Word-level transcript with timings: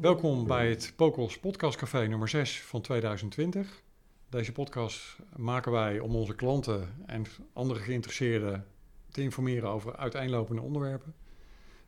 Welkom 0.00 0.46
bij 0.46 0.68
het 0.68 0.92
Pokos 0.96 1.38
Podcastcafé 1.38 2.06
nummer 2.06 2.28
6 2.28 2.60
van 2.60 2.80
2020. 2.80 3.82
Deze 4.28 4.52
podcast 4.52 5.16
maken 5.36 5.72
wij 5.72 5.98
om 5.98 6.16
onze 6.16 6.34
klanten 6.34 6.94
en 7.06 7.24
andere 7.52 7.80
geïnteresseerden 7.80 8.66
te 9.10 9.22
informeren 9.22 9.68
over 9.68 9.96
uiteenlopende 9.96 10.62
onderwerpen. 10.62 11.14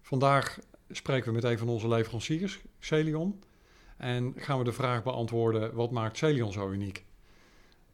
Vandaag 0.02 0.58
spreken 0.90 1.26
we 1.28 1.32
met 1.32 1.44
een 1.44 1.58
van 1.58 1.68
onze 1.68 1.88
leveranciers, 1.88 2.60
Celion. 2.78 3.42
En 3.96 4.32
gaan 4.36 4.58
we 4.58 4.64
de 4.64 4.72
vraag 4.72 5.02
beantwoorden, 5.02 5.74
wat 5.74 5.90
maakt 5.90 6.16
Celion 6.16 6.52
zo 6.52 6.70
uniek? 6.70 7.04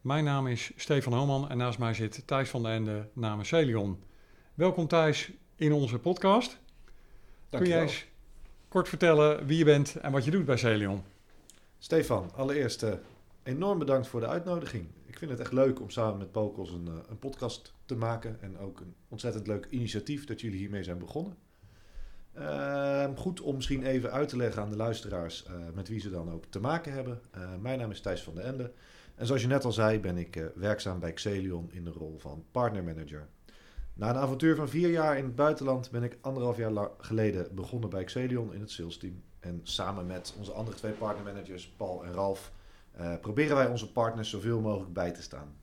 Mijn 0.01 0.23
naam 0.23 0.47
is 0.47 0.71
Stefan 0.75 1.13
Homan 1.13 1.49
en 1.49 1.57
naast 1.57 1.79
mij 1.79 1.93
zit 1.93 2.27
Thijs 2.27 2.49
van 2.49 2.63
den 2.63 2.71
Ende 2.71 3.09
namens 3.13 3.49
Celion. 3.49 4.03
Welkom 4.53 4.87
Thijs 4.87 5.31
in 5.55 5.73
onze 5.73 5.99
podcast. 5.99 6.59
Kun 7.49 7.67
jij 7.67 7.81
eens 7.81 8.08
kort 8.69 8.89
vertellen 8.89 9.45
wie 9.45 9.57
je 9.57 9.65
bent 9.65 9.95
en 9.95 10.11
wat 10.11 10.25
je 10.25 10.31
doet 10.31 10.45
bij 10.45 10.57
Celion? 10.57 11.03
Stefan, 11.77 12.31
allereerst 12.35 12.83
uh, 12.83 12.93
enorm 13.43 13.79
bedankt 13.79 14.07
voor 14.07 14.19
de 14.19 14.27
uitnodiging. 14.27 14.87
Ik 15.05 15.17
vind 15.17 15.31
het 15.31 15.39
echt 15.39 15.51
leuk 15.51 15.81
om 15.81 15.89
samen 15.89 16.17
met 16.17 16.31
Pokos 16.31 16.71
een, 16.71 16.87
uh, 16.87 16.93
een 17.09 17.19
podcast 17.19 17.73
te 17.85 17.95
maken. 17.95 18.37
En 18.41 18.57
ook 18.57 18.79
een 18.79 18.95
ontzettend 19.07 19.47
leuk 19.47 19.67
initiatief 19.69 20.25
dat 20.25 20.41
jullie 20.41 20.57
hiermee 20.57 20.83
zijn 20.83 20.97
begonnen. 20.97 21.37
Uh, 22.37 23.05
goed 23.15 23.41
om 23.41 23.55
misschien 23.55 23.83
even 23.83 24.11
uit 24.11 24.29
te 24.29 24.37
leggen 24.37 24.61
aan 24.61 24.69
de 24.69 24.77
luisteraars 24.77 25.45
uh, 25.47 25.53
met 25.73 25.87
wie 25.87 25.99
ze 25.99 26.09
dan 26.09 26.31
ook 26.31 26.45
te 26.49 26.59
maken 26.59 26.93
hebben. 26.93 27.21
mijn 27.59 27.79
naam 27.79 27.91
is 27.91 28.01
Thijs 28.01 28.23
van 28.23 28.35
den 28.35 28.43
Ende. 28.43 28.71
En 29.15 29.25
zoals 29.25 29.41
je 29.41 29.47
net 29.47 29.65
al 29.65 29.71
zei, 29.71 29.99
ben 29.99 30.17
ik 30.17 30.51
werkzaam 30.55 30.99
bij 30.99 31.13
Xelion 31.13 31.71
in 31.71 31.83
de 31.83 31.91
rol 31.91 32.17
van 32.19 32.45
partnermanager. 32.51 33.27
Na 33.99 34.09
een 34.09 34.15
avontuur 34.15 34.55
van 34.55 34.69
vier 34.69 34.89
jaar 34.89 35.17
in 35.17 35.23
het 35.23 35.35
buitenland 35.35 35.91
ben 35.91 36.03
ik 36.03 36.17
anderhalf 36.21 36.57
jaar 36.57 36.89
geleden 36.97 37.55
begonnen 37.55 37.89
bij 37.89 38.03
Xelion 38.03 38.53
in 38.53 38.59
het 38.59 38.71
sales 38.71 38.97
team. 38.97 39.23
En 39.39 39.59
samen 39.63 40.05
met 40.05 40.33
onze 40.37 40.51
andere 40.51 40.77
twee 40.77 40.91
partnermanagers, 40.91 41.67
Paul 41.67 42.05
en 42.05 42.13
Ralf, 42.13 42.51
uh, 42.99 43.19
proberen 43.21 43.55
wij 43.55 43.67
onze 43.67 43.91
partners 43.91 44.29
zoveel 44.29 44.59
mogelijk 44.59 44.93
bij 44.93 45.11
te 45.11 45.21
staan. 45.21 45.55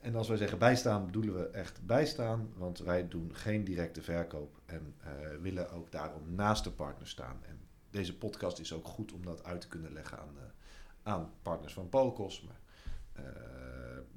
En 0.00 0.14
als 0.14 0.28
wij 0.28 0.36
zeggen 0.36 0.58
bijstaan, 0.58 1.06
bedoelen 1.06 1.34
we 1.34 1.46
echt 1.46 1.86
bijstaan, 1.86 2.52
want 2.56 2.78
wij 2.78 3.08
doen 3.08 3.34
geen 3.34 3.64
directe 3.64 4.02
verkoop 4.02 4.60
en 4.66 4.94
uh, 5.00 5.06
willen 5.40 5.70
ook 5.70 5.92
daarom 5.92 6.34
naast 6.34 6.64
de 6.64 6.70
partner 6.70 7.08
staan. 7.08 7.38
En 7.48 7.60
deze 7.90 8.18
podcast 8.18 8.58
is 8.58 8.72
ook 8.72 8.86
goed 8.86 9.12
om 9.12 9.24
dat 9.24 9.44
uit 9.44 9.60
te 9.60 9.68
kunnen 9.68 9.92
leggen 9.92 10.18
aan, 10.18 10.34
uh, 10.36 10.42
aan 11.02 11.30
partners 11.42 11.72
van 11.72 11.88
Polkos. 11.88 12.42
Maar 12.42 12.60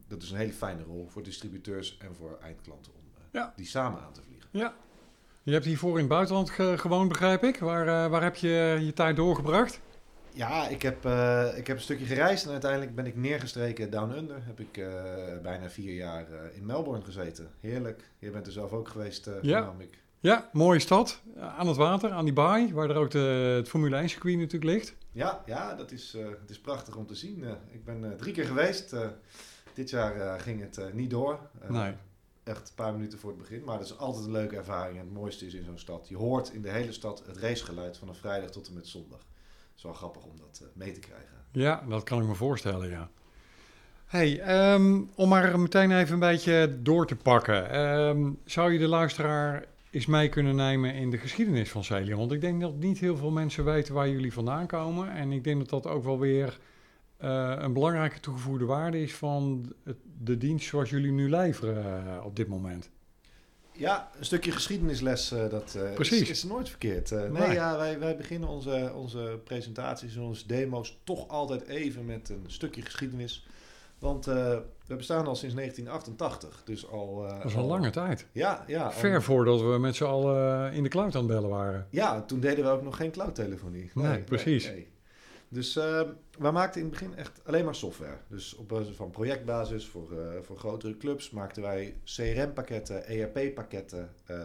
dat 0.07 0.21
is 0.21 0.31
een 0.31 0.37
hele 0.37 0.53
fijne 0.53 0.83
rol 0.83 1.07
voor 1.07 1.23
distributeurs 1.23 1.97
en 1.97 2.15
voor 2.15 2.37
eindklanten 2.41 2.93
ja. 3.35 3.53
die 3.55 3.65
samen 3.65 4.01
aan 4.01 4.13
te 4.13 4.21
vliegen. 4.21 4.49
Ja. 4.51 4.73
Je 5.43 5.51
hebt 5.51 5.65
hiervoor 5.65 5.91
in 5.91 5.97
het 5.97 6.07
buitenland 6.07 6.49
gewoond, 6.79 7.09
begrijp 7.09 7.43
ik. 7.43 7.59
Waar, 7.59 7.87
uh, 7.87 8.11
waar 8.11 8.23
heb 8.23 8.35
je 8.35 8.77
je 8.81 8.93
tijd 8.93 9.15
doorgebracht? 9.15 9.81
Ja, 10.31 10.67
ik 10.67 10.81
heb, 10.81 11.05
uh, 11.05 11.57
ik 11.57 11.67
heb 11.67 11.75
een 11.75 11.83
stukje 11.83 12.05
gereisd 12.05 12.45
en 12.45 12.51
uiteindelijk 12.51 12.95
ben 12.95 13.05
ik 13.05 13.15
neergestreken 13.15 13.89
down 13.89 14.11
under. 14.11 14.45
Heb 14.45 14.59
ik 14.59 14.77
uh, 14.77 14.87
bijna 15.43 15.69
vier 15.69 15.93
jaar 15.93 16.27
in 16.53 16.65
Melbourne 16.65 17.05
gezeten. 17.05 17.49
Heerlijk. 17.59 18.03
Je 18.19 18.29
bent 18.29 18.45
er 18.45 18.51
zelf 18.51 18.71
ook 18.71 18.87
geweest, 18.87 19.29
ja. 19.41 19.73
ik. 19.77 19.99
Ja, 20.19 20.49
mooie 20.53 20.79
stad. 20.79 21.21
Aan 21.39 21.67
het 21.67 21.77
water, 21.77 22.11
aan 22.11 22.25
die 22.25 22.33
baai, 22.33 22.73
waar 22.73 22.89
er 22.89 22.95
ook 22.95 23.11
de, 23.11 23.53
het 23.57 23.69
Formule 23.69 23.95
1 23.95 24.09
circuit 24.09 24.37
natuurlijk 24.37 24.71
ligt. 24.71 24.95
Ja, 25.11 25.43
ja 25.45 25.75
dat 25.75 25.91
is, 25.91 26.15
het 26.41 26.49
is 26.49 26.59
prachtig 26.59 26.95
om 26.95 27.07
te 27.07 27.15
zien. 27.15 27.45
ik 27.71 27.85
ben 27.85 28.17
drie 28.17 28.33
keer 28.33 28.45
geweest. 28.45 28.95
dit 29.73 29.89
jaar 29.89 30.39
ging 30.39 30.61
het 30.61 30.93
niet 30.93 31.09
door. 31.09 31.39
nee 31.67 31.93
echt 32.45 32.69
een 32.69 32.75
paar 32.75 32.93
minuten 32.93 33.19
voor 33.19 33.29
het 33.29 33.39
begin. 33.39 33.63
Maar 33.63 33.77
dat 33.77 33.85
is 33.85 33.97
altijd 33.97 34.25
een 34.25 34.31
leuke 34.31 34.55
ervaring. 34.55 34.97
En 34.97 35.05
het 35.05 35.13
mooiste 35.13 35.45
is 35.45 35.53
in 35.53 35.63
zo'n 35.63 35.77
stad. 35.77 36.07
Je 36.07 36.17
hoort 36.17 36.53
in 36.53 36.61
de 36.61 36.69
hele 36.69 36.91
stad 36.91 37.23
het 37.25 37.37
racegeluid 37.37 37.97
van 37.97 38.07
een 38.07 38.15
vrijdag 38.15 38.49
tot 38.49 38.67
en 38.67 38.73
met 38.73 38.87
zondag. 38.87 39.19
Het 39.19 39.77
is 39.77 39.83
wel 39.83 39.93
grappig 39.93 40.23
om 40.23 40.37
dat 40.37 40.59
uh, 40.63 40.67
mee 40.73 40.91
te 40.91 40.99
krijgen. 40.99 41.35
Ja, 41.51 41.83
dat 41.89 42.03
kan 42.03 42.21
ik 42.21 42.27
me 42.27 42.35
voorstellen, 42.35 42.89
ja. 42.89 43.09
Hey, 44.05 44.73
um, 44.73 45.09
om 45.15 45.29
maar 45.29 45.59
meteen 45.59 45.91
even 45.91 46.13
een 46.13 46.19
beetje 46.19 46.77
door 46.81 47.07
te 47.07 47.15
pakken. 47.15 47.79
Um, 47.79 48.39
zou 48.45 48.71
je 48.71 48.79
de 48.79 48.87
luisteraar 48.87 49.65
eens 49.91 50.05
mee 50.05 50.29
kunnen 50.29 50.55
nemen 50.55 50.93
in 50.93 51.09
de 51.09 51.17
geschiedenis 51.17 51.71
van 51.71 51.83
Celion? 51.83 52.19
Want 52.19 52.31
ik 52.31 52.41
denk 52.41 52.61
dat 52.61 52.75
niet 52.75 52.99
heel 52.99 53.17
veel 53.17 53.31
mensen 53.31 53.65
weten 53.65 53.93
waar 53.93 54.09
jullie 54.09 54.33
vandaan 54.33 54.67
komen. 54.67 55.11
En 55.11 55.31
ik 55.31 55.43
denk 55.43 55.59
dat 55.59 55.83
dat 55.83 55.93
ook 55.93 56.03
wel 56.03 56.19
weer 56.19 56.59
een 57.25 57.73
belangrijke 57.73 58.19
toegevoegde 58.19 58.65
waarde 58.65 59.01
is 59.01 59.15
van 59.15 59.73
de 60.21 60.37
dienst 60.37 60.67
zoals 60.67 60.89
jullie 60.89 61.11
nu 61.11 61.29
leveren 61.29 62.05
uh, 62.05 62.25
op 62.25 62.35
dit 62.35 62.47
moment. 62.47 62.89
Ja, 63.71 64.09
een 64.17 64.25
stukje 64.25 64.51
geschiedenisles, 64.51 65.31
uh, 65.31 65.49
dat 65.49 65.77
Precies. 65.95 66.21
Is, 66.21 66.29
is, 66.29 66.43
nooit 66.43 66.69
verkeerd. 66.69 67.11
nee, 67.11 67.29
nee, 67.29 67.53
ja, 67.53 67.77
wij, 67.77 67.99
wij 67.99 68.15
beginnen 68.15 68.49
onze, 68.49 68.91
onze 68.95 69.39
presentaties 69.43 70.15
en 70.15 70.21
onze 70.21 70.47
demo's 70.47 70.99
toch 71.03 71.27
altijd 71.27 71.67
even 71.67 72.05
met 72.05 72.29
een 72.29 72.43
stukje 72.47 72.81
geschiedenis. 72.81 73.47
Want 73.99 74.25
we 74.25 74.63
bestaan 74.87 75.27
al 75.27 75.35
sinds 75.35 75.55
1988, 75.55 76.61
dus 76.65 76.87
al... 76.87 77.21
dat 77.21 77.45
is 77.45 77.55
al 77.55 77.65
lange 77.65 77.89
tijd. 77.89 78.27
Ja, 78.31 78.63
ja. 78.67 78.91
Ver 78.91 79.23
voordat 79.23 79.61
we 79.61 79.77
met 79.79 79.95
z'n 79.95 80.03
allen 80.03 80.73
in 80.73 80.83
de 80.83 80.89
cloud 80.89 81.15
aan 81.15 81.23
het 81.23 81.31
bellen 81.31 81.49
waren. 81.49 81.87
Ja, 81.89 82.21
toen 82.21 82.39
deden 82.39 82.63
we 82.65 82.69
ook 82.69 82.83
nog 82.83 82.95
geen 82.95 83.11
cloudtelefonie. 83.11 83.91
Nee, 83.93 84.07
nee 84.07 84.21
precies. 84.21 84.65
Nee, 84.65 84.87
dus 85.49 85.75
uh, 85.75 86.01
we 86.39 86.51
maakten 86.51 86.81
in 86.81 86.87
het 86.87 86.99
begin 86.99 87.15
echt 87.15 87.41
alleen 87.45 87.65
maar 87.65 87.75
software. 87.75 88.17
Dus 88.27 88.55
op 88.55 88.67
basis 88.67 88.95
van 88.95 89.09
projectbasis 89.09 89.87
voor, 89.87 90.11
uh, 90.11 90.41
voor 90.41 90.57
grotere 90.57 90.97
clubs 90.97 91.29
maakten 91.29 91.61
wij 91.61 91.95
CRM-pakketten, 92.03 93.05
ERP-pakketten. 93.05 94.09
Uh, 94.31 94.37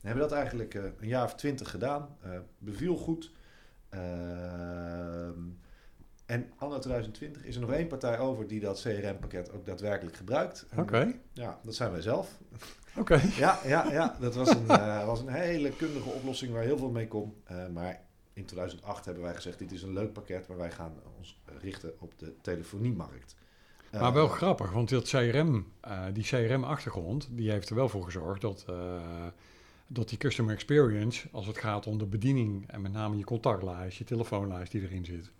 hebben 0.00 0.22
dat 0.22 0.32
eigenlijk 0.32 0.74
een 0.74 1.08
jaar 1.08 1.24
of 1.24 1.34
twintig 1.34 1.70
gedaan. 1.70 2.16
beviel 2.58 2.96
goed. 2.96 3.30
Ehm, 3.88 5.40
en 6.26 6.50
anno 6.56 6.78
2020 6.78 7.44
is 7.44 7.54
er 7.54 7.60
nog 7.60 7.72
één 7.72 7.86
partij 7.86 8.18
over 8.18 8.46
die 8.46 8.60
dat 8.60 8.80
CRM-pakket 8.80 9.52
ook 9.52 9.66
daadwerkelijk 9.66 10.16
gebruikt. 10.16 10.66
Oké. 10.76 11.14
Ja, 11.32 11.58
dat 11.62 11.74
zijn 11.74 11.92
wij 11.92 12.02
zelf. 12.02 12.38
Oké. 12.98 13.20
ja, 13.36 13.58
ja, 13.64 13.92
ja, 13.92 14.16
dat 14.20 14.34
was 14.34 14.48
een, 14.48 14.66
was 15.06 15.20
een 15.20 15.28
hele 15.28 15.70
kundige 15.76 16.08
oplossing 16.08 16.52
waar 16.52 16.62
heel 16.62 16.78
veel 16.78 16.90
mee 16.90 17.08
kon. 17.08 17.42
maar 17.72 18.00
in 18.32 18.44
2008 18.44 19.04
hebben 19.04 19.22
wij 19.22 19.34
gezegd: 19.34 19.58
dit 19.58 19.72
is 19.72 19.82
een 19.82 19.92
leuk 19.92 20.12
pakket, 20.12 20.48
maar 20.48 20.56
wij 20.56 20.70
gaan 20.70 20.92
ons 21.18 21.40
richten 21.44 21.94
op 21.98 22.18
de 22.18 22.34
telefoniemarkt. 22.40 23.36
Maar 23.90 24.12
wel 24.12 24.26
uh, 24.26 24.32
grappig, 24.32 24.72
want 24.72 24.88
dat 24.88 25.08
CRM, 25.08 25.66
uh, 25.88 26.04
die 26.12 26.24
CRM-achtergrond, 26.24 27.28
die 27.30 27.50
heeft 27.50 27.68
er 27.68 27.74
wel 27.74 27.88
voor 27.88 28.04
gezorgd 28.04 28.40
dat, 28.40 28.64
uh, 28.70 29.00
dat 29.86 30.08
die 30.08 30.18
customer 30.18 30.54
experience, 30.54 31.28
als 31.32 31.46
het 31.46 31.58
gaat 31.58 31.86
om 31.86 31.98
de 31.98 32.06
bediening 32.06 32.68
en 32.70 32.80
met 32.80 32.92
name 32.92 33.16
je 33.16 33.24
contactlijst, 33.24 33.98
je 33.98 34.04
telefoonlijst 34.04 34.72
die 34.72 34.82
erin 34.82 35.04
zit, 35.04 35.30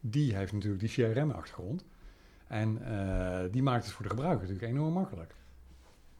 die 0.00 0.34
heeft 0.34 0.52
natuurlijk 0.52 0.80
die 0.80 1.12
CRM-achtergrond. 1.12 1.84
En 2.46 2.82
die 3.50 3.62
maakt 3.62 3.84
het 3.84 3.92
voor 3.92 4.02
de 4.02 4.10
gebruiker 4.10 4.40
natuurlijk 4.40 4.72
enorm 4.72 4.92
makkelijk. 4.92 5.34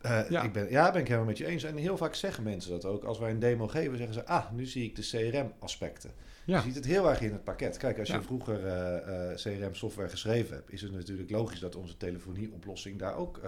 Uh, 0.04 0.30
ja. 0.30 0.42
Ik 0.42 0.52
ben, 0.52 0.70
ja, 0.70 0.90
ben 0.90 1.00
ik 1.00 1.06
helemaal 1.06 1.28
met 1.28 1.38
je 1.38 1.46
eens. 1.46 1.64
En 1.64 1.76
heel 1.76 1.96
vaak 1.96 2.14
zeggen 2.14 2.44
mensen 2.44 2.70
dat 2.70 2.84
ook. 2.84 3.04
Als 3.04 3.18
wij 3.18 3.30
een 3.30 3.38
demo 3.38 3.68
geven, 3.68 3.96
zeggen 3.96 4.14
ze... 4.14 4.26
Ah, 4.26 4.50
nu 4.52 4.66
zie 4.66 4.84
ik 4.84 4.96
de 4.96 5.02
CRM-aspecten. 5.02 6.10
Ja. 6.44 6.56
Je 6.56 6.62
ziet 6.62 6.74
het 6.74 6.84
heel 6.84 7.08
erg 7.08 7.20
in 7.20 7.32
het 7.32 7.44
pakket. 7.44 7.76
Kijk, 7.76 7.98
als 7.98 8.08
je 8.08 8.22
vroeger 8.22 8.64
uh, 8.64 9.30
uh, 9.30 9.34
CRM-software 9.34 10.08
geschreven 10.08 10.56
hebt... 10.56 10.72
is 10.72 10.82
het 10.82 10.92
natuurlijk 10.92 11.30
logisch 11.30 11.60
dat 11.60 11.76
onze 11.76 11.96
telefonieoplossing 11.96 12.98
daar 12.98 13.16
ook... 13.16 13.40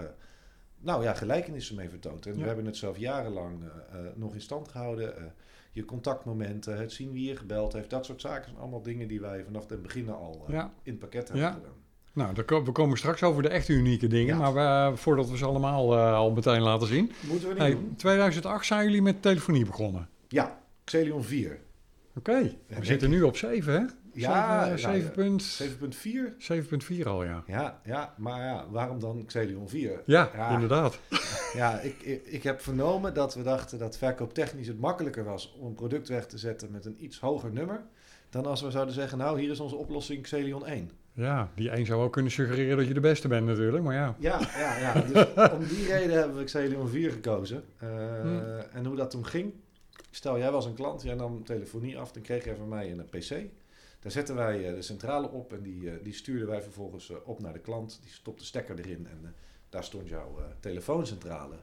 nou 0.79 1.03
ja, 1.03 1.15
gelijkenissen 1.15 1.77
mee 1.77 1.89
vertoont. 1.89 2.27
En 2.27 2.37
we 2.37 2.47
hebben 2.47 2.67
het 2.67 2.77
zelf 2.77 2.99
jarenlang 2.99 3.63
nog 4.15 4.35
in 4.35 4.41
stand 4.41 4.69
gehouden. 4.69 5.33
je 5.73 5.85
contactmomenten, 5.85 6.79
het 6.79 6.93
zien 6.93 7.13
wie 7.13 7.29
je 7.29 7.37
gebeld 7.37 7.73
heeft. 7.73 7.91
Dat 7.91 8.05
soort 8.05 8.21
zaken 8.21 8.45
zijn 8.45 8.61
allemaal 8.61 8.83
dingen 8.83 9.09
die 9.09 9.21
wij 9.21 9.45
vanaf 9.45 9.69
het 9.69 9.83
begin 9.83 10.11
al 10.11 10.45
in 10.83 10.93
het 10.93 10.99
pakket 10.99 11.29
hebben 11.29 11.53
gedaan. 11.53 11.85
Nou, 12.17 12.33
we 12.65 12.73
komen 12.73 12.99
straks 12.99 13.23
over 13.23 13.43
de 13.43 13.49
echte 13.49 13.73
unieke 13.73 14.07
dingen, 14.07 14.37
maar 14.37 14.55
we, 14.55 14.97
voordat 14.97 15.31
we 15.31 15.37
ze 15.37 15.45
allemaal 15.45 15.95
uh, 15.95 16.15
al 16.15 16.31
meteen 16.31 16.61
laten 16.61 16.87
zien. 16.87 17.13
Moeten 17.21 17.49
we 17.49 17.55
niet 17.55 17.63
hey, 17.63 17.71
doen. 17.71 17.95
2008 17.97 18.67
zijn 18.67 18.85
jullie 18.85 19.03
met 19.03 19.23
telefonie 19.23 19.65
begonnen. 19.65 20.09
Ja, 20.29 20.59
Xelion 20.85 21.25
4. 21.25 21.61
Oké, 22.17 22.31
okay. 22.31 22.59
we 22.67 22.85
zitten 22.85 23.11
nu 23.11 23.23
op 23.23 23.37
7 23.37 23.73
hè? 23.73 23.85
Ja, 24.13 24.77
7, 24.77 25.41
7.4. 25.41 26.99
7.4 26.99 27.03
al, 27.05 27.25
ja. 27.25 27.43
Ja, 27.47 27.81
ja, 27.85 28.15
maar 28.17 28.45
ja, 28.45 28.67
waarom 28.71 29.01
dan 29.01 29.25
Xelion 29.27 29.69
4? 29.69 30.03
Ja, 30.07 30.31
ja 30.35 30.51
inderdaad. 30.51 30.99
ja, 31.55 31.81
ik, 31.81 32.03
ik, 32.03 32.27
ik, 32.27 32.43
heb 32.43 32.61
vernomen 32.61 33.15
dat 33.15 33.35
we 33.35 33.43
dachten 33.43 33.79
dat 33.79 33.99
verkooptechnisch 33.99 34.67
het 34.67 34.81
makkelijker 34.81 35.25
was 35.25 35.55
om 35.59 35.67
een 35.67 35.75
product 35.75 36.09
weg 36.09 36.27
te 36.27 36.39
zetten 36.39 36.71
met 36.71 36.85
een 36.85 37.05
iets 37.05 37.21
hoger 37.21 37.53
nummer. 37.53 37.83
Dan 38.31 38.47
als 38.47 38.63
we 38.63 38.71
zouden 38.71 38.95
zeggen, 38.95 39.19
nou, 39.19 39.41
hier 39.41 39.51
is 39.51 39.61
onze 39.61 39.77
oplossing 39.77 40.23
Xelion 40.23 40.67
1. 40.67 40.91
Ja, 41.17 41.51
die 41.55 41.71
één 41.71 41.87
zou 41.87 42.03
ook 42.03 42.13
kunnen 42.13 42.33
suggereren 42.33 42.77
dat 42.77 42.87
je 42.87 42.95
de 42.95 43.01
beste 43.01 43.29
bent 43.29 43.47
natuurlijk, 43.47 43.85
maar 43.85 43.95
ja. 43.95 44.17
Ja, 44.19 44.41
ja, 44.57 44.79
ja. 44.79 44.93
Dus 45.01 45.51
om 45.51 45.67
die 45.67 45.87
reden 45.87 46.17
hebben 46.17 46.37
we 46.37 46.45
Xelion 46.45 46.89
4 46.89 47.11
gekozen. 47.11 47.65
Uh, 47.83 47.91
hmm. 48.21 48.41
En 48.73 48.85
hoe 48.85 48.97
dat 48.97 49.11
toen 49.11 49.27
ging, 49.27 49.53
stel 50.11 50.39
jij 50.39 50.51
was 50.51 50.67
een 50.67 50.75
klant, 50.75 51.03
jij 51.03 51.15
nam 51.15 51.45
telefonie 51.45 51.99
af, 51.99 52.13
dan 52.13 52.23
kreeg 52.23 52.45
jij 52.45 52.57
van 52.57 52.69
mij 52.69 52.91
een 52.91 53.05
PC. 53.05 53.31
Daar 54.01 54.13
zetten 54.13 54.35
wij 54.35 54.69
eh, 54.69 54.75
de 54.75 54.83
centrale 54.83 55.31
op 55.31 55.53
en 55.53 55.63
die, 55.63 55.91
eh, 55.91 55.97
die 56.03 56.13
stuurden 56.13 56.49
wij 56.49 56.63
vervolgens 56.63 57.13
op 57.25 57.41
naar 57.41 57.53
de 57.53 57.59
klant. 57.59 57.99
Die 58.03 58.13
stopte 58.13 58.41
de 58.41 58.47
stekker 58.47 58.79
erin 58.79 59.07
en 59.07 59.35
daar 59.69 59.85
stond 59.85 60.09
jouw 60.09 60.39
telefooncentrale. 60.61 61.57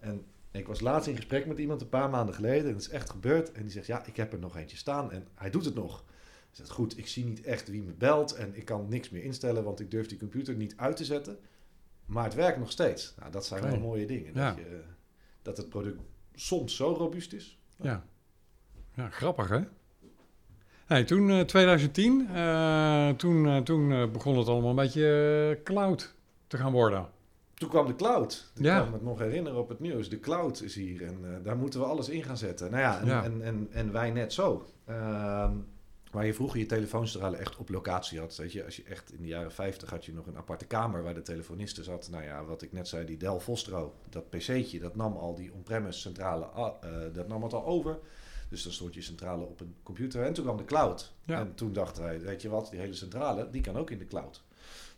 En 0.00 0.24
ik 0.50 0.66
was 0.66 0.80
laatst 0.80 1.08
in 1.08 1.16
gesprek 1.16 1.46
met 1.46 1.58
iemand 1.58 1.80
een 1.80 1.88
paar 1.88 2.10
maanden 2.10 2.34
geleden 2.34 2.66
en 2.66 2.72
het 2.72 2.80
is 2.80 2.88
echt 2.88 3.10
gebeurd. 3.10 3.52
En 3.52 3.62
die 3.62 3.70
zegt, 3.70 3.86
ja, 3.86 4.06
ik 4.06 4.16
heb 4.16 4.32
er 4.32 4.38
nog 4.38 4.56
eentje 4.56 4.76
staan 4.76 5.12
en 5.12 5.26
hij 5.34 5.50
doet 5.50 5.64
het 5.64 5.74
nog. 5.74 6.04
Zegt, 6.56 6.70
goed, 6.70 6.98
ik 6.98 7.06
zie 7.06 7.24
niet 7.24 7.42
echt 7.42 7.68
wie 7.68 7.82
me 7.82 7.92
belt 7.92 8.34
en 8.34 8.56
ik 8.56 8.64
kan 8.64 8.86
niks 8.88 9.10
meer 9.10 9.22
instellen, 9.22 9.64
want 9.64 9.80
ik 9.80 9.90
durf 9.90 10.06
die 10.06 10.18
computer 10.18 10.54
niet 10.54 10.74
uit 10.76 10.96
te 10.96 11.04
zetten. 11.04 11.38
Maar 12.06 12.24
het 12.24 12.34
werkt 12.34 12.58
nog 12.58 12.70
steeds. 12.70 13.14
Nou, 13.18 13.30
dat 13.30 13.46
zijn 13.46 13.62
wel 13.62 13.78
mooie 13.80 14.06
dingen. 14.06 14.32
Ja. 14.34 14.48
Dat, 14.48 14.56
je, 14.58 14.82
dat 15.42 15.56
het 15.56 15.68
product 15.68 16.00
soms 16.34 16.76
zo 16.76 16.92
robuust 16.92 17.32
is. 17.32 17.58
Ja. 17.80 18.04
ja, 18.94 19.08
grappig 19.10 19.48
hè? 19.48 19.60
Hey, 20.86 21.04
toen 21.04 21.30
eh, 21.30 21.40
2010, 21.40 22.28
eh, 22.34 23.08
toen, 23.08 23.46
eh, 23.46 23.56
toen 23.56 23.92
eh, 23.92 24.10
begon 24.10 24.38
het 24.38 24.48
allemaal 24.48 24.70
een 24.70 24.76
beetje 24.76 25.56
eh, 25.58 25.64
cloud 25.64 26.14
te 26.46 26.56
gaan 26.56 26.72
worden. 26.72 27.08
Toen 27.54 27.68
kwam 27.68 27.86
de 27.86 27.94
cloud. 27.96 28.52
Ik 28.56 28.64
Ja. 28.64 28.78
kan 28.78 28.86
me 28.88 28.92
het 28.94 29.02
nog 29.02 29.18
herinneren 29.18 29.58
op 29.58 29.68
het 29.68 29.80
nieuws. 29.80 30.08
De 30.08 30.20
cloud 30.20 30.60
is 30.62 30.74
hier 30.74 31.02
en 31.06 31.18
eh, 31.22 31.44
daar 31.44 31.56
moeten 31.56 31.80
we 31.80 31.86
alles 31.86 32.08
in 32.08 32.22
gaan 32.22 32.36
zetten. 32.36 32.70
Nou 32.70 32.82
ja, 32.82 33.00
en, 33.00 33.06
Ja. 33.06 33.24
En, 33.24 33.42
en, 33.42 33.68
en 33.72 33.92
wij 33.92 34.10
net 34.10 34.32
zo. 34.32 34.66
Ehm, 34.84 35.52
waar 36.14 36.26
je 36.26 36.34
vroeger 36.34 36.58
je 36.58 36.66
telefoonstralen 36.66 37.38
echt 37.38 37.56
op 37.56 37.68
locatie 37.68 38.18
had. 38.18 38.36
Weet 38.36 38.52
je, 38.52 38.64
als 38.64 38.76
je 38.76 38.82
echt 38.82 39.12
in 39.12 39.22
de 39.22 39.28
jaren 39.28 39.52
50 39.52 39.90
had 39.90 40.04
je 40.04 40.12
nog 40.12 40.26
een 40.26 40.36
aparte 40.36 40.66
kamer 40.66 41.02
waar 41.02 41.14
de 41.14 41.22
telefoniste 41.22 41.82
zat. 41.82 42.08
Nou 42.10 42.24
ja, 42.24 42.44
wat 42.44 42.62
ik 42.62 42.72
net 42.72 42.88
zei, 42.88 43.04
die 43.04 43.16
Dell 43.16 43.38
Vostro, 43.38 43.94
dat 44.08 44.30
pc'tje, 44.30 44.78
dat 44.78 44.96
nam 44.96 45.16
al 45.16 45.34
die 45.34 45.52
on-premise 45.52 46.00
centrale, 46.00 46.50
eh, 46.54 46.90
dat 47.12 47.28
nam 47.28 47.42
het 47.42 47.52
al 47.52 47.64
over. 47.64 47.98
Dus 48.48 48.62
dan 48.62 48.72
stond 48.72 48.94
je 48.94 49.02
centrale 49.02 49.44
op 49.44 49.60
een 49.60 49.74
computer. 49.82 50.22
En 50.22 50.32
toen 50.32 50.44
kwam 50.44 50.56
de 50.56 50.64
cloud. 50.64 51.12
Ja. 51.24 51.40
En 51.40 51.54
toen 51.54 51.72
dachten 51.72 52.02
wij, 52.02 52.20
weet 52.20 52.42
je 52.42 52.48
wat, 52.48 52.70
die 52.70 52.80
hele 52.80 52.94
centrale, 52.94 53.50
die 53.50 53.60
kan 53.60 53.76
ook 53.76 53.90
in 53.90 53.98
de 53.98 54.06
cloud. 54.06 54.42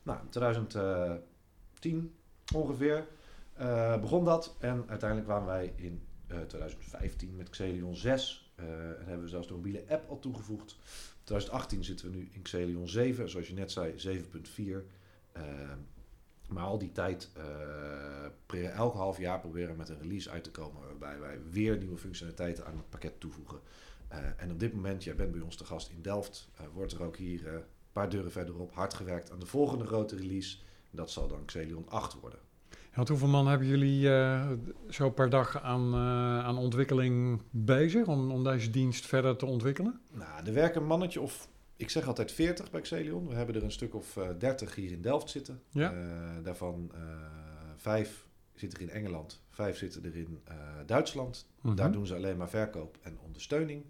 Nou, 0.03 0.19
in 0.21 0.29
2010 0.29 2.15
ongeveer 2.55 3.07
eh, 3.55 4.01
begon 4.01 4.25
dat. 4.25 4.57
En 4.59 4.85
uiteindelijk 4.89 5.29
kwamen 5.29 5.49
wij 5.49 5.73
in 5.77 6.03
eh, 6.27 6.39
2015 6.39 7.37
met 7.37 7.51
Xelion 7.51 7.97
6. 7.97 8.46
Eh, 8.57 8.65
en 8.91 9.05
hebben 9.05 9.23
we 9.23 9.29
zelfs 9.29 9.47
de 9.49 9.55
mobiele 9.55 9.85
app 9.89 10.09
al 10.11 10.19
toegevoegd. 10.19 10.77
2018 11.25 11.85
zitten 11.85 12.11
we 12.11 12.17
nu 12.17 12.29
in 12.33 12.43
Xelion 12.43 12.89
7, 12.89 13.29
zoals 13.31 13.49
je 13.49 13.55
net 13.55 13.73
zei, 13.73 13.95
7.4. 13.99 14.87
Eh, 15.33 15.43
maar 16.49 16.65
al 16.65 16.79
die 16.79 16.93
tijd, 16.93 17.31
pre- 18.47 18.67
elk 18.67 18.95
half 18.95 19.19
jaar 19.19 19.41
proberen 19.41 19.71
we 19.71 19.77
met 19.77 19.89
een 19.89 20.01
release 20.01 20.31
uit 20.31 20.45
te 20.45 20.51
komen 20.51 20.83
waarbij 20.83 21.21
wij 21.21 21.39
weer 21.51 21.79
nieuwe 21.79 21.97
functionaliteiten 21.99 22.67
aan 22.67 22.77
het 22.77 22.89
pakket 22.91 23.21
toevoegen. 23.21 23.61
Eh, 24.09 24.19
en 24.37 24.51
op 24.51 24.59
dit 24.61 24.73
moment, 24.75 25.05
jij 25.05 25.15
bent 25.15 25.33
bij 25.33 25.41
ons 25.41 25.57
te 25.57 25.65
gast 25.65 25.91
in 25.91 26.03
Delft, 26.03 26.49
wordt 26.73 26.93
er 26.93 27.03
ook 27.03 27.17
hier 27.17 27.55
een 27.55 27.63
paar 27.93 28.09
deuren 28.11 28.33
verderop 28.33 28.73
hard 28.75 28.95
gewerkt 28.95 29.31
aan 29.31 29.39
de 29.41 29.47
volgende 29.47 29.87
grote 29.87 30.17
release. 30.17 30.57
Dat 30.91 31.11
zal 31.11 31.29
dan 31.29 31.45
Xelion 31.45 31.89
8 31.89 32.21
worden. 32.21 32.39
Want 32.97 33.09
hoeveel 33.09 33.29
man 33.29 33.47
hebben 33.47 33.67
jullie 33.67 34.11
eh, 34.11 34.51
zo 34.89 35.11
per 35.11 35.31
dag 35.31 35.63
aan, 35.63 35.93
eh, 35.93 36.45
aan 36.45 36.59
ontwikkeling 36.59 37.43
bezig 37.51 38.07
om, 38.07 38.31
om 38.31 38.45
deze 38.45 38.71
dienst 38.71 39.07
verder 39.07 39.37
te 39.37 39.47
ontwikkelen? 39.47 40.01
Nou, 40.13 40.47
er 40.47 40.53
werken 40.53 40.81
een 40.81 40.87
mannetje 40.87 41.21
of, 41.21 41.49
ik 41.77 41.91
zeg 41.91 42.07
altijd 42.07 42.33
40 42.33 42.71
bij 42.71 42.81
Xelion. 42.81 43.29
We 43.29 43.35
hebben 43.35 43.55
er 43.55 43.63
een 43.65 43.73
stuk 43.73 43.95
of 43.95 44.17
eh 44.17 44.29
30 44.39 44.75
hier 44.75 44.91
in 44.91 45.01
Delft 45.01 45.31
zitten. 45.31 45.63
Ja. 45.71 45.95
Daarvan 46.43 46.93
vijf 47.77 48.27
zitten 48.55 48.79
er 48.79 48.85
in 48.85 48.91
Engeland, 48.91 49.43
vijf 49.51 49.77
zitten 49.77 50.05
er 50.05 50.17
in 50.17 50.43
Duitsland. 50.87 51.47
Mhm. 51.61 51.75
Daar 51.75 51.93
doen 51.93 52.07
ze 52.07 52.15
alleen 52.15 52.37
maar 52.37 52.51
verkoop 52.51 52.99
en 53.03 53.19
ondersteuning. 53.25 53.85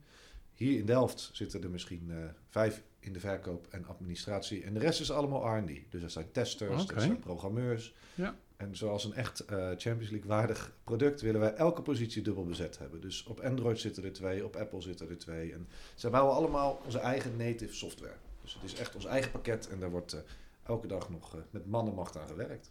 Hier 0.52 0.78
in 0.78 0.86
Delft 0.86 1.30
zitten 1.32 1.62
er 1.62 1.70
misschien 1.70 2.12
vijf 2.48 2.82
in 3.06 3.12
de 3.12 3.20
verkoop 3.20 3.66
en 3.70 3.86
administratie. 3.86 4.64
En 4.64 4.74
de 4.74 4.80
rest 4.80 5.00
is 5.00 5.10
allemaal 5.10 5.56
R&D. 5.56 5.90
Dus 5.90 6.00
dat 6.00 6.12
zijn 6.12 6.30
testers, 6.32 6.82
Oké. 6.82 6.94
dat 6.94 7.02
zijn 7.02 7.18
programmeurs. 7.18 7.94
Ja. 8.14 8.36
En 8.56 8.76
zoals 8.76 9.04
een 9.04 9.14
echt 9.14 9.40
eh, 9.40 9.56
Champions 9.56 10.10
League 10.10 10.28
waardig 10.28 10.72
product 10.84 11.20
willen 11.20 11.40
wij 11.40 11.54
elke 11.54 11.82
positie 11.82 12.22
dubbel 12.22 12.44
bezet 12.44 12.78
hebben. 12.78 13.00
Dus 13.00 13.24
op 13.24 13.40
Android 13.40 13.78
zitten 13.78 14.04
er 14.04 14.12
twee, 14.12 14.44
op 14.44 14.56
Apple 14.56 14.80
zitten 14.80 15.08
er 15.08 15.18
twee. 15.18 15.52
En 15.52 15.68
zij 15.94 16.10
bouwen 16.10 16.34
allemaal 16.34 16.80
onze 16.84 16.98
eigen 16.98 17.36
native 17.36 17.74
software. 17.74 18.16
Dus 18.42 18.54
het 18.54 18.62
is 18.62 18.74
echt 18.74 18.94
ons 18.94 19.04
eigen 19.04 19.30
pakket 19.30 19.68
en 19.68 19.80
daar 19.80 19.90
wordt 19.90 20.12
eh, 20.12 20.20
elke 20.62 20.86
dag 20.86 21.10
nog 21.10 21.34
eh, 21.34 21.40
met 21.50 21.66
mannenmacht 21.66 22.16
aan 22.16 22.28
gewerkt. 22.28 22.70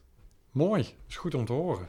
Mooi, 0.52 0.86
is 1.08 1.16
goed 1.16 1.34
om 1.34 1.46
te 1.46 1.54
horen. 1.54 1.88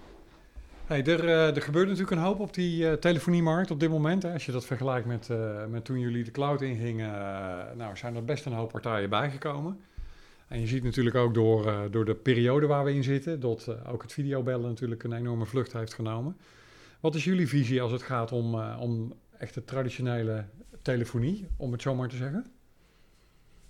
Hey, 0.86 1.04
er, 1.04 1.28
eh, 1.28 1.56
er 1.56 1.62
gebeurt 1.62 1.88
natuurlijk 1.88 2.16
een 2.16 2.26
hoop 2.26 2.40
op 2.40 2.54
die 2.54 2.88
eh, 2.88 2.92
telefoniemarkt 2.92 3.70
op 3.70 3.80
dit 3.80 3.90
moment. 3.90 4.22
Hè. 4.22 4.32
Als 4.32 4.46
je 4.46 4.52
dat 4.52 4.66
vergelijkt 4.66 5.06
met, 5.06 5.30
eh, 5.30 5.64
met 5.66 5.84
toen 5.84 5.98
jullie 5.98 6.24
de 6.24 6.30
cloud 6.30 6.62
ingingen, 6.62 7.10
nou, 7.76 7.96
zijn 7.96 8.16
er 8.16 8.24
best 8.24 8.46
een 8.46 8.52
hoop 8.52 8.70
partijen 8.70 9.10
bijgekomen. 9.10 9.80
En 10.48 10.60
je 10.60 10.66
ziet 10.66 10.82
natuurlijk 10.82 11.16
ook 11.16 11.34
door, 11.34 11.90
door 11.90 12.04
de 12.04 12.14
periode 12.14 12.66
waar 12.66 12.84
we 12.84 12.94
in 12.94 13.04
zitten, 13.04 13.40
dat 13.40 13.86
ook 13.86 14.02
het 14.02 14.12
videobellen 14.12 14.68
natuurlijk 14.68 15.02
een 15.02 15.12
enorme 15.12 15.46
vlucht 15.46 15.72
heeft 15.72 15.94
genomen. 15.94 16.36
Wat 17.00 17.14
is 17.14 17.24
jullie 17.24 17.48
visie 17.48 17.82
als 17.82 17.92
het 17.92 18.02
gaat 18.02 18.32
om, 18.32 18.54
om 18.60 19.12
echte 19.38 19.64
traditionele 19.64 20.44
telefonie, 20.82 21.46
om 21.56 21.72
het 21.72 21.82
zo 21.82 21.94
maar 21.94 22.08
te 22.08 22.16
zeggen? 22.16 22.46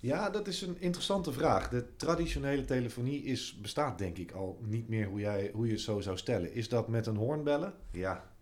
Ja, 0.07 0.29
dat 0.29 0.47
is 0.47 0.61
een 0.61 0.75
interessante 0.81 1.31
vraag. 1.31 1.69
De 1.69 1.85
traditionele 1.95 2.65
telefonie 2.65 3.23
is, 3.23 3.57
bestaat 3.61 3.97
denk 3.97 4.17
ik 4.17 4.31
al 4.31 4.59
niet 4.65 4.87
meer 4.89 5.07
hoe, 5.07 5.19
jij, 5.19 5.51
hoe 5.53 5.65
je 5.65 5.71
het 5.71 5.81
zo 5.81 5.99
zou 5.99 6.17
stellen. 6.17 6.53
Is 6.53 6.69
dat 6.69 6.87
met 6.87 7.05
een 7.07 7.15
hoorn 7.15 7.43
bellen? 7.43 7.73
Ja, 7.91 8.35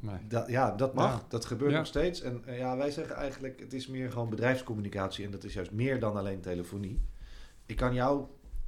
Nee. 0.00 0.14
dat, 0.28 0.48
ja, 0.48 0.70
dat 0.76 0.94
mag. 0.94 1.12
Ja. 1.20 1.26
Dat 1.28 1.44
gebeurt 1.44 1.70
Ja. 1.70 1.76
nog 1.78 1.86
steeds. 1.86 2.20
En 2.20 2.42
eh, 2.46 2.58
ja, 2.58 2.76
wij 2.76 2.90
zeggen 2.90 3.16
eigenlijk, 3.16 3.60
het 3.60 3.72
is 3.72 3.86
meer 3.86 4.10
gewoon 4.10 4.30
bedrijfscommunicatie. 4.30 5.24
En 5.24 5.30
dat 5.30 5.44
is 5.44 5.54
juist 5.54 5.70
meer 5.70 6.00
dan 6.00 6.16
alleen 6.16 6.40
telefonie. 6.40 7.00
Ik 7.66 7.76
kan 7.76 7.94
jou 7.94 8.24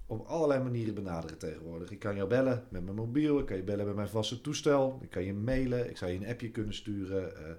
op 0.06 0.27
allerlei 0.27 0.62
manieren 0.62 0.94
benaderen 0.94 1.38
tegenwoordig. 1.38 1.91
Ik 1.91 1.99
kan 1.99 2.17
jou 2.17 2.29
bellen 2.29 2.65
met 2.70 2.85
mijn 2.85 2.97
mobiel. 2.97 3.38
Ik 3.38 3.47
kan 3.47 3.56
je 3.56 3.62
bellen 3.62 3.87
met 3.87 3.94
mijn 3.94 4.09
vaste 4.09 4.41
toestel. 4.41 4.99
Ik 5.03 5.11
kan 5.11 5.25
je 5.25 5.35
mailen. 5.35 5.91
Ik 5.91 5.97
zou 5.97 6.11
je 6.11 6.17
een 6.19 6.27
appje 6.27 6.50
kunnen 6.50 6.75
sturen. 6.75 7.37
eh, 7.37 7.53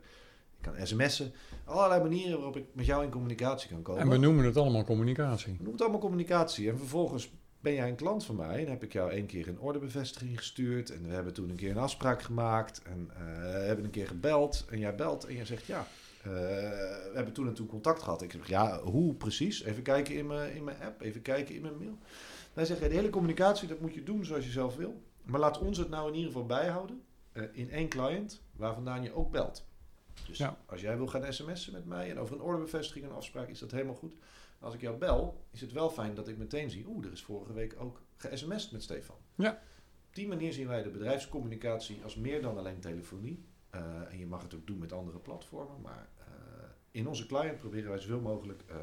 kan 0.71 0.87
sms'en. 0.87 1.33
Allerlei 1.65 2.01
manieren 2.01 2.35
waarop 2.35 2.57
ik 2.57 2.65
met 2.73 2.85
jou 2.85 3.03
in 3.03 3.09
communicatie 3.09 3.69
kan 3.69 3.81
komen. 3.81 4.01
En 4.01 4.09
we 4.09 4.17
noemen 4.17 4.45
het 4.45 4.57
allemaal 4.57 4.83
communicatie. 4.83 5.45
We 5.51 5.53
noemen 5.53 5.71
het 5.71 5.81
allemaal 5.81 5.99
communicatie. 5.99 6.69
En 6.69 6.77
vervolgens 6.77 7.31
ben 7.59 7.73
jij 7.73 7.89
een 7.89 7.95
klant 7.95 8.25
van 8.25 8.35
mij 8.35 8.63
en 8.65 8.69
heb 8.69 8.83
ik 8.83 8.93
jou 8.93 9.11
één 9.11 9.25
keer 9.25 9.47
een 9.47 9.59
ordebevestiging 9.59 10.37
gestuurd. 10.37 10.89
En 10.89 11.03
we 11.07 11.13
hebben 11.13 11.33
toen 11.33 11.49
een 11.49 11.55
keer 11.55 11.71
een 11.71 11.77
afspraak 11.77 12.21
gemaakt. 12.21 12.81
En 12.83 13.09
we 13.51 13.63
hebben 13.65 13.85
een 13.85 13.91
keer 13.91 14.07
gebeld. 14.07 14.65
En 14.69 14.79
jij 14.79 14.95
belt 14.95 15.25
en 15.25 15.35
jij 15.35 15.45
zegt 15.45 15.65
ja. 15.65 15.87
eh, 16.23 16.29
we 16.29 17.11
hebben 17.13 17.33
toen 17.33 17.47
en 17.47 17.53
toen 17.53 17.67
contact 17.67 18.01
gehad. 18.03 18.21
Ik 18.21 18.31
zeg 18.31 18.47
ja, 18.47 18.79
hoe 18.81 19.13
precies? 19.13 19.63
Even 19.63 19.83
kijken 19.83 20.15
in 20.15 20.27
mijn, 20.27 20.55
in 20.55 20.63
mijn 20.63 20.77
app, 20.81 21.01
even 21.01 21.21
kijken 21.21 21.55
in 21.55 21.61
mijn 21.61 21.77
mail. 21.77 21.97
Wij 22.53 22.65
zeggen 22.65 22.89
de 22.89 22.95
hele 22.95 23.09
communicatie, 23.09 23.67
dat 23.67 23.79
moet 23.79 23.93
je 23.93 24.03
doen 24.03 24.25
zoals 24.25 24.45
je 24.45 24.51
zelf 24.51 24.75
wil. 24.75 25.01
Maar 25.23 25.39
laat 25.39 25.59
ons 25.59 25.77
het 25.77 25.89
nou 25.89 26.07
in 26.07 26.13
ieder 26.15 26.31
geval 26.31 26.45
bijhouden. 26.45 27.01
eh, 27.31 27.43
in 27.51 27.71
één 27.71 27.87
client 27.89 28.41
waar 28.55 28.73
vandaan 28.73 29.03
je 29.03 29.15
ook 29.15 29.31
belt. 29.31 29.65
Dus 30.27 30.37
Ja. 30.37 30.57
als 30.65 30.81
jij 30.81 30.97
wil 30.97 31.07
gaan 31.07 31.33
sms'en 31.33 31.73
met 31.73 31.85
mij 31.85 32.09
en 32.09 32.19
over 32.19 32.35
een 32.35 32.41
ordebevestiging 32.41 33.05
en 33.05 33.09
een 33.11 33.17
afspraak 33.17 33.47
is 33.47 33.59
dat 33.59 33.71
helemaal 33.71 33.95
goed. 33.95 34.15
Als 34.59 34.73
ik 34.73 34.81
jou 34.81 34.97
bel, 34.97 35.45
is 35.51 35.61
het 35.61 35.71
wel 35.71 35.89
fijn 35.89 36.15
dat 36.15 36.27
ik 36.27 36.37
meteen 36.37 36.69
zie... 36.69 36.87
oeh, 36.87 37.05
er 37.05 37.11
is 37.11 37.23
vorige 37.23 37.53
week 37.53 37.75
ook 37.79 38.01
ge-sms'd 38.15 38.71
met 38.71 38.83
Stefan. 38.83 39.17
Ja. 39.35 39.51
Op 40.07 40.15
die 40.15 40.27
manier 40.27 40.53
zien 40.53 40.67
wij 40.67 40.83
de 40.83 40.89
bedrijfscommunicatie 40.89 42.03
als 42.03 42.15
meer 42.15 42.41
dan 42.41 42.57
alleen 42.57 42.79
telefonie. 42.79 43.45
Eh, 43.69 44.11
en 44.11 44.17
je 44.17 44.25
mag 44.25 44.41
het 44.41 44.53
ook 44.55 44.67
doen 44.67 44.77
met 44.77 44.91
andere 44.93 45.19
platformen. 45.19 45.81
Maar 45.81 46.09
eh, 46.17 46.25
in 46.91 47.07
onze 47.07 47.25
client 47.25 47.57
proberen 47.57 47.89
wij 47.89 47.99
zoveel 47.99 48.21
mogelijk 48.21 48.63
eh, 48.67 48.75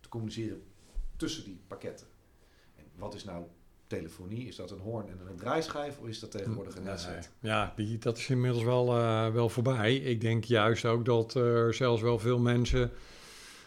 te 0.00 0.08
communiceren 0.08 0.62
tussen 1.16 1.44
die 1.44 1.62
pakketten. 1.66 2.06
En 2.76 2.84
wat 2.96 3.14
is 3.14 3.24
nou 3.24 3.46
telefonie? 3.90 4.46
Is 4.46 4.56
dat 4.56 4.70
een 4.70 4.78
hoorn 4.78 5.08
en 5.08 5.18
een 5.30 5.36
draaischijf? 5.36 5.98
Of 5.98 6.06
is 6.06 6.20
dat 6.20 6.30
tegenwoordig 6.30 6.74
een 6.76 6.82
Nee. 6.82 6.90
headset? 6.90 7.30
Ja, 7.40 7.72
die, 7.76 7.98
dat 7.98 8.18
is 8.18 8.28
inmiddels 8.28 8.64
wel, 8.64 8.96
eh, 8.96 9.28
wel 9.32 9.48
voorbij. 9.48 9.96
Ik 9.96 10.20
denk 10.20 10.44
juist 10.44 10.84
ook 10.84 11.04
dat 11.04 11.34
er 11.34 11.74
zelfs 11.74 12.02
wel 12.02 12.18
veel 12.18 12.38
mensen 12.38 12.90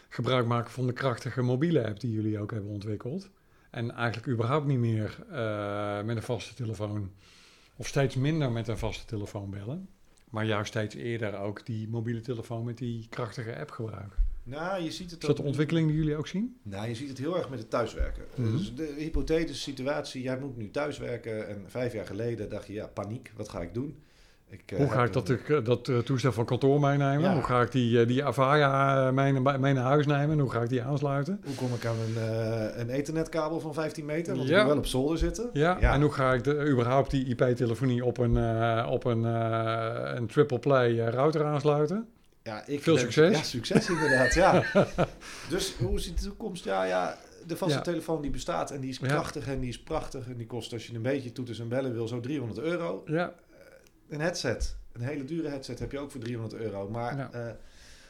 gebruik 0.08 0.46
maken 0.46 0.70
van 0.70 0.86
de 0.86 0.92
krachtige 0.92 1.42
mobiele 1.42 1.86
app 1.86 2.00
die 2.00 2.12
jullie 2.12 2.38
ook 2.38 2.50
hebben 2.50 2.70
ontwikkeld. 2.70 3.30
En 3.70 3.90
eigenlijk 3.90 4.28
überhaupt 4.28 4.66
niet 4.66 4.78
meer 4.78 5.18
eh, 5.30 6.02
met 6.02 6.16
een 6.16 6.22
vaste 6.22 6.54
telefoon, 6.54 7.10
of 7.76 7.86
steeds 7.86 8.14
minder 8.14 8.52
met 8.52 8.68
een 8.68 8.78
vaste 8.78 9.04
telefoon 9.04 9.50
bellen. 9.50 9.88
Maar 10.30 10.44
juist 10.44 10.68
steeds 10.68 10.94
eerder 10.94 11.38
ook 11.38 11.66
die 11.66 11.88
mobiele 11.88 12.20
telefoon 12.20 12.64
met 12.64 12.78
die 12.78 13.06
krachtige 13.10 13.58
app 13.58 13.70
gebruiken. 13.70 14.18
Nou, 14.44 14.82
je 14.82 14.90
ziet 14.90 15.10
het 15.10 15.20
Is 15.20 15.26
dat 15.28 15.36
de 15.36 15.42
ontwikkeling 15.42 15.88
die 15.88 15.96
jullie 15.96 16.16
ook 16.16 16.26
zien? 16.26 16.56
Nou, 16.62 16.88
je 16.88 16.94
ziet 16.94 17.08
het 17.08 17.18
heel 17.18 17.36
erg 17.36 17.48
met 17.50 17.58
het 17.58 17.70
thuiswerken. 17.70 18.22
Mhm. 18.34 18.50
Dus 18.56 18.74
de 18.74 18.94
hypothetische 18.98 19.62
situatie, 19.62 20.22
jij 20.22 20.38
moet 20.38 20.56
nu 20.56 20.70
thuiswerken 20.70 21.48
en 21.48 21.64
vijf 21.66 21.92
jaar 21.92 22.06
geleden 22.06 22.48
dacht 22.48 22.66
je, 22.66 22.72
ja, 22.72 22.86
paniek, 22.86 23.32
wat 23.36 23.48
ga 23.48 23.60
ik 23.60 23.74
doen? 23.74 23.98
Ik, 24.48 24.62
eh, 24.72 24.78
Hoe 24.78 24.90
ga 24.90 25.04
ik 25.04 25.12
dat, 25.12 25.28
een- 25.28 25.38
eh, 25.48 25.64
dat 25.64 25.88
eh, 25.88 25.98
toestel 25.98 26.32
van 26.32 26.44
kantoor 26.44 26.80
meenemen? 26.80 27.20
Ja. 27.20 27.32
Hoe 27.34 27.42
ga 27.42 27.62
ik 27.62 27.72
die, 27.72 28.06
die 28.06 28.24
Avaya 28.24 29.10
mee, 29.10 29.32
naar- 29.32 29.60
mee 29.60 29.72
naar 29.72 29.84
huis 29.84 30.06
nemen? 30.06 30.30
En 30.30 30.38
hoe 30.38 30.50
ga 30.50 30.62
ik 30.62 30.68
die 30.68 30.82
aansluiten? 30.82 31.40
Hoe 31.44 31.54
kom 31.54 31.74
ik 31.74 31.84
aan 31.86 31.96
een, 32.06 32.22
een 32.80 32.88
ethernetkabel 32.90 33.60
van 33.60 33.74
15 33.74 34.04
meter? 34.04 34.36
Want 34.36 34.48
Ja. 34.48 34.66
wel 34.66 34.76
op 34.76 34.86
zolder 34.86 35.18
zitten. 35.18 35.50
Ja, 35.52 35.76
Ja. 35.80 35.92
en 35.94 36.00
hoe 36.02 36.10
ga 36.12 36.32
ik 36.32 36.44
de, 36.44 36.68
überhaupt 36.70 37.10
die 37.10 37.24
IP-telefonie 37.26 38.04
op 38.04 38.18
een, 38.18 38.36
op 38.86 39.04
een, 39.04 39.22
een 40.16 40.26
triple 40.26 40.58
play 40.58 40.96
router 40.96 41.44
aansluiten? 41.44 42.08
Ja, 42.44 42.66
ik 42.66 42.82
Veel 42.82 42.94
ben- 42.94 43.02
succes. 43.02 43.36
Ja, 43.36 43.42
succes 43.42 43.88
inderdaad, 43.88 44.34
ja. 44.34 44.64
dus 45.48 45.74
hoe 45.74 46.00
ziet 46.00 46.18
de 46.22 46.24
toekomst? 46.28 46.64
Ja, 46.64 46.84
ja, 46.84 47.18
de 47.46 47.56
vaste 47.56 47.76
Ja. 47.76 47.82
telefoon 47.82 48.22
die 48.22 48.30
bestaat 48.30 48.70
en 48.70 48.80
die 48.80 48.90
is 48.90 48.98
Ja. 48.98 49.06
krachtig 49.06 49.46
en 49.46 49.60
die 49.60 49.68
is 49.68 49.82
prachtig. 49.82 50.26
En 50.28 50.36
die 50.36 50.46
kost 50.46 50.72
als 50.72 50.86
je 50.86 50.94
een 50.94 51.02
beetje 51.02 51.32
toeters 51.32 51.58
en 51.60 51.68
bellen 51.68 51.92
wil 51.92 52.08
zo 52.08 52.20
300 52.20 52.58
euro. 52.60 53.02
Ja, 53.06 53.34
Een 54.08 54.20
headset, 54.20 54.76
een 54.92 55.00
hele 55.00 55.24
dure 55.24 55.48
headset 55.48 55.78
heb 55.78 55.92
je 55.92 55.98
ook 55.98 56.10
voor 56.10 56.20
300 56.20 56.62
euro. 56.62 56.88
Maar 56.90 57.16
Ja. 57.16 57.32
eh, 57.32 57.52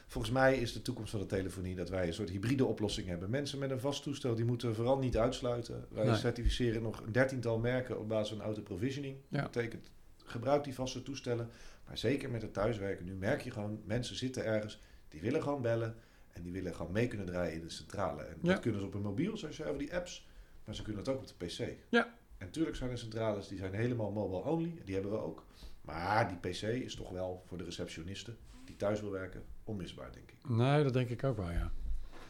volgens 0.07 0.33
mij 0.33 0.57
is 0.59 0.73
de 0.73 0.83
toekomst 0.83 1.11
van 1.11 1.21
de 1.21 1.27
telefonie 1.27 1.75
dat 1.75 1.89
wij 1.89 2.07
een 2.07 2.15
soort 2.15 2.31
hybride 2.31 2.65
oplossing 2.65 3.07
hebben. 3.09 3.31
Mensen 3.31 3.59
met 3.59 3.71
een 3.71 3.81
vast 3.81 4.03
toestel, 4.03 4.35
die 4.35 4.45
moeten 4.45 4.69
we 4.69 4.75
vooral 4.75 4.99
niet 4.99 5.17
uitsluiten. 5.17 5.85
Wij 5.91 6.05
Nee. 6.05 6.15
certificeren 6.17 6.83
nog 6.83 7.01
een 7.07 7.13
dertiental 7.13 7.59
merken 7.59 7.99
op 7.99 8.09
basis 8.09 8.29
van 8.37 8.41
auto-provisioning. 8.47 9.17
Dat 9.29 9.43
betekent, 9.43 9.91
gebruik 10.25 10.65
die 10.65 10.75
vaste 10.75 11.03
toestellen. 11.03 11.49
Maar 11.87 11.99
zeker 11.99 12.31
met 12.31 12.43
het 12.43 12.53
thuiswerken, 12.53 13.05
nu 13.05 13.15
merk 13.15 13.41
je 13.43 13.51
gewoon, 13.51 13.81
mensen 13.85 14.17
zitten 14.17 14.45
ergens, 14.45 14.81
die 15.09 15.21
willen 15.21 15.43
gewoon 15.43 15.63
bellen. 15.63 15.95
En 16.31 16.43
die 16.43 16.53
willen 16.53 16.75
gewoon 16.75 16.93
mee 16.93 17.09
kunnen 17.09 17.27
draaien 17.27 17.55
in 17.55 17.61
de 17.61 17.71
centrale. 17.71 18.23
En 18.23 18.37
Ja. 18.43 18.53
dat 18.53 18.61
kunnen 18.61 18.81
ze 18.81 18.87
op 18.87 18.95
een 18.95 19.03
mobiel, 19.03 19.37
zoals 19.37 19.57
je 19.57 19.65
over 19.65 19.79
die 19.79 19.95
apps. 19.95 20.29
Maar 20.65 20.75
ze 20.75 20.83
kunnen 20.83 21.03
het 21.03 21.11
ook 21.15 21.19
op 21.21 21.27
de 21.27 21.47
PC. 21.47 21.59
Ja. 21.89 22.05
En 22.39 22.47
natuurlijk 22.47 22.77
zijn 22.77 22.91
er 22.91 22.99
centrales 22.99 23.49
die 23.49 23.59
zijn 23.59 23.75
helemaal 23.75 24.11
mobile 24.11 24.43
only. 24.45 24.75
Die 24.85 24.95
hebben 24.95 25.13
we 25.13 25.19
ook. 25.19 25.45
Maar 25.81 26.29
die 26.29 26.51
PC 26.51 26.63
is 26.63 26.95
toch 26.95 27.11
wel 27.11 27.43
voor 27.47 27.59
de 27.59 27.65
receptionisten 27.65 28.37
die 28.65 28.77
thuis 28.77 29.01
wil 29.01 29.11
werken 29.11 29.43
onmisbaar, 29.65 30.13
denk 30.13 30.31
ik. 30.31 30.49
Nee, 30.49 30.83
dat 30.83 30.93
denk 30.93 31.09
ik 31.09 31.25
ook 31.25 31.37
wel, 31.37 31.51
ja. 31.51 31.71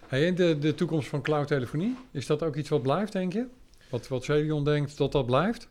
Hey, 0.06 0.26
en 0.26 0.34
de, 0.34 0.58
de 0.58 0.75
toekomst 0.75 1.08
van 1.08 1.23
cloud-telefonie, 1.23 1.96
is 2.11 2.26
dat 2.26 2.42
ook 2.42 2.56
iets 2.56 2.68
wat 2.68 2.82
blijft, 2.82 3.12
denk 3.12 3.32
je? 3.32 3.46
Wat, 3.90 4.08
wat 4.08 4.25
denkt 4.64 4.96
dat 4.96 5.12
dat 5.12 5.26
blijft? 5.26 5.68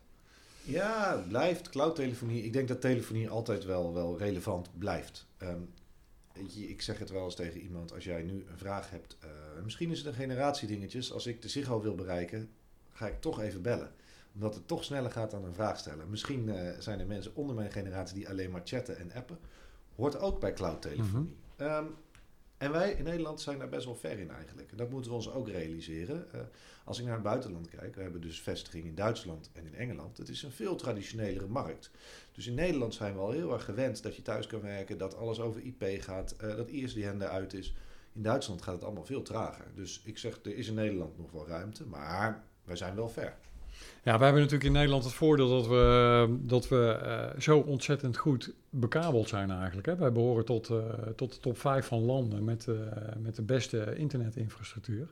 Ja, 0.64 1.16
het 1.16 1.28
blijft 1.28 1.68
cloudtelefonie. 1.68 2.44
Ik 2.44 2.52
denk 2.52 2.68
dat 2.68 2.80
telefonie 2.80 3.28
altijd 3.28 3.64
wel, 3.64 3.94
wel 3.94 4.18
relevant 4.18 4.78
blijft. 4.78 5.26
Ehm, 5.36 5.60
je, 6.48 6.68
ik 6.68 6.82
zeg 6.82 6.98
het 6.98 7.10
wel 7.10 7.24
eens 7.24 7.34
tegen 7.34 7.60
iemand, 7.60 7.92
als 7.92 8.04
jij 8.04 8.22
nu 8.22 8.44
een 8.50 8.58
vraag 8.58 8.90
hebt, 8.90 9.16
eh, 9.20 9.30
misschien 9.64 9.90
is 9.90 9.98
het 9.98 10.06
een 10.06 10.14
generatiedingetjes. 10.14 11.12
Als 11.12 11.26
ik 11.26 11.42
de 11.42 11.48
Ziggo 11.48 11.80
wil 11.80 11.94
bereiken, 11.94 12.50
ga 12.92 13.06
ik 13.06 13.20
toch 13.20 13.40
even 13.40 13.62
bellen. 13.62 13.92
Omdat 14.34 14.54
het 14.54 14.68
toch 14.68 14.84
sneller 14.84 15.10
gaat 15.10 15.30
dan 15.30 15.44
een 15.44 15.54
vraag 15.54 15.78
stellen. 15.78 16.10
Misschien 16.10 16.48
eh, 16.48 16.78
zijn 16.78 17.00
er 17.00 17.06
mensen 17.06 17.36
onder 17.36 17.56
mijn 17.56 17.72
generatie 17.72 18.16
die 18.16 18.28
alleen 18.28 18.50
maar 18.50 18.62
chatten 18.64 18.98
en 18.98 19.12
appen. 19.12 19.38
Hoort 19.96 20.18
ook 20.18 20.40
bij 20.40 20.52
cloudtelefonie. 20.52 21.36
Ehm, 21.56 21.84
en 22.56 22.72
wij 22.72 22.92
in 22.92 23.04
Nederland 23.04 23.40
zijn 23.40 23.58
daar 23.58 23.68
best 23.68 23.84
wel 23.84 23.94
ver 23.94 24.18
in 24.18 24.30
eigenlijk. 24.30 24.70
En 24.70 24.76
dat 24.76 24.90
moeten 24.90 25.10
we 25.10 25.16
ons 25.16 25.30
ook 25.30 25.48
realiseren. 25.48 26.32
Eh, 26.32 26.40
als 26.84 26.98
ik 26.98 27.04
naar 27.04 27.14
het 27.14 27.22
buitenland 27.22 27.68
kijk, 27.68 27.94
we 27.94 28.02
hebben 28.02 28.20
dus 28.20 28.40
vestiging 28.40 28.84
in 28.84 28.94
Duitsland 28.94 29.50
en 29.52 29.66
in 29.66 29.74
Engeland. 29.74 30.18
Het 30.18 30.28
is 30.28 30.42
een 30.42 30.50
veel 30.50 30.76
traditionelere 30.76 31.46
markt. 31.46 31.90
Dus 32.32 32.46
in 32.46 32.54
Nederland 32.54 32.94
zijn 32.94 33.14
we 33.14 33.20
al 33.20 33.30
heel 33.30 33.52
erg 33.52 33.64
gewend 33.64 34.02
dat 34.02 34.16
je 34.16 34.22
thuis 34.22 34.46
kan 34.46 34.60
werken, 34.60 34.98
dat 34.98 35.16
alles 35.16 35.40
over 35.40 35.62
IP 35.62 36.02
gaat, 36.02 36.32
eh, 36.32 36.56
dat 36.56 36.68
ISDN 36.68 37.20
eruit 37.20 37.52
is. 37.52 37.74
In 38.12 38.22
Duitsland 38.22 38.62
gaat 38.62 38.74
het 38.74 38.84
allemaal 38.84 39.04
veel 39.04 39.22
trager. 39.22 39.66
Dus 39.74 40.00
ik 40.04 40.18
zeg, 40.18 40.38
er 40.42 40.56
is 40.56 40.68
in 40.68 40.74
Nederland 40.74 41.18
nog 41.18 41.30
wel 41.30 41.46
ruimte, 41.46 41.86
maar 41.86 42.44
wij 42.64 42.76
zijn 42.76 42.94
wel 42.94 43.08
ver. 43.08 43.36
Ja, 44.02 44.12
wij 44.18 44.24
hebben 44.24 44.42
natuurlijk 44.42 44.64
in 44.64 44.72
Nederland 44.72 45.04
het 45.04 45.12
voordeel 45.12 45.48
dat 45.48 45.66
we, 45.66 46.36
dat 46.40 46.68
we 46.68 46.90
eh, 46.90 47.40
zo 47.40 47.58
ontzettend 47.58 48.16
goed 48.16 48.52
bekabeld 48.70 49.28
zijn 49.28 49.50
eigenlijk. 49.50 49.86
Hè. 49.86 49.96
Wij 49.96 50.12
behoren 50.12 50.44
tot, 50.44 50.70
eh, 50.70 50.76
tot 51.16 51.32
de 51.32 51.40
top 51.40 51.58
5 51.58 51.86
van 51.86 52.02
landen 52.02 52.44
met, 52.44 52.68
eh, 52.68 52.74
met 53.18 53.36
de 53.36 53.42
beste 53.42 53.94
internetinfrastructuur. 53.96 55.08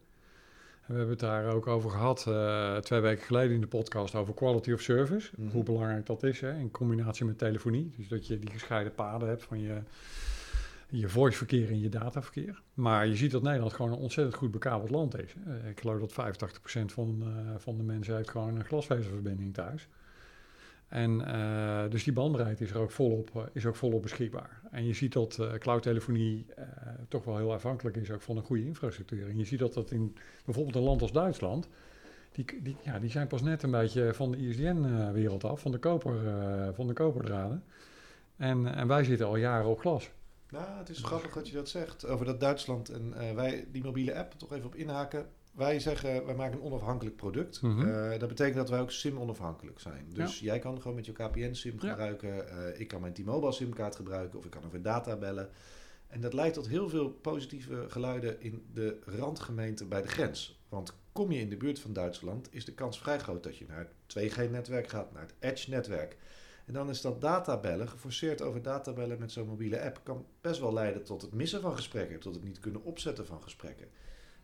En 0.82 0.92
we 0.92 0.94
hebben 0.94 1.10
het 1.10 1.20
daar 1.20 1.54
ook 1.54 1.66
over 1.66 1.90
gehad 1.90 2.26
eh, 2.28 2.76
twee 2.76 3.00
weken 3.00 3.24
geleden 3.24 3.54
in 3.54 3.60
de 3.60 3.66
podcast 3.66 4.14
over 4.14 4.34
quality 4.34 4.72
of 4.72 4.80
service. 4.80 5.30
Mhm. 5.36 5.50
Hoe 5.50 5.62
belangrijk 5.62 6.06
dat 6.06 6.22
is 6.22 6.40
hè, 6.40 6.58
in 6.58 6.70
combinatie 6.70 7.24
met 7.24 7.38
telefonie. 7.38 7.92
Dus 7.96 8.08
dat 8.08 8.26
je 8.26 8.38
die 8.38 8.50
gescheiden 8.50 8.94
paden 8.94 9.28
hebt 9.28 9.42
van 9.42 9.60
je, 9.60 9.78
je 10.98 11.08
voiceverkeer 11.08 11.68
en 11.68 11.80
je 11.80 11.88
dataverkeer. 11.88 12.62
Maar 12.74 13.06
je 13.06 13.16
ziet 13.16 13.30
dat 13.30 13.42
Nederland 13.42 13.72
gewoon 13.72 13.92
een 13.92 13.98
ontzettend 13.98 14.36
goed 14.36 14.50
bekabeld 14.50 14.90
land 14.90 15.18
is. 15.18 15.34
Eh, 15.46 15.68
ik 15.68 15.80
geloof 15.80 16.00
dat 16.00 16.12
85% 16.12 16.92
van, 16.92 17.22
eh, 17.22 17.54
van 17.56 17.76
de 17.76 17.82
mensen 17.82 18.16
heeft 18.16 18.30
gewoon 18.30 18.56
een 18.56 18.64
glasvezelverbinding 18.64 19.54
thuis. 19.54 19.88
En 20.88 21.26
eh, 21.26 21.90
dus 21.90 22.04
die 22.04 22.12
bandbreedte 22.12 22.64
is 22.64 22.70
er 22.70 22.78
ook 22.78 22.90
volop, 22.90 23.50
is 23.52 23.66
ook 23.66 23.76
volop 23.76 24.02
beschikbaar. 24.02 24.60
En 24.70 24.84
je 24.84 24.92
ziet 24.92 25.12
dat 25.12 25.38
eh 25.38 25.52
cloudtelefonie 25.52 26.46
toch 27.08 27.24
wel 27.24 27.36
heel 27.36 27.52
afhankelijk 27.52 27.96
is 27.96 28.10
ook 28.10 28.22
van 28.22 28.36
een 28.36 28.42
goede 28.42 28.64
infrastructuur. 28.64 29.28
En 29.28 29.38
je 29.38 29.44
ziet 29.44 29.58
dat 29.58 29.74
dat 29.74 29.90
in 29.90 30.16
bijvoorbeeld 30.44 30.76
een 30.76 30.82
land 30.82 31.02
als 31.02 31.12
Duitsland, 31.12 31.68
die, 32.32 32.62
die, 32.62 32.76
ja, 32.82 32.98
die 32.98 33.10
zijn 33.10 33.26
pas 33.26 33.42
net 33.42 33.62
een 33.62 33.70
beetje 33.70 34.14
van 34.14 34.30
de 34.30 34.36
ISDN-wereld 34.36 35.44
af, 35.44 35.60
van 35.60 35.72
de, 35.72 35.78
koper, 35.78 36.14
van 36.74 36.86
de 36.86 36.92
koperdraden. 36.92 37.64
En, 38.36 38.74
en 38.74 38.86
wij 38.86 39.04
zitten 39.04 39.26
al 39.26 39.36
jaren 39.36 39.70
op 39.70 39.80
glas. 39.80 40.10
Nou, 40.52 40.78
het 40.78 40.88
is 40.88 40.98
grappig 41.02 41.32
dat 41.32 41.48
je 41.48 41.54
dat 41.54 41.68
zegt 41.68 42.06
over 42.06 42.26
dat 42.26 42.40
Duitsland 42.40 42.88
en 42.88 43.12
eh, 43.14 43.34
wij 43.34 43.66
die 43.72 43.82
mobiele 43.84 44.14
app 44.16 44.32
toch 44.32 44.52
even 44.52 44.66
op 44.66 44.74
inhaken. 44.74 45.26
Wij 45.52 45.80
zeggen, 45.80 46.26
wij 46.26 46.34
maken 46.34 46.58
een 46.58 46.64
onafhankelijk 46.64 47.16
product. 47.16 47.62
Mhm. 47.62 47.88
Eh, 47.88 48.18
dat 48.18 48.28
betekent 48.28 48.56
dat 48.56 48.68
wij 48.70 48.80
ook 48.80 48.90
SIM-onafhankelijk 48.90 49.80
zijn. 49.80 50.06
Dus 50.12 50.38
jij 50.40 50.58
kan 50.58 50.76
gewoon 50.80 50.96
met 50.96 51.06
je 51.06 51.12
KPN-SIM 51.12 51.76
Ja. 51.80 51.88
gebruiken. 51.88 52.48
eh, 52.48 52.80
ik 52.80 52.88
kan 52.88 53.00
mijn 53.00 53.12
T-Mobile 53.12 53.52
SIM-kaart 53.52 53.96
gebruiken 53.96 54.38
of 54.38 54.44
ik 54.44 54.50
kan 54.50 54.64
over 54.64 54.82
data 54.82 55.16
bellen. 55.16 55.48
En 56.06 56.20
dat 56.20 56.32
leidt 56.32 56.54
tot 56.54 56.68
heel 56.68 56.88
veel 56.88 57.10
positieve 57.10 57.84
geluiden 57.88 58.40
in 58.40 58.66
de 58.72 58.98
randgemeente 59.04 59.84
bij 59.84 60.02
de 60.02 60.08
grens. 60.08 60.60
Want 60.68 60.94
kom 61.12 61.32
je 61.32 61.40
in 61.40 61.48
de 61.48 61.56
buurt 61.56 61.80
van 61.80 61.92
Duitsland, 61.92 62.48
is 62.50 62.64
de 62.64 62.72
kans 62.74 62.98
vrij 62.98 63.18
groot 63.18 63.42
dat 63.42 63.56
je 63.56 63.64
naar 63.68 63.78
het 63.78 63.92
2G-netwerk 64.06 64.88
gaat, 64.88 65.12
naar 65.12 65.22
het 65.22 65.34
Edge-netwerk. 65.38 66.16
En 66.64 66.72
dan 66.72 66.90
is 66.90 67.00
dat 67.00 67.20
databellen, 67.20 67.88
geforceerd 67.88 68.42
over 68.42 68.62
databellen 68.62 69.18
met 69.18 69.32
zo'n 69.32 69.46
mobiele 69.46 69.82
app, 69.82 70.00
kan 70.02 70.26
best 70.40 70.60
wel 70.60 70.72
leiden 70.72 71.04
tot 71.04 71.22
het 71.22 71.32
missen 71.32 71.60
van 71.60 71.76
gesprekken, 71.76 72.20
tot 72.20 72.34
het 72.34 72.44
niet 72.44 72.60
kunnen 72.60 72.84
opzetten 72.84 73.26
van 73.26 73.42
gesprekken. 73.42 73.86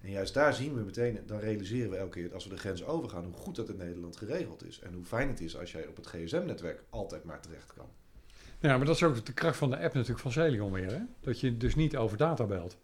En 0.00 0.10
juist 0.10 0.34
daar 0.34 0.54
zien 0.54 0.75
we 0.75 0.80
meteen, 0.80 1.18
dan 1.26 1.38
realiseren 1.38 1.90
we 1.90 1.96
elke 1.96 2.20
keer 2.20 2.34
als 2.34 2.44
we 2.44 2.50
de 2.50 2.56
grens 2.56 2.84
overgaan, 2.84 3.25
hoe 3.25 3.34
goed 3.34 3.56
dat 3.56 3.68
in 3.68 3.76
Nederland 3.76 4.16
geregeld 4.16 4.66
is. 4.66 4.80
En 4.80 4.92
hoe 4.92 5.04
fijn 5.04 5.28
het 5.28 5.40
is 5.40 5.58
als 5.58 5.72
jij 5.72 5.87
op 5.87 5.96
het 5.96 6.06
gsm-netwerk 6.06 6.82
altijd 6.90 7.25
maar 7.25 7.40
terecht 7.40 7.72
kan. 7.76 7.87
Ja, 8.60 8.76
maar 8.76 8.87
dat 8.87 8.94
is 8.94 9.02
ook 9.02 9.26
de 9.26 9.32
kracht 9.32 9.56
van 9.56 9.70
de 9.70 9.78
app 9.78 9.94
natuurlijk 9.94 10.20
van 10.20 10.32
Celion 10.32 10.72
weer. 10.72 10.90
Hè? 10.90 11.00
Dat 11.20 11.40
je 11.40 11.56
dus 11.56 11.75
niet 11.75 11.96
over 11.96 12.16
data 12.16 12.44
belt. 12.44 12.76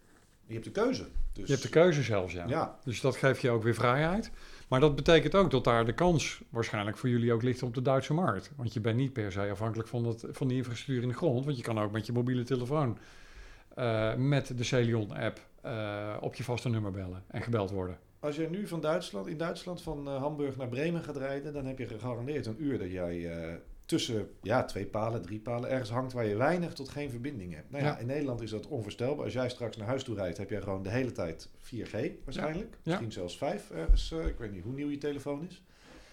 Je 0.45 0.53
hebt 0.53 0.65
de 0.65 0.71
keuze. 0.71 1.05
Dus, 1.33 1.45
Je 1.45 1.51
hebt 1.51 1.63
de 1.63 1.69
keuze 1.69 2.03
zelfs, 2.03 2.33
ja. 2.33 2.47
Ja, 2.47 2.79
Dus 2.83 3.01
dat 3.01 3.15
geeft 3.15 3.41
je 3.41 3.49
ook 3.49 3.63
weer 3.63 3.73
vrijheid. 3.73 4.31
Maar 4.67 4.79
dat 4.79 4.95
betekent 4.95 5.35
ook 5.35 5.51
dat 5.51 5.63
daar 5.63 5.85
de 5.85 5.93
kans 5.93 6.41
waarschijnlijk 6.49 6.97
voor 6.97 7.09
jullie 7.09 7.33
ook 7.33 7.43
ligt 7.43 7.63
op 7.63 7.73
de 7.73 7.81
Duitse 7.81 8.13
markt. 8.13 8.51
Want 8.55 8.73
je 8.73 8.79
bent 8.79 8.97
niet 8.97 9.13
per 9.13 9.31
se 9.31 9.49
afhankelijk 9.51 9.89
van, 9.89 10.03
dat, 10.03 10.27
van 10.31 10.47
die 10.47 10.57
infrastructuur 10.57 11.01
in 11.01 11.09
de 11.09 11.15
grond. 11.15 11.45
Want 11.45 11.57
je 11.57 11.63
kan 11.63 11.79
ook 11.79 11.91
met 11.91 12.05
je 12.05 12.11
mobiele 12.11 12.43
telefoon 12.43 12.97
eh, 13.75 14.15
met 14.15 14.57
de 14.57 14.63
Celion-app 14.63 15.39
eh, 15.61 16.17
op 16.19 16.35
je 16.35 16.43
vaste 16.43 16.69
nummer 16.69 16.91
bellen 16.91 17.23
en 17.27 17.41
gebeld 17.41 17.71
worden. 17.71 17.97
Als 18.19 18.35
jij 18.35 18.47
nu 18.47 18.67
van 18.67 18.81
Duitsland, 18.81 19.27
in 19.27 19.37
Duitsland 19.37 19.81
van 19.81 20.07
eh, 20.07 20.21
Hamburg 20.21 20.57
naar 20.57 20.69
Bremen 20.69 21.03
gaat 21.03 21.17
rijden, 21.17 21.53
dan 21.53 21.65
heb 21.65 21.77
je 21.77 21.87
gegarandeerd 21.87 22.45
een 22.45 22.63
uur 22.63 22.79
dat 22.79 22.91
jij 22.91 23.29
tussen 23.85 24.29
ja, 24.41 24.63
twee 24.65 24.85
palen, 24.85 25.21
drie 25.21 25.39
palen 25.39 25.69
ergens 25.69 25.89
hangt 25.89 26.13
waar 26.13 26.25
je 26.25 26.35
weinig 26.35 26.73
tot 26.73 26.89
geen 26.89 27.09
verbinding 27.09 27.53
hebt. 27.53 27.71
Nou 27.71 27.83
ja, 27.83 27.89
Ja. 27.89 27.97
in 27.97 28.05
Nederland 28.07 28.41
is 28.41 28.49
dat 28.49 28.67
onvoorstelbaar. 28.67 29.23
Als 29.23 29.33
jij 29.33 29.49
straks 29.49 29.77
naar 29.77 29.87
huis 29.87 30.03
toe 30.03 30.15
rijdt, 30.15 30.37
heb 30.37 30.49
jij 30.49 30.61
gewoon 30.61 30.83
de 30.83 30.89
hele 30.89 31.11
tijd 31.11 31.49
4G 31.59 31.91
waarschijnlijk. 32.23 32.77
Misschien 32.83 33.11
zelfs 33.11 33.37
5 33.37 33.71
ergens. 33.71 34.11
eh, 34.11 34.25
ik 34.27 34.37
weet 34.37 34.51
niet 34.51 34.63
hoe 34.63 34.73
nieuw 34.73 34.89
je 34.89 34.97
telefoon 34.97 35.45
is. 35.49 35.63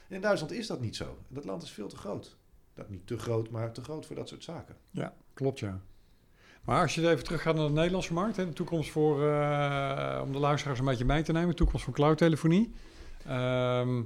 En 0.08 0.14
in 0.14 0.20
Duitsland 0.20 0.52
is 0.52 0.66
dat 0.66 0.80
niet 0.80 0.96
zo. 0.96 1.18
Dat 1.28 1.44
land 1.44 1.62
is 1.62 1.70
veel 1.70 1.88
te 1.88 1.96
groot. 1.96 2.36
Dat 2.74 2.88
niet 2.90 3.06
te 3.06 3.18
groot, 3.18 3.50
maar 3.50 3.72
te 3.72 3.82
groot 3.82 4.06
voor 4.06 4.16
dat 4.16 4.28
soort 4.28 4.44
zaken. 4.44 4.76
Ja, 4.90 5.14
klopt 5.34 5.58
ja. 5.58 5.80
Maar 6.64 6.80
als 6.82 6.94
je 6.94 7.08
even 7.10 7.24
teruggaat 7.24 7.54
naar 7.54 7.66
de 7.66 7.72
Nederlandse 7.72 8.12
markt, 8.12 8.36
hè, 8.36 8.46
de 8.46 8.52
toekomst 8.52 8.90
voor, 8.90 9.28
eh, 9.28 10.20
om 10.24 10.32
de 10.32 10.38
luisteraars 10.38 10.78
een 10.78 10.84
beetje 10.84 11.04
mee 11.04 11.22
te 11.22 11.32
nemen, 11.32 11.48
de 11.48 11.54
toekomst 11.54 11.84
van 11.84 11.92
cloudtelefonie. 11.94 12.72
Ehm, 13.26 14.02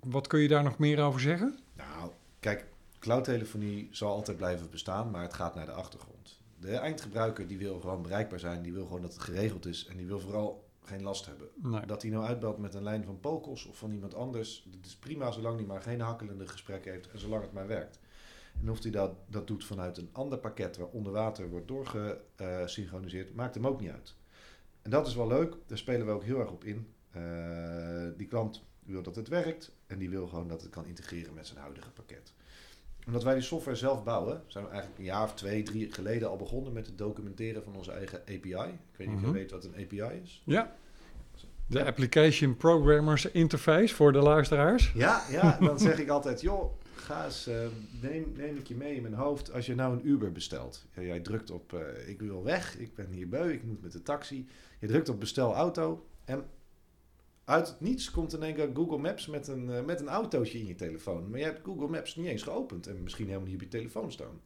wat 0.00 0.26
kun 0.26 0.40
je 0.40 0.48
daar 0.48 0.62
nog 0.62 0.78
meer 0.78 1.02
over 1.02 1.20
zeggen? 1.20 1.58
Nou, 1.76 2.10
kijk, 2.40 2.66
cloudtelefonie 2.98 3.88
zal 3.90 4.10
altijd 4.10 4.36
blijven 4.36 4.70
bestaan, 4.70 5.10
maar 5.10 5.22
het 5.22 5.34
gaat 5.34 5.54
naar 5.54 5.66
de 5.66 5.72
achtergrond. 5.72 6.38
De 6.58 6.76
eindgebruiker 6.76 7.46
die 7.46 7.58
wil 7.58 7.80
gewoon 7.80 8.02
bereikbaar 8.02 8.40
zijn, 8.40 8.62
die 8.62 8.72
wil 8.72 8.86
gewoon 8.86 9.02
dat 9.02 9.12
het 9.12 9.22
geregeld 9.22 9.66
is 9.66 9.86
en 9.86 9.96
die 9.96 10.06
wil 10.06 10.20
vooral 10.20 10.68
geen 10.82 11.02
last 11.02 11.26
hebben. 11.26 11.48
Nee. 11.54 11.86
Dat 11.86 12.02
hij 12.02 12.10
nou 12.10 12.24
uitbelt 12.24 12.58
met 12.58 12.74
een 12.74 12.82
lijn 12.82 13.04
van 13.04 13.20
Pokos 13.20 13.66
of 13.66 13.78
van 13.78 13.92
iemand 13.92 14.14
anders, 14.14 14.66
dat 14.70 14.86
is 14.86 14.96
prima 14.96 15.30
zolang 15.30 15.56
hij 15.56 15.66
maar 15.66 15.82
geen 15.82 16.00
hakkelende 16.00 16.48
gesprekken 16.48 16.92
heeft 16.92 17.10
en 17.10 17.18
zolang 17.18 17.42
het 17.42 17.52
maar 17.52 17.66
werkt. 17.66 17.98
En 18.60 18.70
of 18.70 18.82
hij 18.82 18.90
dat, 18.90 19.12
dat 19.26 19.46
doet 19.46 19.64
vanuit 19.64 19.96
een 19.96 20.08
ander 20.12 20.38
pakket 20.38 20.76
waar 20.76 20.86
onder 20.86 21.12
water 21.12 21.48
wordt 21.48 21.68
doorgesynchroniseerd, 21.68 23.34
maakt 23.34 23.54
hem 23.54 23.66
ook 23.66 23.80
niet 23.80 23.90
uit. 23.90 24.14
En 24.82 24.90
dat 24.90 25.06
is 25.06 25.14
wel 25.14 25.26
leuk, 25.26 25.56
daar 25.66 25.78
spelen 25.78 26.06
we 26.06 26.12
ook 26.12 26.24
heel 26.24 26.40
erg 26.40 26.50
op 26.50 26.64
in. 26.64 26.88
Eh, 27.10 28.08
die 28.16 28.26
klant 28.26 28.62
wil 28.82 29.02
dat 29.02 29.16
het 29.16 29.28
werkt 29.28 29.72
en 29.90 29.98
die 29.98 30.10
wil 30.10 30.26
gewoon 30.26 30.48
dat 30.48 30.62
het 30.62 30.70
kan 30.70 30.86
integreren 30.86 31.34
met 31.34 31.46
zijn 31.46 31.58
huidige 31.58 31.90
pakket. 31.90 32.32
Omdat 33.06 33.22
wij 33.22 33.34
die 33.34 33.42
software 33.42 33.76
zelf 33.76 34.04
bouwen, 34.04 34.42
zijn 34.46 34.64
we 34.64 34.70
eigenlijk 34.70 34.98
een 35.00 35.06
jaar 35.06 35.22
of 35.24 35.34
twee, 35.34 35.62
drie 35.62 35.92
geleden 35.92 36.28
al 36.28 36.36
begonnen 36.36 36.72
met 36.72 36.86
het 36.86 36.98
documenteren 36.98 37.62
van 37.62 37.76
onze 37.76 37.92
eigen 37.92 38.20
API. 38.20 38.48
Ik 38.92 38.96
weet 38.96 39.06
niet 39.06 39.16
of 39.16 39.22
Mhm. 39.22 39.26
je 39.26 39.38
weet 39.38 39.50
wat 39.50 39.64
een 39.64 39.74
API 39.84 40.20
is. 40.22 40.42
Ja. 40.44 40.76
De 41.66 41.84
Application 41.84 42.56
Programmers 42.56 43.26
Interface 43.30 43.94
voor 43.94 44.12
de 44.12 44.18
luisteraars. 44.18 44.92
Ja, 44.94 45.24
ja, 45.30 45.58
dan 45.60 45.78
zeg 45.78 45.98
ik 45.98 46.08
altijd, 46.08 46.40
joh, 46.50 46.72
ga 46.94 47.24
eens, 47.24 47.46
eh, 47.46 47.54
neem, 48.00 48.32
neem 48.36 48.56
ik 48.56 48.66
je 48.66 48.74
mee 48.74 48.94
in 48.94 49.02
mijn 49.02 49.14
hoofd 49.14 49.52
als 49.52 49.66
je 49.66 49.74
nou 49.74 49.92
een 49.94 50.08
Uber 50.08 50.32
bestelt. 50.32 50.86
Ja, 50.94 51.02
jij 51.02 51.20
drukt 51.20 51.50
op, 51.50 51.72
eh, 51.72 52.08
ik 52.08 52.20
wil 52.20 52.42
weg, 52.44 52.78
ik 52.78 52.94
ben 52.94 53.06
hier 53.10 53.28
beu, 53.28 53.52
ik 53.52 53.64
moet 53.64 53.82
met 53.82 53.92
de 53.92 54.02
taxi. 54.02 54.48
Je 54.80 54.86
drukt 54.86 55.08
op 55.08 55.20
bestel 55.20 55.54
auto 55.54 56.06
en 56.24 56.44
uit 57.44 57.68
het 57.68 57.80
niets 57.80 58.10
komt 58.10 58.32
in 58.32 58.42
één 58.42 58.54
keer 58.54 58.70
Google 58.74 58.98
Maps 58.98 59.26
met 59.26 59.48
een, 59.48 59.70
eh, 59.70 59.84
met 59.84 60.00
een 60.00 60.08
autootje 60.08 60.58
in 60.58 60.66
je 60.66 60.74
telefoon. 60.74 61.30
Maar 61.30 61.38
je 61.38 61.44
hebt 61.44 61.64
Google 61.64 61.88
Maps 61.88 62.16
niet 62.16 62.26
eens 62.26 62.42
geopend 62.42 62.86
en 62.86 63.02
misschien 63.02 63.26
helemaal 63.26 63.46
niet 63.46 63.54
op 63.54 63.62
je 63.62 63.68
telefoon 63.68 64.12
staan. 64.12 64.40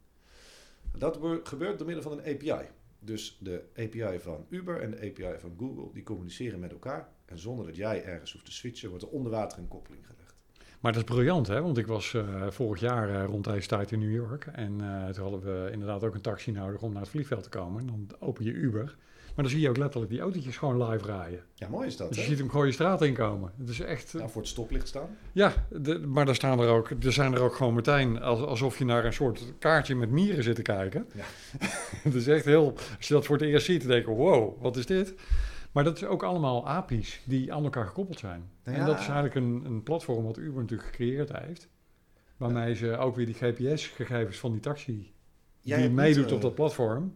Dat 0.97 1.19
gebeurt 1.43 1.79
door 1.79 1.87
middel 1.87 2.05
van 2.05 2.13
een 2.13 2.35
API. 2.35 2.69
Dus 2.99 3.39
de 3.41 3.65
API 3.77 4.21
van 4.21 4.47
Uber 4.49 4.81
en 4.81 4.91
de 4.91 4.97
API 4.97 5.39
van 5.39 5.55
Google, 5.59 5.93
die 5.93 6.03
communiceren 6.03 6.61
met 6.61 6.73
elkaar. 6.73 7.09
En 7.25 7.39
zonder 7.39 7.67
dat 7.67 7.77
jij 7.77 8.05
ergens 8.05 8.33
hoeft 8.33 8.45
te 8.45 8.53
switchen, 8.53 8.89
wordt 8.89 9.05
er 9.05 9.11
onder 9.11 9.33
water 9.33 9.59
een 9.59 9.69
koppeling 9.69 10.07
gelegd. 10.07 10.35
Maar 10.81 10.93
dat 10.93 11.03
is 11.03 11.09
briljant, 11.09 11.47
hè? 11.47 11.63
Want 11.63 11.79
ik 11.79 11.87
was 11.87 12.15
eh, 12.15 12.51
vorig 12.51 12.81
jaar 12.81 13.09
eh, 13.09 13.25
rond 13.25 13.45
deze 13.45 13.69
tijd 13.69 13.93
in 13.93 13.99
New 13.99 14.15
York. 14.15 14.47
En 14.47 14.81
eh, 14.81 15.09
toen 15.09 15.23
hadden 15.23 15.41
we 15.41 15.71
inderdaad 15.73 16.05
ook 16.05 16.15
een 16.15 16.21
taxi 16.21 16.53
nodig 16.53 16.83
om 16.83 16.93
naar 16.93 17.01
het 17.03 17.11
vliegveld 17.11 17.43
te 17.43 17.49
komen. 17.49 17.81
En 17.81 17.87
dan 17.87 18.09
open 18.19 18.45
je 18.45 18.53
Uber. 18.53 18.97
Maar 19.35 19.45
dan 19.45 19.53
zie 19.53 19.61
je 19.61 19.69
ook 19.69 19.77
letterlijk 19.77 20.11
die 20.11 20.21
autootjes 20.21 20.57
gewoon 20.57 20.91
live 20.91 21.07
rijden. 21.07 21.41
Ja, 21.55 21.69
mooi 21.69 21.87
is 21.87 21.97
dat, 21.97 22.09
Dus 22.09 22.17
je 22.17 22.23
hè? 22.23 22.29
ziet 22.29 22.39
hem 22.39 22.51
gewoon 22.51 22.67
je 22.67 22.73
straat 22.73 23.03
inkomen. 23.03 23.53
Het 23.59 23.69
is 23.69 23.81
echt... 23.81 24.15
Nou, 24.15 24.31
voor 24.31 24.41
het 24.41 24.51
stoplicht 24.51 24.89
staan. 24.89 25.09
Ja, 25.33 25.53
de, 25.71 25.99
maar 25.99 26.25
daar 26.27 26.35
staan 26.35 26.61
er 26.61 26.69
ook, 26.69 26.91
er 26.91 27.13
zijn 27.13 27.35
er 27.35 27.41
ook 27.41 27.55
gewoon 27.55 27.75
meteen 27.75 28.23
als, 28.23 28.41
alsof 28.41 28.79
je 28.79 28.85
naar 28.85 29.05
een 29.05 29.13
soort 29.13 29.53
kaartje 29.59 29.95
met 29.95 30.11
mieren 30.11 30.45
zit 30.45 30.55
te 30.55 30.63
kijken. 30.63 31.07
Ja. 31.15 31.25
het 32.09 32.15
is 32.15 32.27
echt 32.27 32.45
heel, 32.45 32.73
als 32.97 33.09
je 33.09 33.15
dat 33.15 33.27
voor 33.27 33.37
het 33.37 33.47
eerst 33.47 33.67
ziet, 33.67 33.81
dan 33.81 33.91
denk 33.91 34.07
je, 34.07 34.13
wow, 34.13 34.63
wat 34.63 34.77
is 34.77 34.87
dit? 34.87 35.15
Maar 35.73 35.85
dat 35.85 35.97
is 35.97 36.05
ook 36.05 36.23
allemaal 36.23 36.69
API's 36.69 37.21
die 37.25 37.53
aan 37.53 37.65
elkaar 37.65 37.87
gekoppeld 37.87 38.19
zijn. 38.19 38.51
Nou 38.65 38.79
En 38.79 38.87
dat 38.87 38.99
is 38.99 39.05
eigenlijk 39.05 39.35
een, 39.35 39.63
een 39.65 39.83
platform 39.83 40.25
wat 40.25 40.39
Uber 40.39 40.61
natuurlijk 40.61 40.89
gecreëerd 40.89 41.33
heeft. 41.33 41.69
Waarmee 42.37 42.75
ze 42.75 42.97
ook 42.97 43.17
weer 43.17 43.27
die 43.27 43.35
GPS-gegevens 43.35 44.39
van 44.39 44.53
die 44.53 44.61
taxi, 44.61 45.13
Jij 45.61 45.81
die 45.81 45.91
meedoet 45.91 46.23
niet, 46.23 46.29
eh, 46.29 46.35
op 46.35 46.43
dat 46.43 46.55
platform, 46.55 47.15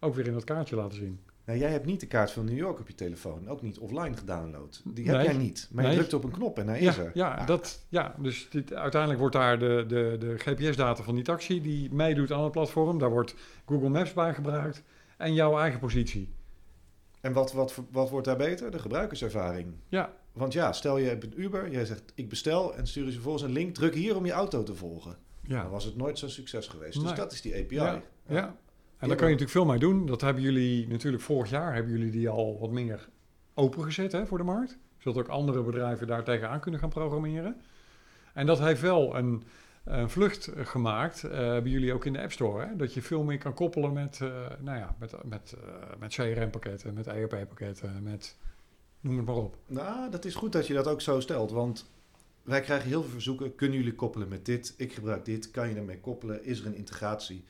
ook 0.00 0.14
weer 0.14 0.26
in 0.26 0.32
dat 0.32 0.44
kaartje 0.44 0.76
laten 0.76 0.98
zien. 0.98 1.20
Nou, 1.50 1.62
jij 1.62 1.70
hebt 1.70 1.86
niet 1.86 2.00
de 2.00 2.06
kaart 2.06 2.30
van 2.30 2.44
New 2.44 2.56
York 2.56 2.80
op 2.80 2.88
je 2.88 2.94
telefoon. 2.94 3.48
Ook 3.48 3.62
niet 3.62 3.78
offline 3.78 4.16
gedownload. 4.16 4.80
Die 4.84 5.04
Nee. 5.06 5.16
heb 5.16 5.24
jij 5.26 5.36
niet. 5.36 5.68
Maar 5.72 5.82
Nee. 5.84 5.92
je 5.92 5.98
drukt 5.98 6.14
op 6.14 6.24
een 6.24 6.30
knop 6.30 6.58
en 6.58 6.68
hij 6.68 6.82
Ja, 6.82 6.90
is 6.90 6.96
er. 6.98 7.10
ja, 7.14 7.34
Ah, 7.34 7.46
dat, 7.46 7.84
ja 7.88 8.14
dus 8.18 8.48
dit, 8.50 8.74
uiteindelijk 8.74 9.20
wordt 9.20 9.36
daar 9.36 9.58
de, 9.58 9.84
de, 9.88 10.16
de 10.18 10.34
GPS-data 10.38 11.02
van 11.02 11.14
die 11.14 11.24
taxi 11.24 11.62
die 11.62 11.92
meedoet 11.94 12.32
aan 12.32 12.42
het 12.42 12.52
platform. 12.52 12.98
Daar 12.98 13.10
wordt 13.10 13.34
Google 13.66 13.88
Maps 13.88 14.12
bij 14.12 14.34
gebruikt 14.34 14.82
en 15.16 15.34
jouw 15.34 15.58
eigen 15.58 15.80
positie. 15.80 16.34
En 17.20 17.32
wat, 17.32 17.52
wat, 17.52 17.80
wat 17.90 18.10
wordt 18.10 18.26
daar 18.26 18.36
beter? 18.36 18.70
De 18.70 18.78
gebruikerservaring. 18.78 19.74
Ja, 19.88 20.12
Want 20.32 20.52
ja, 20.52 20.72
stel 20.72 20.98
je 20.98 21.08
hebt 21.08 21.24
een 21.24 21.40
Uber, 21.40 21.70
jij 21.70 21.84
zegt 21.84 22.12
ik 22.14 22.28
bestel 22.28 22.74
en 22.76 22.86
stuur 22.86 23.04
je 23.06 23.12
vervolgens 23.12 23.42
een 23.44 23.52
link, 23.52 23.74
druk 23.74 23.94
hier 23.94 24.16
om 24.16 24.26
je 24.26 24.32
auto 24.32 24.62
te 24.62 24.74
volgen. 24.74 25.16
ja, 25.42 25.62
Dan 25.62 25.70
was 25.70 25.84
het 25.84 25.96
nooit 25.96 26.18
zo'n 26.18 26.28
succes 26.28 26.66
geweest. 26.68 26.96
Nee. 26.96 27.06
Dus 27.06 27.14
dat 27.16 27.32
is 27.32 27.40
die 27.40 27.54
API. 27.54 27.74
Ja, 27.74 28.02
ja. 28.26 28.56
En 29.00 29.08
daar 29.08 29.16
kan 29.16 29.28
je 29.28 29.32
natuurlijk 29.32 29.50
veel 29.50 29.64
mee 29.64 29.78
doen. 29.78 30.06
Dat 30.06 30.20
hebben 30.20 30.42
jullie 30.42 30.88
natuurlijk 30.88 31.22
vorig 31.22 31.50
jaar 31.50 31.74
hebben 31.74 31.92
jullie 31.92 32.10
die 32.10 32.28
al 32.28 32.58
wat 32.58 32.70
meer 32.70 33.08
opengezet 33.54 34.12
hè, 34.12 34.26
voor 34.26 34.38
de 34.38 34.44
markt. 34.44 34.78
Zodat 34.98 35.22
ook 35.22 35.28
andere 35.28 35.62
bedrijven 35.62 36.06
daar 36.06 36.24
tegenaan 36.24 36.60
kunnen 36.60 36.80
gaan 36.80 36.88
programmeren. 36.88 37.60
En 38.34 38.46
dat 38.46 38.58
heeft 38.58 38.80
wel 38.80 39.16
een, 39.16 39.42
een 39.84 40.10
vlucht 40.10 40.50
gemaakt 40.54 41.24
eh, 41.24 41.30
bij 41.30 41.62
jullie 41.62 41.92
ook 41.92 42.04
in 42.04 42.12
de 42.12 42.22
App 42.22 42.32
Store. 42.32 42.66
Hè? 42.66 42.76
Dat 42.76 42.94
je 42.94 43.02
veel 43.02 43.22
meer 43.22 43.38
kan 43.38 43.54
koppelen 43.54 43.92
met, 43.92 44.20
eh, 44.20 44.46
nou 44.58 44.78
ja, 44.78 44.96
met, 44.98 45.24
met, 45.24 45.56
eh, 45.64 45.98
met 45.98 46.14
CRM-pakketten, 46.14 46.94
met 46.94 47.06
ERP-pakketten, 47.06 48.02
met 48.02 48.36
noem 49.00 49.16
het 49.16 49.26
maar 49.26 49.36
op. 49.36 49.56
Nou, 49.66 50.10
dat 50.10 50.24
is 50.24 50.34
goed 50.34 50.52
dat 50.52 50.66
je 50.66 50.74
dat 50.74 50.86
ook 50.86 51.00
zo 51.00 51.20
stelt. 51.20 51.50
Want 51.50 51.90
wij 52.42 52.60
krijgen 52.60 52.88
heel 52.88 53.02
veel 53.02 53.10
verzoeken. 53.10 53.54
Kunnen 53.54 53.78
jullie 53.78 53.94
koppelen 53.94 54.28
met 54.28 54.44
dit? 54.44 54.74
Ik 54.76 54.92
gebruik 54.92 55.24
dit. 55.24 55.50
Kan 55.50 55.68
je 55.68 55.74
daarmee 55.74 56.00
koppelen? 56.00 56.44
Is 56.44 56.60
er 56.60 56.66
een 56.66 56.74
integratie? 56.74 57.44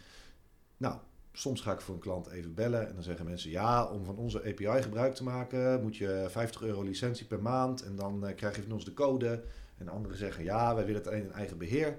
Nou, 0.77 0.97
soms 1.33 1.61
ga 1.61 1.73
ik 1.73 1.81
voor 1.81 1.95
een 1.95 2.01
klant 2.01 2.27
even 2.27 2.55
bellen. 2.55 2.89
En 2.89 2.95
dan 2.95 3.03
zeggen 3.03 3.25
mensen... 3.25 3.51
Ja, 3.51 3.85
om 3.87 4.05
van 4.05 4.17
onze 4.17 4.39
API 4.39 4.83
gebruik 4.83 5.15
te 5.15 5.23
maken... 5.23 5.83
moet 5.83 5.97
je 5.97 6.27
50 6.29 6.63
euro 6.63 6.83
licentie 6.83 7.27
per 7.27 7.43
maand. 7.43 7.83
En 7.83 7.97
dan 7.97 8.27
eh, 8.27 8.37
krijg 8.37 8.57
je 8.57 8.63
van 8.63 8.73
ons 8.73 8.85
de 8.85 8.95
code. 8.95 9.43
En 9.79 9.89
anderen 9.89 10.17
zeggen... 10.17 10.45
Ja, 10.45 10.75
wij 10.75 10.85
willen 10.85 11.03
het 11.03 11.13
in 11.13 11.33
eigen 11.33 11.59
beheer. 11.59 11.95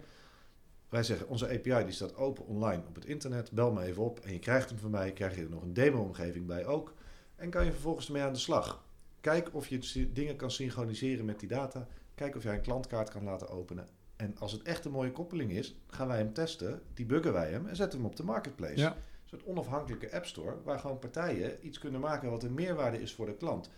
Wij 0.89 1.03
zeggen, 1.03 1.27
onze 1.27 1.45
API 1.49 1.83
die 1.83 1.93
staat 1.93 2.15
open 2.15 2.45
online 2.45 2.83
op 2.87 2.95
het 2.95 3.05
internet. 3.05 3.51
Bel 3.51 3.71
me 3.71 3.83
even 3.83 4.03
op 4.03 4.19
en 4.19 4.33
je 4.33 4.39
krijgt 4.39 4.69
hem 4.69 4.79
van 4.79 4.91
mij. 4.91 5.11
Krijg 5.11 5.35
je 5.35 5.43
er 5.43 5.49
nog 5.49 5.61
een 5.61 5.73
demo-omgeving 5.73 6.45
bij 6.45 6.65
ook. 6.65 6.93
En 7.35 7.49
kan 7.49 7.65
je 7.65 7.71
vervolgens 7.71 8.07
ermee 8.07 8.23
aan 8.23 8.33
de 8.33 8.39
slag. 8.39 8.83
Kijk 9.21 9.49
of 9.51 9.67
je 9.67 10.11
dingen 10.13 10.35
kan 10.35 10.51
synchroniseren 10.51 11.25
met 11.25 11.39
die 11.39 11.49
data. 11.49 11.87
Kijk 12.15 12.35
of 12.35 12.43
jij 12.43 12.53
een 12.53 12.61
klantkaart 12.61 13.09
kan 13.09 13.23
laten 13.23 13.49
openen. 13.49 13.87
En 14.15 14.35
als 14.39 14.51
het 14.51 14.61
echt 14.61 14.85
een 14.85 14.91
mooie 14.91 15.11
koppeling 15.11 15.51
is, 15.51 15.75
gaan 15.87 16.07
wij 16.07 16.17
hem 16.17 16.33
testen. 16.33 16.81
Debuggen 16.93 17.33
wij 17.33 17.51
hem 17.51 17.67
en 17.67 17.75
zetten 17.75 17.99
hem 17.99 18.07
op 18.07 18.15
de 18.15 18.23
marketplace. 18.23 18.79
Ja. 18.79 18.95
Een 19.31 19.45
onafhankelijke 19.45 20.13
app 20.13 20.25
store 20.25 20.55
waar 20.63 20.79
gewoon 20.79 20.99
partijen 20.99 21.67
iets 21.67 21.79
kunnen 21.79 22.01
maken 22.01 22.29
wat 22.29 22.43
een 22.43 22.53
meerwaarde 22.53 23.01
is 23.01 23.13
voor 23.13 23.25
de 23.25 23.35
klant. 23.35 23.69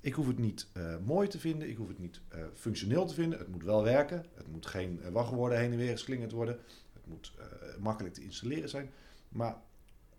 Ik 0.00 0.12
hoef 0.12 0.26
het 0.26 0.38
niet 0.38 0.66
eh, 0.72 0.96
mooi 1.04 1.28
te 1.28 1.38
vinden, 1.38 1.68
ik 1.68 1.76
hoef 1.76 1.88
het 1.88 1.98
niet 1.98 2.20
eh, 2.28 2.40
functioneel 2.54 3.06
te 3.06 3.14
vinden. 3.14 3.38
Het 3.38 3.48
moet 3.48 3.64
wel 3.64 3.82
werken. 3.82 4.24
Het 4.34 4.48
moet 4.48 4.66
geen 4.66 5.02
eh, 5.02 5.10
wachtwoorden 5.10 5.58
heen 5.58 5.72
en 5.72 5.76
weer 5.78 5.90
geslingerd 5.90 6.32
worden. 6.32 6.58
Het 6.92 7.06
moet 7.06 7.32
makkelijk 7.78 8.14
te 8.14 8.22
installeren 8.22 8.68
zijn. 8.68 8.90
Maar 9.28 9.56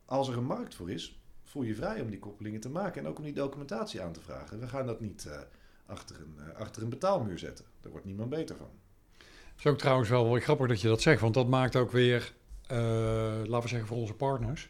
als 0.05 0.27
er 0.27 0.37
een 0.37 0.43
markt 0.43 0.75
voor 0.75 0.91
is, 0.91 1.19
voel 1.43 1.63
je 1.63 1.75
vrij 1.75 2.01
om 2.01 2.09
die 2.09 2.19
koppelingen 2.19 2.59
te 2.59 2.69
maken 2.69 3.01
en 3.01 3.07
ook 3.07 3.17
om 3.17 3.23
die 3.23 3.33
documentatie 3.33 4.01
aan 4.01 4.13
te 4.13 4.21
vragen. 4.21 4.59
We 4.59 4.67
gaan 4.67 4.85
dat 4.85 4.99
niet 4.99 5.29
achter, 5.85 6.15
een, 6.15 6.55
achter 6.55 6.83
een 6.83 6.89
betaalmuur 6.89 7.39
zetten. 7.39 7.65
Daar 7.81 7.91
wordt 7.91 8.05
niemand 8.05 8.29
beter 8.29 8.55
van. 8.55 8.69
Het 9.17 9.57
is 9.57 9.65
ook 9.65 9.77
trouwens 9.77 10.09
wel 10.09 10.29
wel 10.29 10.39
grappig 10.39 10.67
dat 10.67 10.81
je 10.81 10.87
dat 10.87 11.01
zegt, 11.01 11.21
want 11.21 11.33
dat 11.33 11.47
maakt 11.47 11.75
ook 11.75 11.91
weer, 11.91 12.33
laten 12.67 13.61
we 13.61 13.67
zeggen 13.67 13.87
voor 13.87 13.97
onze 13.97 14.13
partners, 14.13 14.69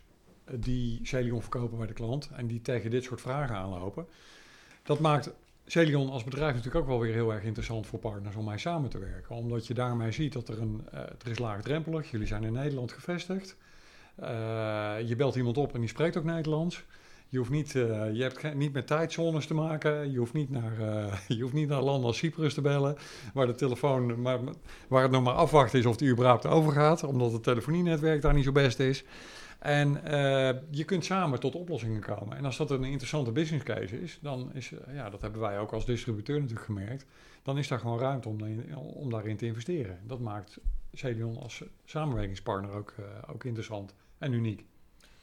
die 0.53 0.99
Celion 1.03 1.41
verkopen 1.41 1.77
bij 1.77 1.87
de 1.87 1.93
klant 1.93 2.29
en 2.35 2.47
die 2.47 2.61
tegen 2.61 2.91
dit 2.91 3.03
soort 3.03 3.21
vragen 3.21 3.55
aanlopen. 3.55 4.05
Dat 4.83 4.99
maakt 4.99 5.31
Celion 5.71 6.09
als 6.09 6.23
bedrijf 6.23 6.55
natuurlijk 6.55 6.83
ook 6.83 6.89
wel 6.89 6.99
weer 6.99 7.13
heel 7.13 7.33
erg 7.33 7.43
interessant 7.43 7.87
voor 7.87 7.99
partners 7.99 8.35
om 8.35 8.45
mee 8.45 8.57
samen 8.57 8.89
te 8.89 8.99
werken. 8.99 9.35
Omdat 9.35 9.67
je 9.67 9.73
daarmee 9.73 10.11
ziet 10.11 10.33
dat 10.33 10.47
er 10.47 10.61
een, 10.61 10.81
eh 10.91 10.99
er 10.99 11.31
is 11.31 11.39
laagdrempelig, 11.39 12.11
jullie 12.11 12.27
zijn 12.27 12.43
in 12.43 12.53
Nederland 12.53 12.91
gevestigd. 12.91 13.55
Eh, 14.15 14.95
je 15.05 15.15
belt 15.15 15.35
iemand 15.35 15.57
op 15.57 15.73
en 15.73 15.79
die 15.79 15.89
spreekt 15.89 16.17
ook 16.17 16.23
Nederlands. 16.23 16.83
Je, 17.27 17.37
hoeft 17.37 17.49
niet, 17.49 17.75
eh, 17.75 18.13
je 18.13 18.21
hebt 18.21 18.55
niet 18.55 18.73
met 18.73 18.87
tijdzones 18.87 19.45
te 19.45 19.53
maken. 19.53 20.11
Je 20.11 20.17
hoeft 20.17 20.33
niet, 20.33 20.49
naar, 20.49 20.73
je 21.27 21.41
hoeft 21.41 21.53
niet 21.53 21.67
naar 21.67 21.81
landen 21.81 22.05
als 22.07 22.17
Cyprus 22.17 22.53
te 22.53 22.61
bellen, 22.61 22.97
waar 23.33 23.47
de 23.47 23.55
telefoon, 23.55 24.21
maar, 24.21 24.39
waar 24.87 25.01
het 25.01 25.11
nog 25.11 25.23
maar 25.23 25.33
afwachten 25.33 25.79
is 25.79 25.85
of 25.85 25.97
die 25.97 26.09
überhaupt 26.09 26.45
overgaat, 26.45 27.03
omdat 27.03 27.31
het 27.31 27.43
telefonienetwerk 27.43 28.21
daar 28.21 28.33
niet 28.33 28.43
zo 28.43 28.51
best 28.51 28.79
is. 28.79 29.03
En 29.59 30.03
eh, 30.03 30.61
je 30.69 30.83
kunt 30.83 31.05
samen 31.05 31.39
tot 31.39 31.55
oplossingen 31.55 32.01
komen. 32.01 32.37
En 32.37 32.45
als 32.45 32.57
dat 32.57 32.71
een 32.71 32.83
interessante 32.83 33.31
business 33.31 33.63
case 33.63 34.01
is, 34.01 34.19
dan 34.21 34.53
is, 34.53 34.71
eh, 34.71 34.95
ja, 34.95 35.09
dat 35.09 35.21
hebben 35.21 35.41
wij 35.41 35.59
ook 35.59 35.71
als 35.71 35.85
distributeur 35.85 36.39
natuurlijk 36.39 36.65
gemerkt, 36.65 37.05
dan 37.43 37.57
is 37.57 37.67
daar 37.67 37.79
gewoon 37.79 37.99
ruimte 37.99 38.29
om, 38.29 38.41
om 38.75 39.09
daarin 39.09 39.37
te 39.37 39.45
investeren. 39.45 39.99
Dat 40.07 40.19
maakt 40.19 40.59
Celion 40.93 41.37
als 41.37 41.63
samenwerkingspartner 41.85 42.71
ook, 42.71 42.93
eh, 42.97 43.33
ook 43.33 43.43
interessant 43.43 43.95
en 44.17 44.33
uniek. 44.33 44.65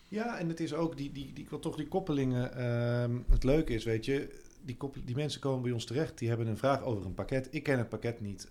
Ja, 0.08 0.38
en 0.38 0.48
het 0.48 0.60
is 0.60 0.74
ook 0.74 0.96
die, 0.96 1.12
die, 1.12 1.32
die, 1.32 1.46
wil 1.48 1.58
toch 1.58 1.76
die 1.76 1.88
koppelingen. 1.88 2.54
ehm, 2.54 3.18
het 3.30 3.44
leuke 3.44 3.74
is, 3.74 3.84
weet 3.84 4.04
je, 4.04 4.40
die, 4.64 4.76
die 5.04 5.16
mensen 5.16 5.40
komen 5.40 5.62
bij 5.62 5.72
ons 5.72 5.84
terecht. 5.84 6.18
Die 6.18 6.28
hebben 6.28 6.46
een 6.46 6.56
vraag 6.56 6.82
over 6.82 7.06
een 7.06 7.14
pakket. 7.14 7.48
Ik 7.50 7.62
ken 7.62 7.78
het 7.78 7.88
pakket 7.88 8.20
niet. 8.20 8.50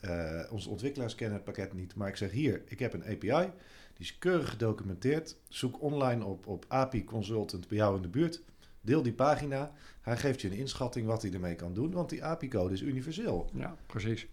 onze 0.52 0.70
ontwikkelaars 0.70 1.16
kennen 1.16 1.36
het 1.36 1.46
pakket 1.46 1.74
niet. 1.74 1.96
Maar 1.96 2.08
ik 2.08 2.16
zeg 2.16 2.32
hier, 2.32 2.62
ik 2.66 2.80
heb 2.80 2.94
een 2.94 3.04
API. 3.04 3.52
Die 3.96 4.06
is 4.06 4.18
keurig 4.18 4.50
gedocumenteerd. 4.50 5.38
Zoek 5.50 5.82
online 5.82 6.26
op, 6.26 6.48
op 6.48 6.66
API 6.68 7.04
Consultant 7.04 7.68
bij 7.68 7.78
jou 7.78 7.96
in 7.96 8.02
de 8.02 8.08
buurt. 8.08 8.42
Deel 8.82 9.02
die 9.02 9.14
pagina. 9.14 9.72
Hij 10.02 10.18
geeft 10.18 10.42
je 10.42 10.48
een 10.52 10.58
inschatting 10.58 11.08
wat 11.08 11.22
hij 11.22 11.32
ermee 11.34 11.56
kan 11.56 11.74
doen. 11.74 11.92
Want 11.92 12.10
die 12.10 12.24
API-code 12.24 12.74
is 12.74 12.82
universeel. 12.82 13.50
Ja, 13.54 13.76
precies. 13.86 14.28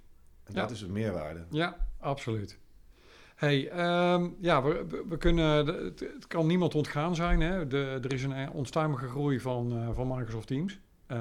En 0.45 0.55
Ja. 0.55 0.61
dat 0.61 0.71
is 0.71 0.81
een 0.83 0.93
meerwaarde. 0.93 1.45
Ja, 1.51 1.77
absoluut. 1.99 2.59
Hey, 3.35 3.69
ehm, 3.69 4.29
ja, 4.39 4.63
we, 4.63 5.05
we, 5.09 5.17
kunnen, 5.17 5.67
het, 5.67 6.01
het 6.01 6.27
kan 6.27 6.47
niemand 6.47 6.75
ontgaan 6.75 7.15
zijn. 7.15 7.41
Hè? 7.41 7.67
De, 7.67 7.99
er 8.03 8.13
is 8.13 8.23
een 8.23 8.51
onstuimige 8.51 9.09
groei 9.09 9.41
van, 9.41 9.73
eh, 9.73 9.89
van 9.95 10.09
Microsoft 10.09 10.47
Teams. 10.47 10.81
Eh, 11.07 11.19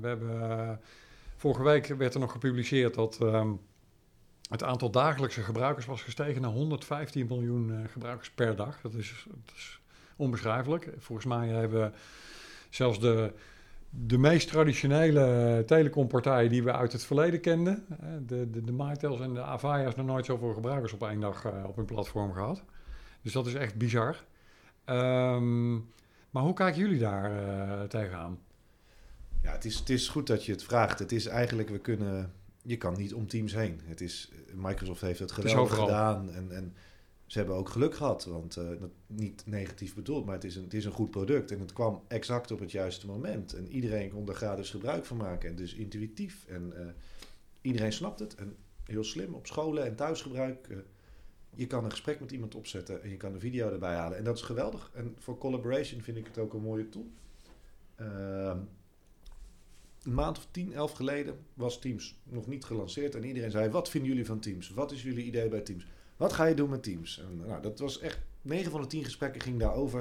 we 0.00 0.06
hebben, 0.06 0.50
eh, 0.50 0.70
vorige 1.36 1.62
week 1.62 1.86
werd 1.86 2.14
er 2.14 2.20
nog 2.20 2.32
gepubliceerd 2.32 2.94
dat 2.94 3.18
ehm, 3.20 3.52
het 4.50 4.62
aantal 4.62 4.90
dagelijkse 4.90 5.42
gebruikers 5.42 5.86
was 5.86 6.02
gestegen 6.02 6.42
naar 6.42 6.50
115 6.50 7.26
miljoen 7.26 7.72
eh, 7.72 7.88
gebruikers 7.92 8.30
per 8.30 8.56
dag. 8.56 8.80
Dat 8.80 8.94
is, 8.94 9.26
is 9.54 9.80
onbeschrijfelijk. 10.16 10.90
Volgens 10.98 11.26
mij 11.26 11.48
hebben 11.48 11.94
zelfs 12.70 13.00
de, 13.00 13.32
de 13.90 14.18
meest 14.18 14.48
traditionele 14.48 15.62
telecompartij 15.66 16.48
die 16.48 16.62
we 16.62 16.72
uit 16.72 16.92
het 16.92 17.04
verleden 17.04 17.40
kenden, 17.40 17.84
hè, 18.00 18.24
de, 18.24 18.50
de, 18.50 18.64
de 18.64 19.18
en 19.22 19.34
de 19.34 19.42
Avaya's, 19.42 19.94
nog 19.94 20.06
nooit 20.06 20.26
zoveel 20.26 20.52
gebruikers 20.52 20.92
op 20.92 21.02
één 21.02 21.20
dag 21.20 21.44
eh, 21.44 21.64
op 21.66 21.76
hun 21.76 21.84
platform 21.84 22.32
gehad. 22.32 22.62
Dus 23.22 23.32
dat 23.32 23.46
is 23.46 23.54
echt 23.54 23.76
bizar. 23.76 24.24
Ehm, 24.84 25.74
maar 26.30 26.42
hoe 26.42 26.54
kijken 26.54 26.80
jullie 26.80 26.98
daar 26.98 27.32
eh, 27.32 27.82
tegenaan? 27.82 28.38
Ja, 29.42 29.52
het 29.52 29.64
is, 29.64 29.78
het 29.78 29.90
is 29.90 30.08
goed 30.08 30.26
dat 30.26 30.44
je 30.44 30.52
het 30.52 30.64
vraagt. 30.64 30.98
Het 30.98 31.12
is 31.12 31.26
eigenlijk, 31.26 31.68
we 31.68 31.78
kunnen, 31.78 32.32
je 32.62 32.76
kan 32.76 32.94
niet 32.96 33.14
om 33.14 33.26
Teams 33.26 33.54
heen. 33.54 33.80
Het 33.84 34.00
is, 34.00 34.30
Microsoft 34.54 35.00
heeft 35.00 35.18
het 35.18 35.32
geweldig 35.32 35.70
gedaan 35.86 36.30
en, 36.30 36.52
en 36.52 36.74
ze 37.26 37.38
hebben 37.38 37.56
ook 37.56 37.68
geluk 37.68 37.94
gehad. 37.94 38.24
Want 38.24 38.56
eh, 38.56 38.68
dat, 38.80 38.90
niet 39.06 39.42
negatief 39.46 39.94
bedoeld, 39.94 40.24
maar 40.24 40.34
het 40.34 40.44
is, 40.44 40.56
een, 40.56 40.64
het 40.64 40.74
is 40.74 40.84
een 40.84 40.92
goed 40.92 41.10
product. 41.10 41.50
En 41.50 41.60
het 41.60 41.72
kwam 41.72 42.02
exact 42.08 42.50
op 42.50 42.60
het 42.60 42.70
juiste 42.70 43.06
moment. 43.06 43.52
En 43.52 43.68
iedereen 43.68 44.10
kon 44.10 44.28
er 44.28 44.34
gratis 44.34 44.70
gebruik 44.70 45.04
van 45.04 45.16
maken. 45.16 45.48
En 45.50 45.56
dus 45.56 45.74
intuïtief. 45.74 46.46
En 46.48 46.72
eh, 46.76 46.86
iedereen 47.60 47.92
snapt 47.92 48.18
het. 48.20 48.34
En 48.34 48.56
heel 48.84 49.04
slim 49.04 49.34
op 49.34 49.46
scholen 49.46 49.84
en 49.84 49.96
thuisgebruik. 49.96 50.66
eh, 50.68 50.76
Je 51.54 51.66
kan 51.66 51.84
een 51.84 51.90
gesprek 51.90 52.20
met 52.20 52.30
iemand 52.32 52.54
opzetten 52.54 53.02
en 53.02 53.10
je 53.10 53.16
kan 53.16 53.32
een 53.34 53.40
video 53.40 53.70
erbij 53.72 53.94
halen. 53.94 54.18
En 54.18 54.24
dat 54.24 54.36
is 54.36 54.42
geweldig. 54.42 54.90
En 54.94 55.14
voor 55.18 55.38
collaboration 55.38 56.00
vind 56.02 56.16
ik 56.16 56.26
het 56.26 56.38
ook 56.38 56.54
een 56.54 56.62
mooie 56.62 56.88
tool. 56.88 57.10
Een 60.02 60.14
maand 60.14 60.38
of 60.38 60.46
tien, 60.50 60.72
elf 60.72 60.92
geleden 60.92 61.38
was 61.54 61.78
Teams 61.78 62.20
nog 62.22 62.46
niet 62.46 62.64
gelanceerd. 62.64 63.14
En 63.14 63.24
iedereen 63.24 63.50
zei, 63.50 63.70
wat 63.70 63.88
vinden 63.88 64.10
jullie 64.10 64.26
van 64.26 64.40
Teams? 64.40 64.70
Wat 64.70 64.92
is 64.92 65.02
jullie 65.02 65.24
idee 65.24 65.48
bij 65.48 65.60
Teams? 65.60 65.86
Wat 66.16 66.32
ga 66.32 66.44
je 66.44 66.54
doen 66.54 66.70
met 66.70 66.82
Teams? 66.82 67.18
En, 67.18 67.46
nou, 67.46 67.62
dat 67.62 67.78
was 67.78 67.98
echt, 67.98 68.18
9 68.42 68.70
van 68.70 68.80
de 68.80 68.86
10 68.86 69.04
gesprekken 69.04 69.40
ging 69.40 69.58
daarover. 69.58 70.00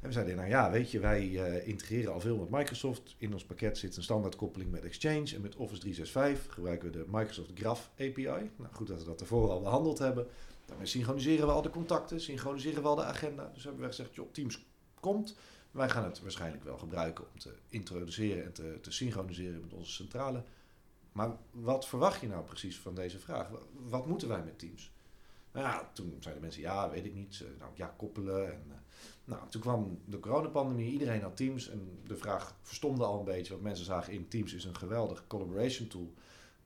En 0.00 0.10
we 0.10 0.12
zeiden, 0.12 0.36
nou 0.36 0.48
ja, 0.48 0.70
weet 0.70 0.90
je, 0.90 1.00
wij 1.00 1.28
uh, 1.28 1.68
integreren 1.68 2.12
al 2.12 2.20
veel 2.20 2.36
met 2.36 2.50
Microsoft. 2.50 3.14
In 3.18 3.32
ons 3.32 3.44
pakket 3.44 3.78
zit 3.78 3.96
een 3.96 4.02
standaardkoppeling 4.02 4.70
met 4.70 4.84
Exchange. 4.84 5.34
En 5.34 5.40
met 5.40 5.56
Office 5.56 5.80
365 5.80 6.54
gebruiken 6.54 6.90
we 6.90 6.98
de 6.98 7.04
Microsoft 7.10 7.50
Graph 7.54 7.90
API. 7.94 8.50
Nou, 8.56 8.72
goed 8.72 8.86
dat 8.86 8.98
we 8.98 9.04
dat 9.04 9.20
ervoor 9.20 9.50
al 9.50 9.60
behandeld 9.60 9.98
hebben. 9.98 10.26
Daarmee 10.66 10.86
synchroniseren 10.86 11.46
we 11.46 11.52
al 11.52 11.62
de 11.62 11.70
contacten, 11.70 12.20
synchroniseren 12.20 12.82
we 12.82 12.88
al 12.88 12.94
de 12.94 13.04
agenda. 13.04 13.50
Dus 13.54 13.64
hebben 13.64 13.80
we 13.80 13.86
gezegd, 13.86 14.14
joh, 14.14 14.32
Teams 14.32 14.64
komt. 15.00 15.36
Wij 15.74 15.88
gaan 15.88 16.04
het 16.04 16.20
waarschijnlijk 16.20 16.64
wel 16.64 16.78
gebruiken 16.78 17.24
om 17.32 17.38
te 17.38 17.54
introduceren 17.68 18.44
en 18.44 18.52
te, 18.52 18.78
te 18.80 18.92
synchroniseren 18.92 19.60
met 19.60 19.72
onze 19.72 19.92
centrale. 19.92 20.44
Maar 21.12 21.36
wat 21.50 21.86
verwacht 21.86 22.20
je 22.20 22.28
nou 22.28 22.44
precies 22.44 22.78
van 22.78 22.94
deze 22.94 23.18
vraag? 23.18 23.48
Wat 23.72 24.06
moeten 24.06 24.28
wij 24.28 24.42
met 24.42 24.58
Teams? 24.58 24.92
Nou 25.52 25.66
ja, 25.66 25.90
toen 25.92 26.16
zeiden 26.20 26.42
mensen, 26.42 26.62
ja, 26.62 26.90
weet 26.90 27.04
ik 27.04 27.14
niet. 27.14 27.44
Nou, 27.58 27.70
ja, 27.74 27.94
koppelen. 27.96 28.52
En, 28.52 28.62
uh, 28.68 28.74
nou, 29.24 29.48
toen 29.48 29.60
kwam 29.60 30.00
de 30.04 30.20
coronapandemie, 30.20 30.92
iedereen 30.92 31.22
had 31.22 31.36
Teams. 31.36 31.68
En 31.68 31.98
de 32.06 32.16
vraag 32.16 32.56
verstomde 32.62 33.04
al 33.04 33.18
een 33.18 33.24
beetje, 33.24 33.52
want 33.52 33.64
mensen 33.64 33.84
zagen 33.84 34.12
in 34.12 34.28
Teams 34.28 34.54
is 34.54 34.64
een 34.64 34.76
geweldig 34.76 35.26
collaboration 35.26 35.88
tool. 35.88 36.14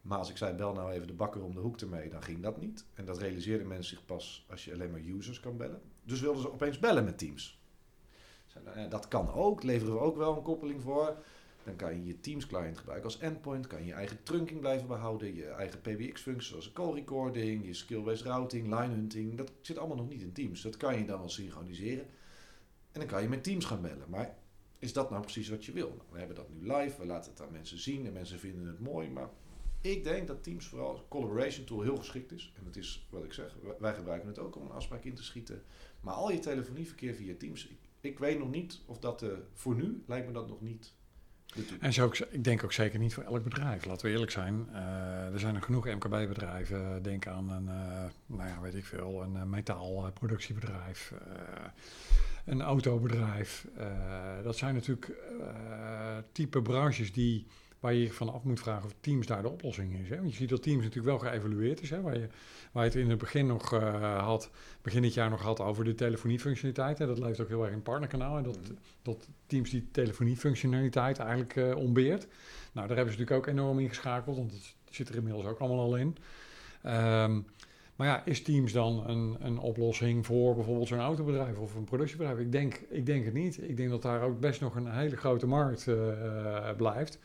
Maar 0.03 0.19
als 0.19 0.31
ik 0.31 0.37
zei, 0.37 0.57
bel 0.57 0.73
nou 0.73 0.93
even 0.93 1.07
de 1.07 1.13
bakker 1.13 1.43
om 1.43 1.55
de 1.55 1.61
hoek 1.61 1.81
ermee, 1.81 2.09
dan 2.09 2.23
ging 2.23 2.43
dat 2.43 2.61
niet. 2.61 2.85
En 2.95 3.05
dat 3.05 3.19
realiseerden 3.19 3.67
mensen 3.67 3.97
zich 3.97 4.07
pas 4.07 4.47
als 4.51 4.65
je 4.65 4.73
alleen 4.73 4.91
maar 4.91 5.01
users 5.01 5.41
kan 5.41 5.57
bellen. 5.57 5.81
Dus 6.03 6.21
wilden 6.21 6.43
ze 6.43 6.53
opeens 6.53 6.79
bellen 6.79 7.05
met 7.05 7.19
Teams. 7.19 7.58
Nou 8.65 8.89
dat 8.89 9.09
kan 9.09 9.33
ook, 9.33 9.63
leveren 9.63 9.95
we 9.95 10.01
ook 10.01 10.17
wel 10.17 10.37
een 10.37 10.43
koppeling 10.43 10.83
voor. 10.83 11.17
Dan 11.65 11.77
kan 11.77 11.95
je 11.95 12.05
je 12.05 12.21
Teams 12.21 12.47
client 12.47 12.79
gebruiken 12.79 13.09
als 13.09 13.19
endpoint. 13.19 13.67
Kan 13.67 13.85
je 13.85 13.93
eigen 13.93 14.23
trunking 14.23 14.61
blijven 14.61 14.87
behouden. 14.87 15.35
Je 15.35 15.47
eigen 15.47 15.81
PBX-functies 15.81 16.49
zoals 16.49 16.73
call 16.73 16.95
recording, 16.95 17.67
je 17.67 17.75
skill-based 17.75 18.25
routing, 18.25 18.65
line 18.65 18.95
hunting. 18.95 19.35
Dat 19.35 19.53
zit 19.61 19.79
allemaal 19.79 19.97
nog 19.97 20.09
niet 20.09 20.23
in 20.23 20.33
Teams. 20.33 20.63
Dat 20.63 20.77
kan 20.77 20.99
je 20.99 21.05
dan 21.05 21.19
wel 21.19 21.29
synchroniseren. 21.29 22.07
En 22.93 23.01
dan 23.01 23.07
kan 23.07 23.23
je 23.23 23.29
met 23.29 23.45
Teams 23.45 23.65
gaan 23.65 23.83
bellen. 23.83 24.09
Maar 24.09 24.35
is 24.79 24.93
dat 24.93 25.11
nou 25.11 25.23
precies 25.23 25.49
wat 25.49 25.65
je 25.65 25.73
wil? 25.73 25.89
Nou, 25.89 26.09
we 26.11 26.19
hebben 26.19 26.37
dat 26.37 26.49
nu 26.49 26.73
live. 26.73 27.01
We 27.01 27.07
laten 27.07 27.31
het 27.31 27.41
aan 27.41 27.53
mensen 27.53 27.79
zien 27.79 28.07
en 28.07 28.13
mensen 28.13 28.39
vinden 28.39 28.67
het 28.67 28.81
mooi. 28.81 29.11
Maar 29.11 29.29
ik 29.81 30.05
denk 30.05 30.27
dat 30.27 30.43
Teams 30.43 30.67
vooral 30.67 30.91
als 30.91 31.03
collaboration 31.09 31.65
tool 31.65 31.81
heel 31.81 31.97
geschikt 31.97 32.33
is. 32.33 32.53
En 32.57 32.65
dat 32.65 32.77
is 32.77 33.07
wat 33.11 33.25
ik 33.25 33.33
zeg. 33.33 33.57
Wij 33.79 33.95
gebruiken 33.95 34.29
het 34.29 34.39
ook 34.39 34.57
om 34.57 34.63
een 34.63 34.73
afspraak 34.73 35.05
in 35.05 35.15
te 35.15 35.25
schieten. 35.25 35.63
Maar 36.01 36.15
al 36.15 36.33
je 36.33 36.39
telefonieverkeer 36.39 37.15
via 37.15 37.35
Teams. 37.39 37.69
Ik 38.01 38.19
weet 38.19 38.39
nog 38.39 38.51
niet 38.51 38.81
of 38.87 38.99
dat 38.99 39.23
uh, 39.23 39.31
voor 39.55 39.75
nu 39.75 40.03
lijkt 40.07 40.27
me 40.27 40.33
dat 40.33 40.49
nog 40.49 40.61
niet 40.61 40.93
en 41.81 41.93
zo, 41.93 42.11
ik 42.31 42.45
denk 42.45 42.65
ook 42.65 42.73
zeker 42.73 42.99
niet 42.99 43.15
voor 43.15 43.23
elk 43.23 43.45
bedrijf, 43.45 43.85
laten 43.85 44.07
we 44.07 44.13
eerlijk 44.13 44.31
zijn. 44.31 44.69
Uh, 44.73 45.33
er 45.33 45.39
zijn 45.39 45.55
er 45.55 45.63
genoeg 45.63 45.85
MKB-bedrijven. 45.85 47.03
Denk 47.03 47.27
aan 47.27 47.51
een, 47.51 47.65
nou 48.27 48.49
ja, 48.49 48.61
weet 48.61 48.75
ik 48.75 48.85
veel, 48.85 49.23
een 49.23 49.51
metaalproductiebedrijf, 49.51 51.13
een 52.45 52.63
autobedrijf. 52.63 53.67
dat 54.43 54.57
zijn 54.57 54.75
natuurlijk 54.75 55.13
type 56.33 56.63
branches 56.63 57.13
die 57.13 57.47
waar 57.81 57.95
je 57.95 58.03
je 58.03 58.13
van 58.13 58.33
af 58.33 58.43
moet 58.43 58.61
vragen 58.61 58.85
of 58.85 58.95
Teams 59.01 59.27
daar 59.27 59.43
de 59.43 59.49
oplossing 59.49 59.99
is. 59.99 60.09
Hè? 60.09 60.17
Want 60.17 60.31
je 60.31 60.37
ziet 60.37 60.49
dat 60.49 60.63
Teams 60.63 60.83
natuurlijk 60.83 61.21
wel 61.21 61.31
geëvalueerd 61.31 61.83
is. 61.83 61.91
Hè? 61.91 62.01
Waar, 62.01 62.19
je, 62.19 62.29
waar 62.73 62.85
je 62.85 62.91
het 62.91 62.99
in 62.99 63.11
het 63.11 63.19
begin 63.19 63.47
nog 63.47 63.75
uh, 63.75 64.25
had, 64.25 64.51
begin 64.83 65.03
dit 65.03 65.15
jaar 65.15 65.31
nog 65.31 65.43
had 65.43 65.61
over 65.61 65.85
de 65.85 65.95
telefoniefunctionaliteit. 65.95 66.99
Hè? 66.99 67.07
Dat 67.07 67.19
leeft 67.19 67.41
ook 67.41 67.49
heel 67.49 67.61
erg 67.61 67.69
in 67.69 67.75
het 67.75 67.85
partnerkanaal. 67.85 68.37
En 68.37 68.43
dat, 68.43 68.59
mhm. 68.63 68.73
dat 69.03 69.29
Teams 69.47 69.71
die 69.71 69.89
telefoniefunctionaliteit 69.91 71.19
eigenlijk 71.19 71.57
uh, 71.57 71.77
ontbeert. 71.77 72.27
Nou, 72.73 72.87
daar 72.89 72.97
hebben 72.97 73.15
ze 73.15 73.21
natuurlijk 73.21 73.49
ook 73.49 73.55
enorm 73.55 73.79
in 73.79 73.89
geschakeld, 73.89 74.37
want 74.37 74.53
het 74.53 74.75
zit 74.91 75.09
er 75.09 75.17
inmiddels 75.17 75.45
ook 75.45 75.59
allemaal 75.59 75.81
al 75.81 75.97
in. 75.97 76.17
Um, 76.87 77.47
maar 77.97 78.07
ja, 78.07 78.25
is 78.25 78.43
Teams 78.43 78.73
dan 78.73 79.09
een, 79.09 79.37
een 79.41 79.59
oplossing 79.59 80.27
voor 80.27 80.55
bijvoorbeeld 80.55 80.89
zo'n 80.89 80.99
autobedrijf 80.99 81.59
of 81.59 81.75
een 81.75 81.85
productiebedrijf? 81.85 82.39
Ik 82.39 82.53
denk, 82.53 82.75
ik 82.75 83.07
denk 83.07 83.25
het 83.25 83.35
niet. 83.35 83.63
Ik 83.63 83.77
denk 83.77 83.91
dat 83.91 84.03
daar 84.03 84.23
ook 84.23 84.41
best 84.41 84.61
nog 84.61 84.75
een 84.75 84.91
hele 84.91 85.17
grote 85.17 85.47
markt 85.47 85.87
uh, 85.87 86.71
blijft 86.77 87.19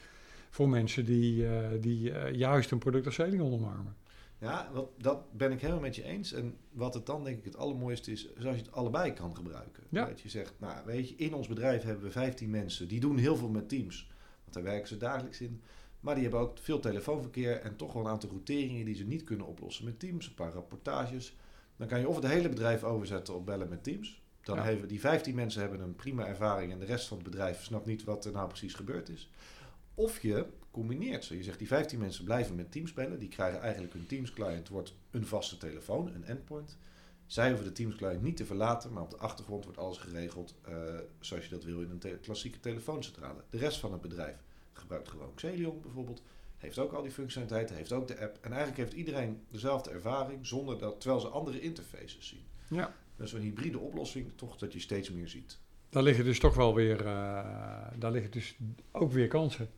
voor 0.54 0.70
mensen 0.70 1.06
die, 1.06 1.44
uh, 1.44 1.68
die 1.80 2.10
uh, 2.10 2.34
juist 2.34 2.72
een 2.72 2.78
product 2.78 3.06
als 3.06 3.16
Celing 3.16 3.42
omarmen. 3.42 3.96
Ja, 4.38 4.70
wat, 4.74 4.90
dat 4.98 5.32
ben 5.32 5.52
ik 5.52 5.62
helemaal 5.62 5.82
met 5.82 5.96
je 5.96 6.04
eens. 6.04 6.34
En 6.34 6.58
wat 6.72 6.94
het 6.94 7.06
dan 7.06 7.24
denk 7.24 7.38
ik 7.38 7.44
het 7.44 7.58
allermooiste 7.58 8.12
is, 8.12 8.26
is 8.26 8.46
als 8.46 8.56
je 8.56 8.62
het 8.62 8.72
allebei 8.72 9.14
kan 9.14 9.36
gebruiken. 9.36 9.84
Ja. 9.90 10.06
Dat 10.06 10.22
je 10.22 10.30
zegt, 10.30 10.54
nou 10.58 10.86
weet 10.86 11.10
je, 11.10 11.16
in 11.16 11.34
ons 11.34 11.48
bedrijf 11.48 11.84
hebben 11.84 12.04
we 12.04 12.12
15 12.12 12.50
mensen, 12.50 12.88
die 12.88 13.00
doen 13.00 13.18
heel 13.18 13.36
veel 13.36 13.50
met 13.50 13.70
Teams. 13.70 14.12
Want 14.42 14.54
daar 14.54 14.64
werken 14.64 14.88
ze 14.88 14.98
dagelijks 14.98 15.42
in. 15.42 15.62
Maar 16.00 16.14
die 16.14 16.24
hebben 16.24 16.42
ook 16.42 16.58
veel 16.58 16.80
telefoonverkeer 16.80 17.60
en 17.60 17.76
toch 17.76 17.94
wel 17.94 18.04
een 18.04 18.12
aantal 18.12 18.30
routeringen 18.30 18.86
die 18.86 18.96
ze 18.96 19.04
niet 19.04 19.24
kunnen 19.24 19.46
oplossen 19.46 19.86
met 19.86 20.00
Teams. 20.00 20.28
Een 20.28 20.34
paar 20.34 20.52
rapportages. 20.52 21.36
Dan 21.76 21.88
kan 21.88 22.00
je 22.00 22.08
of 22.08 22.16
het 22.16 22.28
hele 22.28 22.50
bedrijf 22.50 22.84
overzetten 22.84 23.36
op 23.36 23.46
bellen 23.46 23.70
met 23.70 23.84
Teams. 23.84 24.22
Dan 24.42 24.56
ja. 24.56 24.64
hebben 24.64 24.88
die 24.88 25.00
15 25.00 25.36
mensen 25.36 25.62
hebben 25.62 25.80
een 25.80 25.96
prima 25.96 26.28
ervaring 26.28 26.72
en 26.72 26.80
de 26.80 26.86
rest 26.86 27.08
van 27.08 27.18
het 27.18 27.26
bedrijf 27.26 27.64
snapt 27.64 27.86
niet 27.86 28.04
wat 28.04 28.26
er 28.26 28.32
nou 28.32 28.48
precies 28.48 28.74
gebeurd 28.74 29.10
is. 29.10 29.30
Of 29.96 30.22
je 30.22 30.46
combineert 30.72 31.26
ze. 31.26 31.38
Je 31.38 31.44
zegt 31.44 31.58
die 31.58 31.68
15 31.68 32.00
mensen 32.00 32.24
blijven 32.24 32.56
met 32.56 32.72
Teams 32.72 32.94
bellen. 32.94 33.20
Die 33.20 33.30
krijgen 33.30 33.62
eigenlijk 33.62 33.94
hun 33.94 34.06
Teams 34.06 34.34
client 34.34 34.70
wordt 34.70 34.96
een 35.12 35.26
vaste 35.26 35.58
telefoon, 35.58 36.14
een 36.14 36.24
endpoint. 36.24 36.78
Zij 37.26 37.48
hoeven 37.48 37.66
de 37.66 37.72
Teams 37.72 37.96
client 37.96 38.22
niet 38.22 38.38
te 38.38 38.46
verlaten, 38.46 38.94
maar 38.94 39.04
op 39.04 39.10
de 39.10 39.18
achtergrond 39.18 39.64
wordt 39.64 39.80
alles 39.80 39.98
geregeld 39.98 40.56
uh, 40.70 40.76
zoals 41.20 41.44
je 41.44 41.50
dat 41.50 41.64
wil 41.64 41.82
in 41.82 41.90
een 41.90 42.00
te 42.00 42.18
klassieke 42.22 42.60
telefooncentrale. 42.60 43.44
De 43.50 43.58
rest 43.58 43.80
van 43.80 43.92
het 43.92 44.02
bedrijf 44.02 44.36
gebruikt 44.74 45.10
gewoon 45.10 45.34
Xelion 45.34 45.82
bijvoorbeeld. 45.82 46.22
Heeft 46.58 46.80
ook 46.80 46.94
al 46.94 47.02
die 47.02 47.12
functionaliteiten, 47.12 47.76
heeft 47.76 47.92
ook 47.92 48.08
de 48.08 48.20
app. 48.20 48.38
En 48.42 48.52
eigenlijk 48.52 48.78
heeft 48.78 48.94
iedereen 48.94 49.44
dezelfde 49.50 49.90
ervaring, 49.90 50.48
zonder 50.48 50.78
dat, 50.78 51.02
terwijl 51.02 51.22
ze 51.22 51.28
andere 51.28 51.60
interfaces 51.60 52.28
zien. 52.28 52.46
Ja. 52.70 52.96
Dus 53.16 53.34
een 53.34 53.42
hybride 53.42 53.80
oplossing, 53.80 54.32
toch 54.36 54.58
dat 54.58 54.74
je 54.74 54.80
steeds 54.80 55.12
meer 55.12 55.28
ziet. 55.28 55.60
Daar 55.90 56.04
liggen 56.04 56.26
dus 56.26 56.40
toch 56.40 56.56
wel 56.56 56.76
weer, 56.76 57.00
uh, 57.00 57.06
daar 57.98 58.12
liggen 58.12 58.32
dus 58.32 58.58
ook 58.92 59.12
weer 59.12 59.28
kansen 59.28 59.70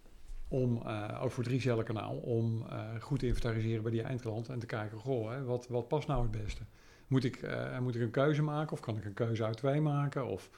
om, 0.47 0.81
uh, 0.85 1.19
ook 1.21 1.31
voor 1.31 1.43
het 1.43 1.51
resellerkanaal, 1.51 2.15
om 2.15 2.65
uh, 2.69 2.79
goed 2.99 3.19
te 3.19 3.27
inventariseren 3.27 3.81
bij 3.81 3.91
die 3.91 4.01
eindklant 4.01 4.49
en 4.49 4.59
te 4.59 4.65
kijken, 4.65 4.97
goh, 4.97 5.31
hè, 5.31 5.43
wat, 5.43 5.67
wat 5.67 5.87
past 5.87 6.07
nou 6.07 6.21
het 6.21 6.43
beste? 6.43 6.61
Moet 7.07 7.23
ik, 7.23 7.41
uh, 7.41 7.79
moet 7.79 7.95
ik 7.95 8.01
een 8.01 8.11
keuze 8.11 8.41
maken 8.41 8.71
of 8.71 8.79
kan 8.79 8.97
ik 8.97 9.05
een 9.05 9.13
keuze 9.13 9.43
uit 9.43 9.57
twee 9.57 9.81
maken? 9.81 10.27
Of 10.27 10.49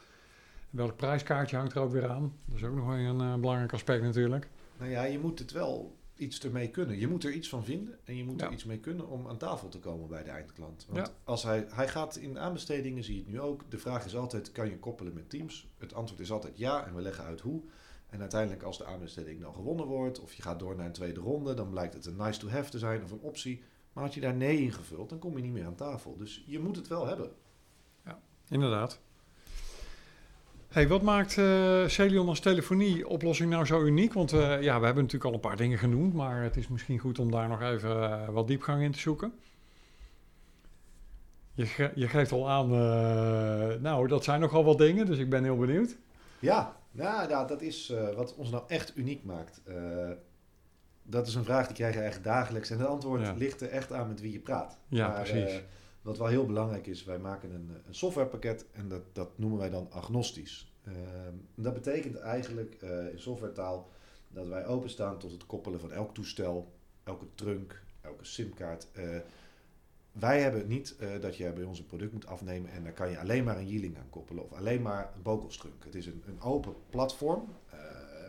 welk 0.69 0.95
prijskaartje 0.95 1.57
hangt 1.57 1.73
er 1.73 1.81
ook 1.81 1.91
weer 1.91 2.09
aan? 2.09 2.33
Dat 2.45 2.57
is 2.57 2.63
ook 2.63 2.75
nog 2.75 2.87
een, 2.87 3.41
belangrijk 3.41 3.73
aspect 3.73 4.03
natuurlijk. 4.03 4.49
Nou 4.77 4.91
ja, 4.91 5.03
je 5.03 5.19
moet 5.19 5.39
het 5.39 5.51
wel 5.51 5.95
iets 6.15 6.39
ermee 6.39 6.69
kunnen. 6.69 6.99
Je 6.99 7.07
moet 7.07 7.23
er 7.23 7.31
iets 7.31 7.49
van 7.49 7.63
vinden 7.63 7.97
en 8.03 8.15
je 8.15 8.23
moet 8.23 8.39
ja. 8.39 8.45
er 8.45 8.53
iets 8.53 8.63
mee 8.63 8.79
kunnen 8.79 9.07
om 9.07 9.27
aan 9.27 9.37
tafel 9.37 9.69
te 9.69 9.79
komen 9.79 10.07
bij 10.07 10.23
de 10.23 10.29
eindklant. 10.29 10.85
Want 10.89 11.07
ja. 11.07 11.13
als 11.23 11.43
hij, 11.43 11.65
hij 11.69 11.87
gaat 11.87 12.15
in 12.15 12.39
aanbestedingen, 12.39 13.03
zie 13.03 13.15
je 13.15 13.21
het 13.21 13.29
nu 13.29 13.39
ook. 13.39 13.63
De 13.69 13.77
vraag 13.77 14.05
is 14.05 14.15
altijd, 14.15 14.51
kan 14.51 14.69
je 14.69 14.79
koppelen 14.79 15.13
met 15.13 15.29
Teams? 15.29 15.67
Het 15.77 15.93
antwoord 15.93 16.21
is 16.21 16.31
altijd 16.31 16.57
ja 16.57 16.85
en 16.85 16.95
we 16.95 17.01
leggen 17.01 17.23
uit 17.23 17.41
hoe. 17.41 17.61
En 18.09 18.19
uiteindelijk 18.19 18.63
als 18.63 18.77
de 18.77 18.85
aanbesteding 18.85 19.41
dan 19.41 19.53
gewonnen 19.53 19.85
wordt 19.85 20.19
of 20.19 20.33
je 20.33 20.41
gaat 20.41 20.59
door 20.59 20.75
naar 20.75 20.85
een 20.85 20.91
tweede 20.91 21.19
ronde, 21.19 21.53
dan 21.53 21.69
blijkt 21.69 21.93
het 21.93 22.05
een 22.05 22.15
nice 22.15 22.39
to 22.39 22.49
have 22.49 22.69
te 22.69 22.79
zijn 22.79 23.03
of 23.03 23.11
een 23.11 23.19
optie. 23.21 23.63
Maar 23.93 24.03
had 24.03 24.13
je 24.13 24.21
daar 24.21 24.35
nee 24.35 24.61
in 24.61 24.71
gevuld, 24.71 25.09
dan 25.09 25.19
kom 25.19 25.35
je 25.35 25.43
niet 25.43 25.51
meer 25.51 25.65
aan 25.65 25.75
tafel. 25.75 26.17
Dus 26.17 26.43
je 26.45 26.59
moet 26.59 26.75
het 26.75 26.87
wel 26.87 27.07
hebben. 27.07 27.31
Ja, 28.05 28.19
inderdaad. 28.49 28.99
Hey, 30.67 30.87
wat 30.87 31.01
maakt 31.01 31.37
uh, 31.37 31.87
Celion 31.87 32.27
als 32.27 32.39
telefonieoplossing 32.39 33.49
nou 33.49 33.65
zo 33.65 33.83
uniek? 33.83 34.13
Want 34.13 34.33
uh, 34.33 34.61
ja, 34.61 34.79
we 34.79 34.85
hebben 34.85 35.03
natuurlijk 35.03 35.23
al 35.23 35.33
een 35.33 35.39
paar 35.49 35.57
dingen 35.57 35.77
genoemd, 35.77 36.13
maar 36.13 36.43
het 36.43 36.57
is 36.57 36.67
misschien 36.67 36.99
goed 36.99 37.19
om 37.19 37.31
daar 37.31 37.47
nog 37.47 37.61
even 37.61 37.97
uh, 37.97 38.29
wat 38.29 38.47
diepgang 38.47 38.83
in 38.83 38.91
te 38.91 38.99
zoeken. 38.99 39.33
Je, 41.53 41.65
ge 41.65 41.91
je 41.95 42.07
geeft 42.07 42.31
al 42.31 42.49
aan, 42.49 42.69
nou, 43.81 44.07
dat 44.07 44.23
zijn 44.23 44.39
nogal 44.39 44.63
wat 44.63 44.77
dingen, 44.77 45.05
dus 45.05 45.17
ik 45.17 45.29
ben 45.29 45.43
heel 45.43 45.57
benieuwd. 45.57 45.97
Ja, 46.39 46.77
nou, 46.97 47.29
ja, 47.29 47.45
dat 47.45 47.61
is 47.61 47.89
uh, 47.89 48.13
wat 48.13 48.35
ons 48.35 48.49
nou 48.49 48.63
echt 48.67 48.95
uniek 48.95 49.23
maakt. 49.23 49.61
Uh, 49.67 50.11
dat 51.03 51.27
is 51.27 51.35
een 51.35 51.43
vraag 51.43 51.67
die 51.67 51.75
krijg 51.75 51.93
je 51.93 51.99
eigenlijk 51.99 52.29
dagelijks. 52.29 52.69
En 52.69 52.79
het 52.79 52.87
antwoord 52.87 53.21
ja. 53.21 53.33
ligt 53.33 53.61
er 53.61 53.69
echt 53.69 53.91
aan 53.93 54.07
met 54.07 54.21
wie 54.21 54.31
je 54.31 54.39
praat. 54.39 54.77
Ja, 54.87 55.07
maar, 55.07 55.21
precies. 55.21 55.53
Uh, 55.53 55.59
wat 56.01 56.17
wel 56.17 56.27
heel 56.27 56.45
belangrijk 56.45 56.87
is, 56.87 57.03
wij 57.03 57.19
maken 57.19 57.51
een, 57.51 57.71
een 57.87 57.95
softwarepakket 57.95 58.65
en 58.71 58.87
dat, 58.87 59.01
dat 59.13 59.37
noemen 59.37 59.59
wij 59.59 59.69
dan 59.69 59.87
agnostisch. 59.91 60.71
dat 61.55 61.73
betekent 61.73 62.17
eigenlijk 62.17 62.81
in 63.11 63.19
softwaretaal 63.19 63.89
dat 64.27 64.47
wij 64.47 64.65
openstaan 64.65 65.17
tot 65.17 65.31
het 65.31 65.45
koppelen 65.45 65.79
van 65.79 65.91
elk 65.91 66.13
toestel, 66.13 66.73
elke 67.03 67.25
trunk, 67.35 67.83
elke 68.01 68.25
simkaart 68.25 68.87
wij 70.19 70.41
hebben 70.41 70.67
niet 70.67 70.95
uh, 70.99 71.21
dat 71.21 71.37
je 71.37 71.51
bij 71.53 71.63
ons 71.63 71.79
een 71.79 71.85
product 71.85 72.13
moet 72.13 72.25
afnemen 72.27 72.71
en 72.71 72.83
dan 72.83 72.93
kan 72.93 73.09
je 73.09 73.19
alleen 73.19 73.43
maar 73.43 73.57
een 73.57 73.67
Yeeling 73.67 73.97
aan 73.97 74.09
koppelen 74.09 74.43
of 74.43 74.53
alleen 74.53 74.81
maar 74.81 75.11
een 75.15 75.21
Bokelstrunk. 75.21 75.83
Het 75.83 75.95
is 75.95 76.05
een, 76.05 76.23
een 76.27 76.41
open 76.41 76.73
platform 76.89 77.55
uh, 77.73 77.79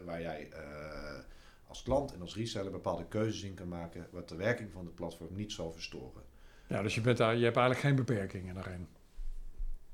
waar 0.05 0.21
jij 0.21 0.49
uh, 0.53 1.19
als 1.67 1.83
klant 1.83 2.13
en 2.13 2.21
als 2.21 2.37
reseller 2.37 2.71
bepaalde 2.73 3.05
keuzes 3.09 3.43
in 3.43 3.55
kan 3.55 3.69
maken 3.69 4.07
wat 4.11 4.29
de 4.29 4.37
werking 4.37 4.73
van 4.73 4.85
het 4.85 4.95
platform 4.95 5.35
niet 5.35 5.53
zal 5.53 5.73
verstoren. 5.73 6.23
Ja, 6.67 6.83
dus 6.83 6.95
je, 6.95 7.01
bent 7.01 7.17
daar, 7.19 7.37
je 7.37 7.45
hebt 7.45 7.57
eigenlijk 7.57 7.87
geen 7.87 7.97
beperkingen 8.05 8.55
daarin. 8.55 8.87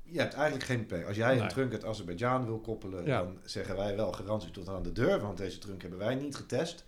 Je 0.03 0.19
hebt 0.19 0.33
eigenlijk 0.33 0.65
geen 0.65 0.79
beperking. 0.79 1.07
Als 1.07 1.17
jij 1.17 1.31
een 1.33 1.39
Nee. 1.39 1.47
trunk 1.47 1.71
uit 1.71 1.85
Azerbeidzjan 1.85 2.45
wil 2.45 2.59
koppelen, 2.59 3.05
Ja. 3.05 3.23
dan 3.23 3.39
zeggen 3.43 3.75
wij 3.75 3.95
wel 3.95 4.11
garantie 4.13 4.51
tot 4.51 4.69
aan 4.69 4.83
de 4.83 4.91
deur, 4.91 5.19
want 5.19 5.37
deze 5.37 5.57
trunk 5.57 5.81
hebben 5.81 5.99
wij 5.99 6.15
niet 6.15 6.35
getest. 6.35 6.85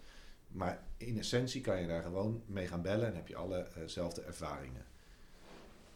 Maar 0.48 0.84
in 0.98 1.18
essentie 1.18 1.62
kan 1.62 1.82
je 1.82 1.88
daar 1.88 2.04
gewoon 2.04 2.42
mee 2.46 2.68
gaan 2.68 2.82
bellen 2.82 3.08
en 3.08 3.16
heb 3.16 3.28
je 3.28 3.36
allezelfde 3.36 4.22
ervaringen. 4.22 4.86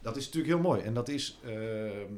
Dat 0.02 0.16
is 0.16 0.24
natuurlijk 0.24 0.54
heel 0.54 0.62
mooi. 0.62 0.82
En 0.82 0.94
dat 0.94 1.08
is 1.08 1.38
ehm, 1.44 2.14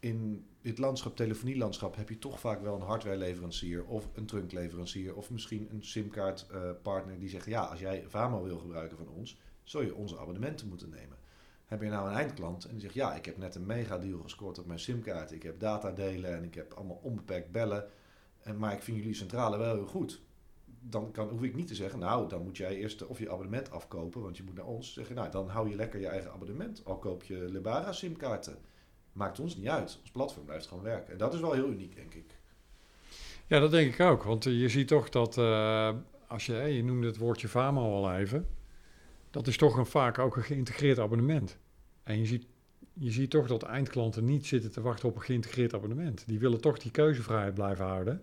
in 0.00 0.46
dit 0.60 0.78
landschap, 0.78 1.16
telefonielandschap, 1.16 1.96
heb 1.96 2.08
je 2.08 2.18
toch 2.18 2.40
vaak 2.40 2.62
wel 2.62 2.74
een 2.74 2.80
hardwareleverancier 2.80 3.84
of 3.84 4.08
een 4.14 4.26
trunkleverancier 4.26 5.14
of 5.14 5.30
misschien 5.30 5.68
een 5.70 5.84
simkaartpartner 5.84 7.18
die 7.18 7.28
zegt, 7.28 7.46
ja, 7.46 7.64
als 7.64 7.80
jij 7.80 8.04
Vamo 8.06 8.42
wil 8.42 8.58
gebruiken 8.58 8.96
van 8.96 9.08
ons, 9.08 9.38
zul 9.62 9.82
je 9.82 9.94
onze 9.94 10.18
abonnementen 10.18 10.68
moeten 10.68 10.90
nemen. 10.90 11.16
Heb 11.64 11.82
je 11.82 11.88
nou 11.88 12.08
een 12.08 12.16
eindklant 12.16 12.64
en 12.64 12.70
die 12.70 12.80
zegt, 12.80 12.94
ja, 12.94 13.14
ik 13.14 13.24
heb 13.24 13.36
net 13.36 13.54
een 13.54 13.66
mega 13.66 13.98
deal 13.98 14.20
gescoord 14.20 14.58
op 14.58 14.66
mijn 14.66 14.78
simkaart, 14.78 15.32
ik 15.32 15.42
heb 15.42 15.60
datadelen 15.60 16.36
en 16.36 16.44
ik 16.44 16.54
heb 16.54 16.72
allemaal 16.72 17.00
onbeperkt 17.02 17.50
bellen, 17.50 17.88
en, 18.42 18.58
maar 18.58 18.72
ik 18.72 18.82
vind 18.82 18.96
jullie 18.96 19.14
centrale 19.14 19.58
wel 19.58 19.74
heel 19.74 19.86
goed. 19.86 20.20
Dan 20.90 21.10
kan, 21.10 21.28
hoef 21.28 21.42
ik 21.42 21.54
niet 21.54 21.66
te 21.66 21.74
zeggen, 21.74 21.98
nou, 21.98 22.28
dan 22.28 22.42
moet 22.42 22.56
jij 22.56 22.76
eerst 22.76 23.06
of 23.06 23.18
je 23.18 23.30
abonnement 23.30 23.70
afkopen, 23.70 24.22
want 24.22 24.36
je 24.36 24.42
moet 24.42 24.54
naar 24.54 24.66
ons 24.66 24.92
zeggen, 24.92 25.14
nou, 25.14 25.30
dan 25.30 25.48
hou 25.48 25.68
je 25.68 25.76
lekker 25.76 26.00
je 26.00 26.06
eigen 26.06 26.32
abonnement, 26.32 26.82
al 26.84 26.98
koop 26.98 27.22
je 27.22 27.36
Lebara 27.36 27.92
simkaarten. 27.92 28.56
Maakt 29.12 29.40
ons 29.40 29.56
niet 29.56 29.68
uit, 29.68 29.98
ons 30.00 30.10
platform 30.10 30.44
blijft 30.44 30.66
gewoon 30.66 30.84
werken. 30.84 31.12
En 31.12 31.18
dat 31.18 31.34
is 31.34 31.40
wel 31.40 31.52
heel 31.52 31.68
uniek, 31.68 31.96
denk 31.96 32.14
ik. 32.14 32.36
Ja, 33.46 33.60
dat 33.60 33.70
denk 33.70 33.92
ik 33.94 34.00
ook. 34.00 34.22
Want 34.22 34.46
eh, 34.46 34.60
je 34.60 34.68
ziet 34.68 34.88
toch 34.88 35.08
dat, 35.08 35.38
eh, 35.38 35.94
als 36.26 36.46
je, 36.46 36.54
je 36.54 36.84
noemde 36.84 37.06
het 37.06 37.16
woordje 37.16 37.48
Vamo 37.48 37.94
al 37.94 38.14
even, 38.14 38.46
dat 39.30 39.46
is 39.46 39.56
toch 39.56 39.76
een, 39.76 39.86
vaak 39.86 40.18
ook 40.18 40.36
een 40.36 40.42
geïntegreerd 40.42 40.98
abonnement. 40.98 41.58
En 42.02 42.18
je 42.18 42.26
ziet, 42.26 42.46
je 42.92 43.10
ziet 43.10 43.30
toch 43.30 43.46
dat 43.46 43.62
eindklanten 43.62 44.24
niet 44.24 44.46
zitten 44.46 44.70
te 44.70 44.80
wachten 44.80 45.08
op 45.08 45.14
een 45.14 45.22
geïntegreerd 45.22 45.74
abonnement. 45.74 46.24
Die 46.26 46.38
willen 46.38 46.60
toch 46.60 46.78
die 46.78 46.90
keuzevrijheid 46.90 47.54
blijven 47.54 47.84
houden. 47.84 48.22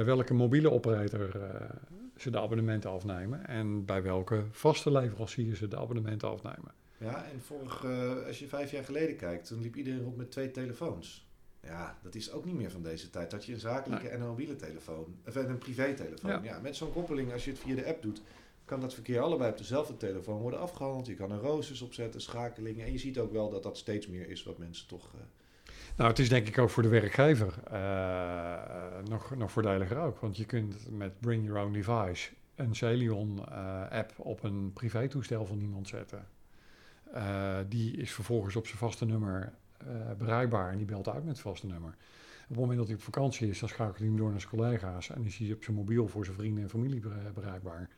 Bij 0.00 0.08
welke 0.08 0.34
mobiele 0.34 0.70
operator 0.70 1.42
eh, 1.42 1.70
ze 2.16 2.30
de 2.30 2.40
abonnementen 2.40 2.90
afnemen 2.90 3.46
en 3.46 3.84
bij 3.84 4.02
welke 4.02 4.44
vaste 4.50 4.92
leverancier 4.92 5.56
ze 5.56 5.68
de 5.68 5.76
abonnementen 5.76 6.28
afnemen. 6.28 6.72
Ja, 6.98 7.24
en 7.24 7.40
vorig, 7.40 7.84
eh, 7.84 8.26
als 8.26 8.38
je 8.38 8.46
vijf 8.46 8.70
jaar 8.70 8.84
geleden 8.84 9.16
kijkt, 9.16 9.48
dan 9.48 9.60
liep 9.60 9.76
iedereen 9.76 10.02
rond 10.02 10.16
met 10.16 10.30
twee 10.30 10.50
telefoons. 10.50 11.28
Ja, 11.62 11.98
dat 12.02 12.14
is 12.14 12.32
ook 12.32 12.44
niet 12.44 12.54
meer 12.54 12.70
van 12.70 12.82
deze 12.82 13.10
tijd. 13.10 13.30
Dat 13.30 13.44
je 13.44 13.52
een 13.52 13.58
zakelijke 13.60 14.08
en 14.08 14.20
een 14.20 14.26
mobiele 14.26 14.56
telefoon, 14.56 15.16
of 15.26 15.34
een 15.34 15.58
privé-telefoon. 15.58 16.30
Ja. 16.30 16.40
Ja. 16.42 16.60
met 16.60 16.76
zo'n 16.76 16.92
koppeling, 16.92 17.32
als 17.32 17.44
je 17.44 17.50
het 17.50 17.60
via 17.60 17.74
de 17.74 17.86
app 17.86 18.02
doet, 18.02 18.22
kan 18.64 18.80
dat 18.80 18.94
verkeer 18.94 19.20
allebei 19.20 19.50
op 19.50 19.58
dezelfde 19.58 19.96
telefoon 19.96 20.40
worden 20.40 20.60
afgehandeld. 20.60 21.06
Je 21.06 21.14
kan 21.14 21.30
er 21.32 21.38
roosters 21.38 21.82
opzetten, 21.82 22.20
schakelingen. 22.20 22.86
En 22.86 22.92
je 22.92 22.98
ziet 22.98 23.18
ook 23.18 23.32
wel 23.32 23.50
dat 23.50 23.62
dat 23.62 23.78
steeds 23.78 24.06
meer 24.06 24.28
is 24.28 24.42
wat 24.42 24.58
mensen 24.58 24.86
toch... 24.86 25.14
eh, 25.14 25.20
Nou, 25.96 26.10
het 26.10 26.18
is 26.18 26.28
denk 26.28 26.48
ik 26.48 26.58
ook 26.58 26.70
voor 26.70 26.82
de 26.82 26.88
werkgever 26.88 27.54
eh, 27.70 29.08
nog, 29.08 29.36
nog 29.36 29.50
voordeliger 29.52 29.98
ook. 29.98 30.18
Want 30.20 30.36
je 30.36 30.44
kunt 30.44 30.90
met 30.90 31.20
Bring 31.20 31.44
Your 31.46 31.64
Own 31.64 31.72
Device 31.72 32.30
een 32.54 32.74
Celion-app 32.74 34.12
op 34.16 34.42
een 34.42 34.72
privétoestel 34.72 35.46
van 35.46 35.60
iemand 35.60 35.88
zetten. 35.88 36.26
Eh, 37.12 37.58
die 37.68 37.96
is 37.96 38.12
vervolgens 38.12 38.56
op 38.56 38.66
zijn 38.66 38.78
vaste 38.78 39.06
nummer 39.06 39.52
eh, 39.78 39.86
bereikbaar 40.18 40.70
en 40.70 40.76
die 40.76 40.86
belt 40.86 41.08
uit 41.08 41.24
met 41.24 41.32
het 41.32 41.40
vaste 41.40 41.66
nummer. 41.66 41.90
Op 42.42 42.48
het 42.48 42.58
moment 42.58 42.78
dat 42.78 42.86
hij 42.86 42.96
op 42.96 43.02
vakantie 43.02 43.48
is, 43.48 43.58
dan 43.58 43.68
schakelt 43.68 43.98
hij 43.98 44.06
hem 44.06 44.16
door 44.16 44.30
naar 44.30 44.40
zijn 44.40 44.52
collega's 44.52 45.10
en 45.10 45.24
is 45.24 45.36
hij 45.36 45.52
op 45.52 45.64
zijn 45.64 45.76
mobiel 45.76 46.08
voor 46.08 46.24
zijn 46.24 46.36
vrienden 46.36 46.62
en 46.62 46.70
familie 46.70 47.00
bere- 47.00 47.32
bereikbaar. 47.34 47.88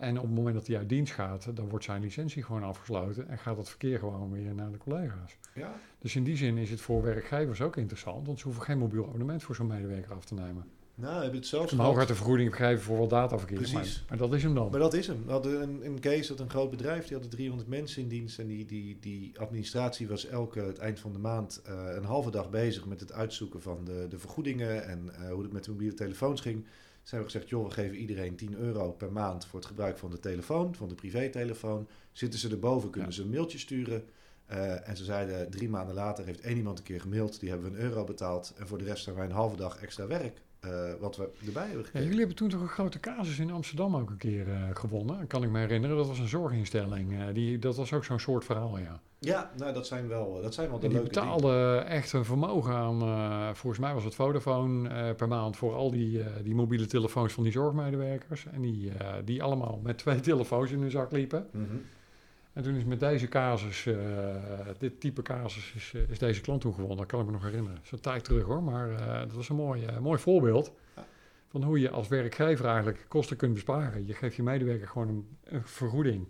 En 0.00 0.16
op 0.16 0.24
het 0.24 0.34
moment 0.34 0.54
dat 0.54 0.66
hij 0.66 0.76
uit 0.76 0.88
dienst 0.88 1.12
gaat, 1.12 1.56
dan 1.56 1.68
wordt 1.68 1.84
zijn 1.84 2.02
licentie 2.02 2.42
gewoon 2.42 2.62
afgesloten 2.62 3.28
en 3.28 3.38
gaat 3.38 3.56
het 3.56 3.68
verkeer 3.68 3.98
gewoon 3.98 4.30
weer 4.32 4.54
naar 4.54 4.70
de 4.72 4.78
collega's. 4.78 5.36
ja, 5.54 5.72
Dus 5.98 6.16
in 6.16 6.24
die 6.24 6.36
zin 6.36 6.56
is 6.56 6.70
het 6.70 6.80
voor 6.80 7.02
werkgevers 7.02 7.60
ook 7.60 7.76
interessant, 7.76 8.26
want 8.26 8.38
ze 8.38 8.44
hoeven 8.44 8.62
geen 8.62 8.78
mobiel 8.78 9.06
abonnement 9.06 9.42
voor 9.42 9.54
zo'n 9.54 9.66
medewerker 9.66 10.14
af 10.14 10.24
te 10.24 10.34
nemen. 10.34 10.64
nou, 10.94 11.14
we 11.14 11.20
hebben 11.22 11.38
het 11.40 11.48
zelfs 11.48 11.72
hooguit 11.72 12.08
een 12.08 12.16
vergoeding 12.16 12.56
geven 12.56 12.82
voor 12.82 12.98
wat 12.98 13.10
dataverkeer, 13.10 13.56
Precies. 13.56 14.04
maar 14.08 14.18
dat 14.18 14.34
is 14.34 14.42
hem 14.42 14.54
dan. 14.54 14.70
Maar 14.70 14.80
dat 14.80 14.94
is 14.94 15.06
hem. 15.06 15.22
We 15.26 15.32
hadden 15.32 15.62
een, 15.62 15.86
een 15.86 16.00
case 16.00 16.28
dat 16.28 16.40
een 16.40 16.50
groot 16.50 16.70
bedrijf, 16.70 17.02
die 17.02 17.12
hadden 17.12 17.30
300 17.30 17.68
mensen 17.68 18.02
in 18.02 18.08
dienst. 18.08 18.38
En 18.38 18.46
die, 18.46 18.64
die, 18.66 18.96
die 19.00 19.32
administratie 19.38 20.08
was 20.08 20.26
elke 20.26 20.60
het 20.60 20.78
eind 20.78 21.00
van 21.00 21.12
de 21.12 21.18
maand 21.18 21.62
eh, 21.64 21.74
een 21.96 22.04
halve 22.04 22.30
dag 22.30 22.50
bezig 22.50 22.86
met 22.86 23.00
het 23.00 23.12
uitzoeken 23.12 23.62
van 23.62 23.84
de, 23.84 24.06
de 24.08 24.18
vergoedingen 24.18 24.84
en 24.84 25.14
eh, 25.14 25.30
hoe 25.32 25.42
het 25.42 25.52
met 25.52 25.64
de 25.64 25.70
mobiele 25.70 25.94
telefoons 25.94 26.40
ging. 26.40 26.64
Ze 27.10 27.16
hebben 27.16 27.34
gezegd, 27.34 27.50
joh, 27.50 27.64
we 27.64 27.70
geven 27.70 27.96
iedereen 27.96 28.36
10 28.36 28.54
euro 28.54 28.92
per 28.92 29.12
maand 29.12 29.46
voor 29.46 29.58
het 29.58 29.68
gebruik 29.68 29.98
van 29.98 30.10
de 30.10 30.18
telefoon, 30.18 30.74
van 30.74 30.88
de 30.88 30.94
privételefoon. 30.94 31.88
Zitten 32.12 32.40
ze 32.40 32.48
erboven, 32.48 32.90
kunnen 32.90 33.10
Ja. 33.10 33.14
ze 33.16 33.22
een 33.22 33.30
mailtje 33.30 33.58
sturen. 33.58 34.04
Eh, 34.46 34.88
en 34.88 34.96
ze 34.96 35.04
zeiden, 35.04 35.50
drie 35.50 35.68
maanden 35.68 35.94
later 35.94 36.24
heeft 36.24 36.40
één 36.40 36.56
iemand 36.56 36.78
een 36.78 36.84
keer 36.84 37.00
gemaild, 37.00 37.40
die 37.40 37.48
hebben 37.50 37.72
we 37.72 37.76
een 37.78 37.82
euro 37.84 38.04
betaald. 38.04 38.54
En 38.58 38.66
voor 38.66 38.78
de 38.78 38.84
rest 38.84 39.04
hebben 39.04 39.22
wij 39.22 39.32
een 39.32 39.38
halve 39.38 39.56
dag 39.56 39.80
extra 39.82 40.06
werk, 40.06 40.40
eh, 40.60 40.70
wat 41.00 41.16
we 41.16 41.28
erbij 41.46 41.62
hebben 41.62 41.78
Ja, 41.78 41.84
gekregen. 41.84 42.02
jullie 42.02 42.18
hebben 42.18 42.36
toen 42.36 42.48
toch 42.48 42.60
een 42.60 42.68
grote 42.68 43.00
casus 43.00 43.38
in 43.38 43.50
Amsterdam 43.50 43.96
ook 43.96 44.10
een 44.10 44.16
keer 44.16 44.48
eh, 44.48 44.62
gewonnen, 44.74 45.26
kan 45.26 45.42
ik 45.42 45.50
me 45.50 45.58
herinneren. 45.58 45.96
Dat 45.96 46.06
was 46.06 46.18
een 46.18 46.28
zorginstelling. 46.28 47.12
eh, 47.20 47.24
die, 47.34 47.58
dat 47.58 47.76
was 47.76 47.92
ook 47.92 48.04
zo'n 48.04 48.18
soort 48.20 48.44
verhaal, 48.44 48.78
ja. 48.78 49.00
Ja, 49.18 49.50
nou, 49.56 49.72
dat 49.72 49.86
zijn 49.86 50.08
wel, 50.08 50.42
dat 50.42 50.54
zijn 50.54 50.68
wel 50.70 50.78
de 50.78 50.86
En 50.86 50.92
die 50.92 50.98
leuke 51.00 51.14
dingen. 51.14 51.28
betaalden 51.30 51.86
echt 51.86 52.12
een 52.12 52.24
vermogen 52.24 52.74
aan, 52.74 52.98
volgens 53.56 53.82
mij 53.82 53.94
was 53.94 54.04
het 54.04 54.14
Vodafone 54.14 55.14
per 55.14 55.28
maand 55.28 55.56
voor 55.56 55.74
al 55.74 55.90
die, 55.90 56.22
die 56.42 56.54
mobiele 56.54 56.86
telefoons 56.86 57.32
van 57.32 57.42
die 57.42 57.52
zorgmedewerkers. 57.52 58.46
En 58.52 58.60
die, 58.60 58.92
die 59.24 59.42
allemaal 59.42 59.80
met 59.82 59.98
twee 59.98 60.20
telefoons 60.30 60.70
in 60.70 60.80
hun 60.80 60.90
zak 60.90 61.12
liepen. 61.12 61.46
Mhm. 61.52 61.64
En 62.52 62.62
toen 62.62 62.74
is 62.74 62.84
met 62.84 63.00
deze 63.00 63.28
casus, 63.28 63.86
eh, 63.86 63.96
dit 64.78 65.00
type 65.00 65.22
casus, 65.22 65.72
is, 65.76 65.92
eh, 65.94 66.10
is 66.10 66.18
deze 66.18 66.40
klant 66.40 66.60
toegewonnen. 66.60 66.96
Dat 66.96 67.06
kan 67.06 67.20
ik 67.20 67.26
me 67.26 67.32
nog 67.32 67.42
herinneren. 67.42 67.74
Dat 67.74 67.84
is 67.84 67.92
een 67.92 68.00
tijd 68.00 68.24
terug 68.24 68.44
hoor, 68.44 68.62
maar 68.62 68.90
eh, 68.90 69.20
dat 69.20 69.32
was 69.32 69.48
een 69.48 69.56
mooi, 69.56 69.86
mooi 70.00 70.18
voorbeeld 70.18 70.72
van 71.48 71.62
hoe 71.62 71.80
je 71.80 71.90
als 71.90 72.08
werkgever 72.08 72.64
eigenlijk 72.64 73.04
kosten 73.08 73.36
kunt 73.36 73.54
besparen. 73.54 74.06
Je 74.06 74.14
geeft 74.14 74.36
je 74.36 74.42
medewerker 74.42 74.88
gewoon 74.88 75.08
een, 75.08 75.26
een 75.44 75.66
vergoeding. 75.66 76.26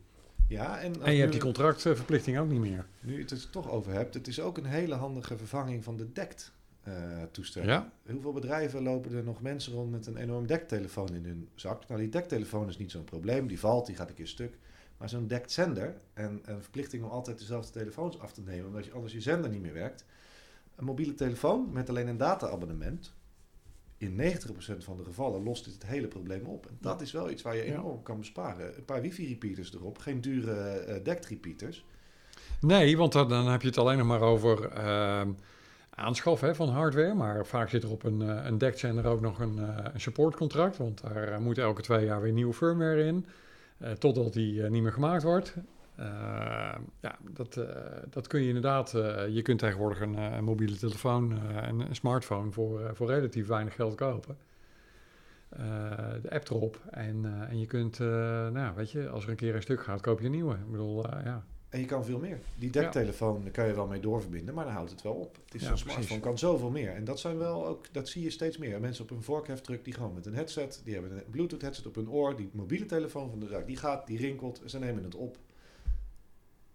Ja, 0.48 0.80
en, 0.80 0.92
je 1.12 1.20
hebt 1.20 1.32
die 1.32 1.40
contractverplichting 1.40 2.38
ook 2.38 2.48
niet 2.48 2.60
meer. 2.60 2.86
Nu 3.00 3.12
je 3.12 3.20
het 3.20 3.30
er 3.30 3.50
toch 3.50 3.70
over 3.70 3.92
hebt, 3.92 4.14
het 4.14 4.28
is 4.28 4.40
ook 4.40 4.58
een 4.58 4.64
hele 4.64 4.94
handige 4.94 5.36
vervanging 5.36 5.84
van 5.84 5.96
de 5.96 6.12
DECT 6.12 6.52
eh 6.80 7.22
toestel. 7.30 7.62
Ja? 7.62 7.92
Hoeveel 8.10 8.32
bedrijven 8.32 8.82
lopen 8.82 9.16
er 9.16 9.24
nog 9.24 9.42
mensen 9.42 9.72
rond 9.72 9.90
met 9.90 10.06
een 10.06 10.16
enorm 10.16 10.46
dektelefoon 10.46 11.14
in 11.14 11.24
hun 11.24 11.48
zak? 11.54 11.88
Nou, 11.88 12.00
die 12.00 12.08
dektelefoon 12.08 12.68
is 12.68 12.78
niet 12.78 12.90
zo'n 12.90 13.04
probleem. 13.04 13.46
Die 13.46 13.58
valt, 13.58 13.86
die 13.86 13.96
gaat 13.96 14.08
een 14.08 14.14
keer 14.14 14.26
stuk. 14.26 14.58
Maar 15.00 15.08
zo'n 15.08 15.26
dektzender 15.26 15.94
en 16.14 16.40
een 16.44 16.62
verplichting 16.62 17.02
om 17.04 17.10
altijd 17.10 17.38
dezelfde 17.38 17.72
telefoons 17.72 18.18
af 18.18 18.32
te 18.32 18.40
nemen, 18.40 18.66
omdat 18.66 18.84
je 18.84 18.92
anders 18.92 19.12
je 19.12 19.20
zender 19.20 19.50
niet 19.50 19.62
meer 19.62 19.72
werkt. 19.72 20.04
Een 20.76 20.84
mobiele 20.84 21.14
telefoon 21.14 21.72
met 21.72 21.88
alleen 21.88 22.06
een 22.06 22.16
data-abonnement, 22.16 23.14
in 23.96 24.16
90% 24.16 24.84
van 24.84 24.96
de 24.96 25.04
gevallen 25.04 25.42
lost 25.42 25.64
dit 25.64 25.74
het 25.74 25.86
hele 25.86 26.08
probleem 26.08 26.46
op. 26.46 26.66
En 26.66 26.76
dat 26.80 27.00
is 27.00 27.12
wel 27.12 27.30
iets 27.30 27.42
waar 27.42 27.56
je 27.56 27.64
Ja. 27.64 27.72
enorm 27.72 28.02
kan 28.02 28.18
besparen. 28.18 28.76
Een 28.76 28.84
paar 28.84 29.00
wifi-repeaters 29.00 29.74
erop, 29.74 29.98
geen 29.98 30.20
dure 30.20 30.52
eh 30.52 31.04
dekt-repeaters. 31.04 31.84
Nee, 32.60 32.96
want 32.96 33.12
dan, 33.12 33.28
dan 33.28 33.46
heb 33.46 33.62
je 33.62 33.68
het 33.68 33.78
alleen 33.78 33.98
nog 33.98 34.06
maar 34.06 34.20
over 34.20 34.68
ehm 34.70 35.30
aanschaf 35.90 36.40
hè, 36.40 36.54
van 36.54 36.68
hardware. 36.68 37.14
Maar 37.14 37.46
vaak 37.46 37.68
zit 37.68 37.82
er 37.82 37.90
op 37.90 38.02
een, 38.02 38.22
eh, 38.22 38.44
een 38.44 38.58
dekzender 38.58 39.06
ook 39.06 39.20
nog 39.20 39.38
een, 39.38 39.58
eh, 39.58 39.84
een 39.92 40.00
supportcontract. 40.00 40.76
Want 40.76 41.00
daar 41.02 41.28
eh, 41.28 41.38
moet 41.38 41.58
elke 41.58 41.82
twee 41.82 42.04
jaar 42.04 42.20
weer 42.20 42.32
nieuwe 42.32 42.52
firmware 42.52 43.04
in. 43.04 43.26
Eh, 43.80 43.92
totdat 43.92 44.32
die 44.32 44.62
eh, 44.62 44.70
niet 44.70 44.82
meer 44.82 44.92
gemaakt 44.92 45.22
wordt. 45.22 45.56
Eh, 45.94 46.06
ja, 47.00 47.18
dat, 47.30 47.60
dat 48.10 48.26
kun 48.26 48.40
je 48.40 48.46
inderdaad. 48.46 48.90
je 49.30 49.40
kunt 49.42 49.58
tegenwoordig 49.58 50.00
een, 50.00 50.44
mobiele 50.44 50.76
telefoon 50.76 51.38
en 51.48 51.80
een 51.80 51.94
smartphone 51.94 52.50
voor, 52.50 52.90
voor 52.94 53.06
relatief 53.06 53.46
weinig 53.46 53.74
geld 53.74 53.94
kopen. 53.94 54.36
De 56.22 56.30
app 56.30 56.50
erop. 56.50 56.80
En, 56.90 57.46
en 57.48 57.60
je 57.60 57.66
kunt, 57.66 58.00
eh, 58.00 58.06
nou 58.48 58.74
weet 58.74 58.90
je, 58.90 59.08
als 59.08 59.24
er 59.24 59.30
een 59.30 59.36
keer 59.36 59.54
een 59.54 59.62
stuk 59.62 59.82
gaat, 59.82 60.00
koop 60.00 60.18
je 60.18 60.24
een 60.24 60.30
nieuwe. 60.30 60.54
Ik 60.54 60.70
bedoel, 60.70 61.06
ja. 61.06 61.44
En 61.70 61.80
je 61.80 61.84
kan 61.86 62.04
veel 62.04 62.18
meer. 62.18 62.38
Die 62.58 62.70
dektelefoon 62.70 63.42
daar 63.42 63.52
kan 63.52 63.66
je 63.66 63.74
wel 63.74 63.86
mee 63.86 64.00
doorverbinden, 64.00 64.54
maar 64.54 64.64
dan 64.64 64.74
houdt 64.74 64.90
het 64.90 65.02
wel 65.02 65.12
op. 65.12 65.36
Het 65.44 65.54
is 65.54 65.60
Ja, 65.62 65.68
precies. 65.68 65.90
smartphone 65.92 66.20
kan 66.20 66.38
zoveel 66.38 66.70
meer. 66.70 66.90
En 66.94 67.04
dat 67.04 67.20
zijn 67.20 67.38
wel 67.38 67.66
ook, 67.66 67.86
dat 67.92 68.08
zie 68.08 68.22
je 68.22 68.30
steeds 68.30 68.58
meer. 68.58 68.80
Mensen 68.80 69.04
op 69.04 69.10
een 69.10 69.22
vorkheftruck 69.22 69.84
die 69.84 69.92
gewoon 69.94 70.14
met 70.14 70.26
een 70.26 70.34
headset, 70.34 70.80
die 70.84 70.92
hebben 70.94 71.12
een 71.12 71.22
Bluetooth 71.30 71.62
headset 71.62 71.86
op 71.86 71.94
hun 71.94 72.10
oor, 72.10 72.36
die 72.36 72.50
mobiele 72.52 72.86
telefoon 72.86 73.30
van 73.30 73.40
de 73.40 73.46
zaak, 73.46 73.66
die 73.66 73.76
gaat, 73.76 74.06
die 74.06 74.18
rinkelt, 74.18 74.62
ze 74.66 74.78
nemen 74.78 75.04
het 75.04 75.14
op. 75.14 75.36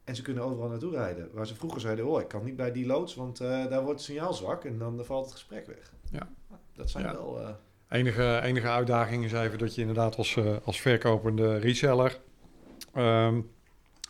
En 0.03 0.15
ze 0.15 0.21
kunnen 0.21 0.43
overal 0.43 0.69
naartoe 0.69 0.91
rijden. 0.91 1.29
Waar 1.33 1.47
ze 1.47 1.55
vroeger 1.55 1.81
zeiden, 1.81 2.05
oh, 2.07 2.21
ik 2.21 2.27
kan 2.27 2.43
niet 2.43 2.55
bij 2.55 2.71
die 2.71 2.85
loods, 2.85 3.15
want 3.15 3.39
eh, 3.39 3.47
daar 3.49 3.83
wordt 3.83 3.99
het 3.99 4.09
signaal 4.09 4.33
zwak 4.33 4.63
en 4.65 4.77
dan 4.77 5.05
valt 5.05 5.23
het 5.25 5.33
gesprek 5.33 5.67
weg. 5.67 5.93
Ja. 6.11 6.29
Dat 6.73 6.89
zijn 6.89 7.03
Ja. 7.05 7.11
wel... 7.13 7.39
eh, 7.41 7.49
Enige, 7.89 8.39
enige 8.43 8.67
uitdaging 8.67 9.23
is 9.23 9.31
even 9.33 9.57
dat 9.57 9.75
je 9.75 9.81
inderdaad 9.81 10.15
als, 10.15 10.35
eh, 10.35 10.55
als 10.63 10.81
verkopende 10.81 11.57
reseller 11.57 12.19
ehm, 12.93 13.41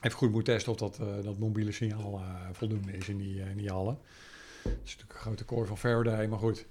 even 0.06 0.18
goed 0.18 0.32
moet 0.32 0.46
testen 0.46 0.72
of 0.72 0.78
dat, 0.78 1.00
eh, 1.00 1.24
dat 1.24 1.38
mobiele 1.38 1.72
signaal 1.72 2.14
eh, 2.20 2.26
voldoende 2.52 2.92
is 2.92 3.10
in 3.10 3.18
die, 3.18 3.42
eh, 3.42 3.50
in 3.50 3.58
die 3.58 3.70
hallen. 3.70 3.98
Het 4.64 4.74
is 4.84 4.92
natuurlijk 4.92 5.14
een 5.14 5.20
grote 5.20 5.46
core 5.46 5.66
van 5.66 5.78
Faraday, 5.78 6.28
maar 6.28 6.40
goed. 6.40 6.66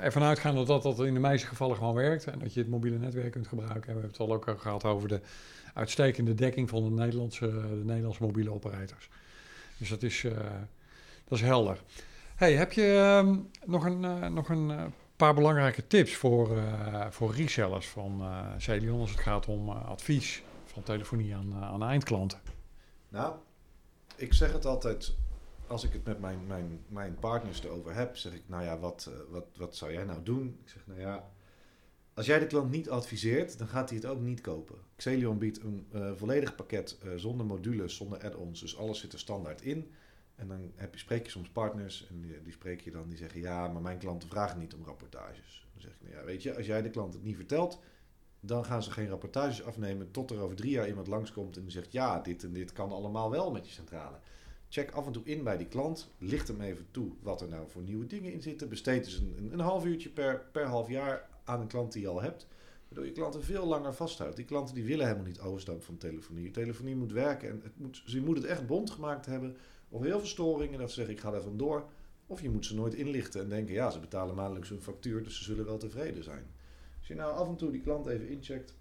Ervan 0.00 0.22
uitgaande 0.22 0.64
dat 0.64 0.82
dat 0.82 1.00
in 1.00 1.14
de 1.14 1.20
meeste 1.20 1.46
gevallen 1.46 1.76
gewoon 1.76 1.94
werkt 1.94 2.24
en 2.24 2.38
dat 2.38 2.54
je 2.54 2.60
het 2.60 2.68
mobiele 2.68 2.98
netwerk 2.98 3.32
kunt 3.32 3.48
gebruiken. 3.48 3.80
We 3.80 3.92
hebben 3.92 4.10
het 4.10 4.18
al 4.20 4.32
ook 4.32 4.54
gehad 4.58 4.84
over 4.84 5.08
de 5.08 5.20
uitstekende 5.74 6.34
dekking 6.34 6.68
van 6.68 6.84
de 6.84 6.90
Nederlandse, 6.90 7.50
de 7.50 7.82
Nederlandse 7.84 8.22
mobiele 8.22 8.52
operators. 8.52 9.08
Dus 9.76 9.88
dat 9.88 10.02
is, 10.02 10.26
dat 11.28 11.38
is 11.38 11.40
helder. 11.40 11.82
Hey, 12.34 12.54
heb 12.54 12.72
je 12.72 13.22
uh, 13.24 13.36
nog 13.66 13.84
een, 13.84 14.32
nog 14.34 14.48
een 14.48 14.72
paar 15.16 15.34
belangrijke 15.34 15.86
tips 15.86 16.14
voor, 16.14 16.58
voor 17.10 17.34
resellers 17.34 17.88
van 17.88 18.22
Celion 18.58 19.00
als 19.00 19.10
het 19.10 19.20
gaat 19.20 19.46
om 19.46 19.68
advies 19.68 20.42
telefonie 20.82 21.34
aan, 21.34 21.54
aan 21.54 21.82
eindklanten? 21.82 22.40
Nou, 23.08 23.34
ik 24.16 24.32
zeg 24.32 24.52
het 24.52 24.66
altijd 24.66 25.14
als 25.66 25.84
ik 25.84 25.92
het 25.92 26.04
met 26.04 26.20
mijn, 26.20 26.46
mijn, 26.46 26.84
mijn 26.88 27.14
partners 27.14 27.64
erover 27.64 27.94
heb, 27.94 28.16
zeg 28.16 28.32
ik, 28.32 28.42
nou 28.46 28.64
ja, 28.64 28.78
wat, 28.78 29.10
wat, 29.28 29.46
wat 29.56 29.76
zou 29.76 29.92
jij 29.92 30.04
nou 30.04 30.22
doen? 30.22 30.58
Ik 30.62 30.68
zeg, 30.68 30.86
nou 30.86 31.00
ja, 31.00 31.30
als 32.14 32.26
jij 32.26 32.38
de 32.38 32.46
klant 32.46 32.70
niet 32.70 32.90
adviseert, 32.90 33.58
dan 33.58 33.68
gaat 33.68 33.88
hij 33.88 33.98
het 33.98 34.06
ook 34.06 34.20
niet 34.20 34.40
kopen. 34.40 34.76
Xelion 34.96 35.38
biedt 35.38 35.62
een 35.62 35.86
uh, 35.94 36.12
volledig 36.14 36.54
pakket 36.54 36.98
zonder 37.16 37.46
modules, 37.46 37.96
zonder 37.96 38.24
add-ons. 38.24 38.60
Dus 38.60 38.76
alles 38.76 39.00
zit 39.00 39.12
er 39.12 39.18
standaard 39.18 39.62
in. 39.62 39.92
En 40.34 40.48
dan 40.48 40.72
heb 40.74 40.94
je, 40.94 41.00
spreek 41.00 41.24
je 41.24 41.30
soms 41.30 41.48
partners 41.48 42.06
en 42.08 42.20
die, 42.20 42.42
die 42.42 42.52
spreek 42.52 42.80
je 42.80 42.90
dan, 42.90 43.08
die 43.08 43.18
zeggen 43.18 43.40
ja, 43.40 43.68
maar 43.68 43.82
mijn 43.82 43.98
klanten 43.98 44.28
vragen 44.28 44.58
niet 44.58 44.74
om 44.74 44.84
rapportages. 44.84 45.66
Dan 45.72 45.82
zeg 45.82 45.90
ik, 45.90 46.00
nou 46.02 46.14
ja, 46.14 46.24
weet 46.24 46.42
je, 46.42 46.56
als 46.56 46.66
jij 46.66 46.82
de 46.82 46.90
klant 46.90 47.14
het 47.14 47.22
niet 47.22 47.36
vertelt, 47.36 47.80
dan 48.40 48.64
gaan 48.64 48.82
ze 48.82 48.90
geen 48.90 49.08
rapportages 49.08 49.62
afnemen 49.62 50.10
tot 50.10 50.30
er 50.30 50.40
over 50.40 50.56
drie 50.56 50.70
jaar 50.70 50.88
iemand 50.88 51.06
langskomt 51.06 51.56
en 51.56 51.70
zegt 51.70 51.92
ja, 51.92 52.20
dit 52.20 52.44
en 52.44 52.52
dit 52.52 52.72
kan 52.72 52.92
allemaal 52.92 53.30
wel 53.30 53.50
met 53.50 53.66
je 53.66 53.72
centrale. 53.72 54.18
Check 54.68 54.90
af 54.90 55.06
en 55.06 55.12
toe 55.12 55.24
in 55.24 55.44
bij 55.44 55.56
die 55.56 55.66
klant, 55.66 56.10
licht 56.18 56.48
hem 56.48 56.60
even 56.60 56.86
toe 56.90 57.12
wat 57.22 57.40
er 57.40 57.48
nou 57.48 57.68
voor 57.68 57.82
nieuwe 57.82 58.06
dingen 58.06 58.32
in 58.32 58.42
zitten. 58.42 58.68
Besteed 58.68 59.04
dus 59.04 59.18
een, 59.18 59.34
een, 59.38 59.52
een 59.52 59.60
half 59.60 59.84
uurtje 59.84 60.08
per, 60.08 60.44
per 60.52 60.66
half 60.66 60.88
jaar 60.88 61.28
aan 61.44 61.60
een 61.60 61.66
klant 61.66 61.92
die 61.92 62.02
je 62.02 62.08
al 62.08 62.22
hebt. 62.22 62.46
Waardoor 62.88 63.06
je 63.06 63.12
klanten 63.12 63.44
veel 63.44 63.66
langer 63.66 63.94
vasthoudt. 63.94 64.36
Die 64.36 64.44
klanten 64.44 64.74
die 64.74 64.84
willen 64.84 65.06
helemaal 65.06 65.26
niet 65.26 65.40
overstappen 65.40 65.84
van 65.84 65.96
telefonie. 65.96 66.50
Telefonie 66.50 66.96
moet 66.96 67.12
werken 67.12 67.50
en 67.50 67.60
het 67.62 67.78
moet, 67.78 68.02
ze 68.06 68.20
moet 68.20 68.36
het 68.36 68.46
echt 68.46 68.66
bond 68.66 68.90
gemaakt 68.90 69.26
hebben. 69.26 69.56
Of 69.88 70.02
heel 70.02 70.18
veel 70.18 70.28
storingen 70.28 70.78
dat 70.78 70.88
ze 70.88 70.94
zeggen 70.94 71.14
ik 71.14 71.20
ga 71.20 71.32
er 71.32 71.42
vandoor. 71.42 71.88
Of 72.26 72.42
je 72.42 72.50
moet 72.50 72.66
ze 72.66 72.74
nooit 72.74 72.94
inlichten 72.94 73.40
en 73.40 73.48
denken 73.48 73.74
ja 73.74 73.90
ze 73.90 74.00
betalen 74.00 74.34
maandelijks 74.34 74.68
hun 74.68 74.82
factuur 74.82 75.22
dus 75.22 75.36
ze 75.36 75.44
zullen 75.44 75.64
wel 75.64 75.78
tevreden 75.78 76.24
zijn. 76.24 76.46
Je 77.10 77.16
nou 77.16 77.34
af 77.34 77.48
en 77.48 77.56
toe 77.56 77.70
die 77.70 77.80
klant 77.80 78.06
even 78.06 78.28
incheckt. 78.28 78.74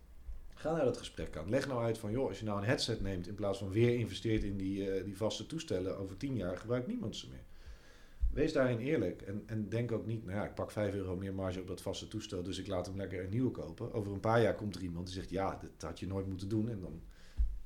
Ga 0.53 0.71
naar 0.71 0.85
dat 0.85 0.97
gesprek 0.97 1.37
aan. 1.37 1.49
Leg 1.49 1.67
nou 1.67 1.83
uit 1.83 1.97
van, 1.97 2.11
joh, 2.11 2.27
als 2.27 2.39
je 2.39 2.45
nou 2.45 2.59
een 2.59 2.67
headset 2.67 3.01
neemt 3.01 3.27
in 3.27 3.35
plaats 3.35 3.59
van 3.59 3.69
weer 3.69 3.95
investeert 3.95 4.43
in 4.43 4.57
die, 4.57 4.97
uh, 4.97 5.03
die 5.03 5.17
vaste 5.17 5.45
toestellen, 5.45 5.97
over 5.97 6.17
tien 6.17 6.35
jaar 6.35 6.57
gebruikt 6.57 6.87
niemand 6.87 7.15
ze 7.15 7.29
meer. 7.29 7.43
Wees 8.31 8.53
daarin 8.53 8.77
eerlijk 8.77 9.21
en, 9.21 9.43
en 9.45 9.69
denk 9.69 9.91
ook 9.91 10.05
niet, 10.05 10.25
nou 10.25 10.37
ja, 10.37 10.45
ik 10.45 10.55
pak 10.55 10.71
5 10.71 10.93
euro 10.93 11.15
meer 11.15 11.33
marge 11.33 11.61
op 11.61 11.67
dat 11.67 11.81
vaste 11.81 12.07
toestel, 12.07 12.43
dus 12.43 12.57
ik 12.57 12.67
laat 12.67 12.85
hem 12.85 12.97
lekker 12.97 13.23
een 13.23 13.29
nieuwe 13.29 13.51
kopen. 13.51 13.93
Over 13.93 14.13
een 14.13 14.19
paar 14.19 14.41
jaar 14.41 14.55
komt 14.55 14.75
er 14.75 14.81
iemand 14.81 15.05
die 15.05 15.15
zegt, 15.15 15.29
ja, 15.29 15.59
dat 15.61 15.89
had 15.89 15.99
je 15.99 16.07
nooit 16.07 16.27
moeten 16.27 16.49
doen 16.49 16.69
en 16.69 16.79
dan, 16.79 17.01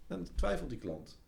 dan 0.07 0.27
twijfelt 0.35 0.69
die 0.69 0.79
klant. 0.79 1.19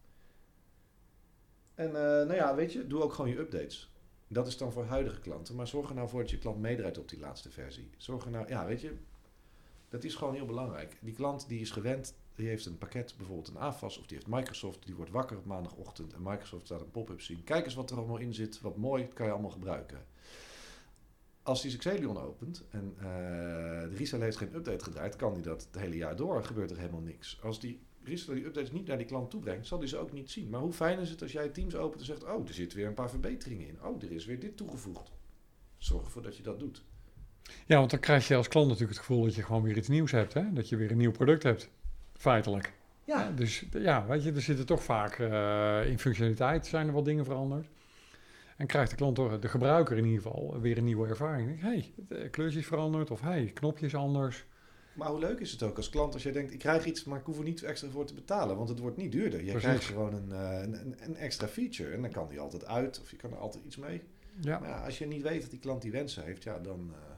En 1.73 1.87
uh, 1.87 1.93
nou 1.93 2.33
ja, 2.33 2.55
weet 2.55 2.73
je, 2.73 2.87
doe 2.87 3.01
ook 3.01 3.13
gewoon 3.13 3.31
je 3.31 3.39
updates. 3.39 3.93
Dat 4.27 4.47
is 4.47 4.57
dan 4.57 4.71
voor 4.71 4.85
huidige 4.85 5.19
klanten, 5.19 5.55
maar 5.55 5.67
zorg 5.67 5.89
er 5.89 5.95
nou 5.95 6.09
voor 6.09 6.21
dat 6.21 6.29
je 6.29 6.37
klant 6.37 6.59
meedraait 6.59 6.97
op 6.97 7.09
die 7.09 7.19
laatste 7.19 7.51
versie. 7.51 7.89
Zorg 7.97 8.25
er 8.25 8.31
nou, 8.31 8.47
ja, 8.47 8.65
weet 8.65 8.81
je, 8.81 8.91
dat 9.89 10.03
is 10.03 10.15
gewoon 10.15 10.33
heel 10.33 10.45
belangrijk. 10.45 10.97
Die 11.01 11.13
klant 11.13 11.47
die 11.47 11.59
is 11.59 11.71
gewend, 11.71 12.15
die 12.35 12.47
heeft 12.47 12.65
een 12.65 12.77
pakket, 12.77 13.13
bijvoorbeeld 13.17 13.47
een 13.47 13.57
AFAS 13.57 13.97
of 13.97 14.05
die 14.05 14.17
heeft 14.17 14.29
Microsoft, 14.29 14.85
die 14.85 14.95
wordt 14.95 15.11
wakker 15.11 15.37
op 15.37 15.45
maandagochtend 15.45 16.13
en 16.13 16.21
Microsoft 16.23 16.65
staat 16.65 16.81
een 16.81 16.91
pop-up 16.91 17.21
zien. 17.21 17.43
Kijk 17.43 17.65
eens 17.65 17.75
wat 17.75 17.91
er 17.91 17.97
allemaal 17.97 18.17
in 18.17 18.33
zit, 18.33 18.61
wat 18.61 18.77
mooi, 18.77 19.03
dat 19.03 19.13
kan 19.13 19.25
je 19.25 19.31
allemaal 19.31 19.51
gebruiken. 19.51 20.05
Als 21.43 21.61
die 21.61 21.77
Xelion 21.77 22.17
opent 22.17 22.63
en 22.69 22.93
uh, 22.97 23.03
de 23.81 23.95
reseller 23.95 24.23
heeft 24.23 24.37
geen 24.37 24.55
update 24.55 24.83
gedraaid, 24.83 25.15
kan 25.15 25.33
die 25.33 25.43
dat 25.43 25.67
het 25.71 25.81
hele 25.81 25.95
jaar 25.95 26.15
door, 26.15 26.43
gebeurt 26.43 26.71
er 26.71 26.77
helemaal 26.77 27.01
niks. 27.01 27.41
Als 27.41 27.59
die 27.59 27.81
reseller 28.03 28.35
die 28.35 28.45
updates 28.45 28.71
niet 28.71 28.87
naar 28.87 28.97
die 28.97 29.05
klant 29.05 29.29
toe 29.29 29.39
brengt, 29.39 29.67
zal 29.67 29.79
die 29.79 29.87
ze 29.87 29.97
ook 29.97 30.11
niet 30.11 30.31
zien. 30.31 30.49
Maar 30.49 30.59
hoe 30.59 30.73
fijn 30.73 30.99
is 30.99 31.09
het 31.09 31.21
als 31.21 31.31
jij 31.31 31.49
Teams 31.49 31.75
opent 31.75 31.99
en 31.99 32.05
zegt, 32.05 32.23
oh, 32.23 32.47
er 32.47 32.53
zitten 32.53 32.77
weer 32.77 32.87
een 32.87 32.93
paar 32.93 33.09
verbeteringen 33.09 33.67
in. 33.67 33.83
Oh, 33.83 34.03
er 34.03 34.11
is 34.11 34.25
weer 34.25 34.39
dit 34.39 34.57
toegevoegd. 34.57 35.11
Zorg 35.77 36.05
ervoor 36.05 36.21
dat 36.21 36.37
je 36.37 36.43
dat 36.43 36.59
doet. 36.59 36.83
Ja, 37.65 37.77
want 37.77 37.89
dan 37.91 37.99
krijg 37.99 38.27
je 38.27 38.35
als 38.35 38.47
klant 38.47 38.67
natuurlijk 38.67 38.97
het 38.97 39.05
gevoel 39.05 39.23
dat 39.23 39.35
je 39.35 39.43
gewoon 39.43 39.63
weer 39.63 39.77
iets 39.77 39.87
nieuws 39.87 40.11
hebt. 40.11 40.33
Hè? 40.33 40.53
Dat 40.53 40.69
je 40.69 40.75
weer 40.75 40.91
een 40.91 40.97
nieuw 40.97 41.11
product 41.11 41.43
hebt, 41.43 41.69
feitelijk. 42.13 42.73
Ja. 43.03 43.31
dus 43.31 43.65
ja, 43.71 44.05
weet 44.05 44.23
je, 44.23 44.31
er 44.31 44.41
zitten 44.41 44.65
toch 44.65 44.83
vaak 44.83 45.19
uh, 45.19 45.89
in 45.89 45.99
functionaliteit 45.99 46.65
zijn 46.65 46.87
er 46.87 46.93
wat 46.93 47.05
dingen 47.05 47.25
veranderd. 47.25 47.67
En 48.57 48.67
krijgt 48.67 48.89
de 48.89 48.95
klant 48.95 49.15
de 49.15 49.47
gebruiker 49.47 49.97
in 49.97 50.05
ieder 50.05 50.21
geval, 50.21 50.59
weer 50.59 50.77
een 50.77 50.83
nieuwe 50.83 51.07
ervaring. 51.07 51.61
Hé, 51.61 51.67
hey, 51.67 51.93
het 52.07 52.29
kleurtje 52.29 52.59
is 52.59 52.65
veranderd 52.65 53.11
of 53.11 53.21
hey, 53.21 53.51
knopje 53.53 53.85
is 53.85 53.95
anders. 53.95 54.45
Maar 54.93 55.07
hoe 55.07 55.19
leuk 55.19 55.39
is 55.39 55.51
het 55.51 55.63
ook 55.63 55.77
als 55.77 55.89
klant 55.89 56.13
als 56.13 56.23
jij 56.23 56.31
denkt, 56.31 56.53
ik 56.53 56.59
krijg 56.59 56.85
iets, 56.85 57.03
maar 57.03 57.19
ik 57.19 57.25
hoef 57.25 57.37
er 57.37 57.43
niet 57.43 57.63
extra 57.63 57.89
voor 57.89 58.05
te 58.05 58.13
betalen, 58.13 58.57
want 58.57 58.69
het 58.69 58.79
wordt 58.79 58.97
niet 58.97 59.11
duurder. 59.11 59.43
Je 59.43 59.53
krijgt 59.53 59.83
gewoon 59.83 60.13
een, 60.13 60.29
uh, 60.29 60.61
een, 60.61 60.95
een, 60.99 61.15
extra 61.15 61.47
feature 61.47 61.91
en 61.91 62.01
dan 62.01 62.11
kan 62.11 62.27
die 62.29 62.39
altijd 62.39 62.65
uit 62.65 63.01
of 63.01 63.11
je 63.11 63.17
kan 63.17 63.31
er 63.31 63.37
altijd 63.37 63.65
iets 63.65 63.77
mee. 63.77 64.01
Ja. 64.41 64.59
Maar 64.59 64.69
ja, 64.69 64.85
als 64.85 64.97
je 64.97 65.07
niet 65.07 65.21
weet 65.21 65.41
dat 65.41 65.49
die 65.49 65.59
klant 65.59 65.81
die 65.81 65.91
wensen 65.91 66.23
heeft, 66.23 66.43
ja, 66.43 66.59
dan... 66.59 66.91
Uh, 66.91 67.14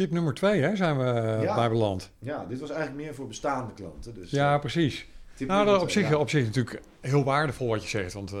Tip 0.00 0.10
nummer 0.10 0.34
twee 0.34 0.62
hè, 0.62 0.76
zijn 0.76 0.98
we 0.98 1.38
ja. 1.42 1.54
bij 1.54 1.68
beland. 1.68 2.10
Ja, 2.18 2.44
dit 2.44 2.60
was 2.60 2.70
eigenlijk 2.70 3.02
meer 3.02 3.14
voor 3.14 3.26
bestaande 3.26 3.72
klanten. 3.74 4.14
Dus, 4.14 4.30
ja, 4.30 4.54
uh, 4.54 4.60
precies. 4.60 5.06
Nou, 5.38 5.66
dat 5.66 5.82
op 5.82 5.90
zich, 5.90 6.08
ja. 6.08 6.16
op 6.16 6.30
zich 6.30 6.44
natuurlijk 6.44 6.80
heel 7.00 7.24
waardevol 7.24 7.68
wat 7.68 7.82
je 7.82 7.88
zegt. 7.88 8.12
Want 8.12 8.32
uh, 8.32 8.40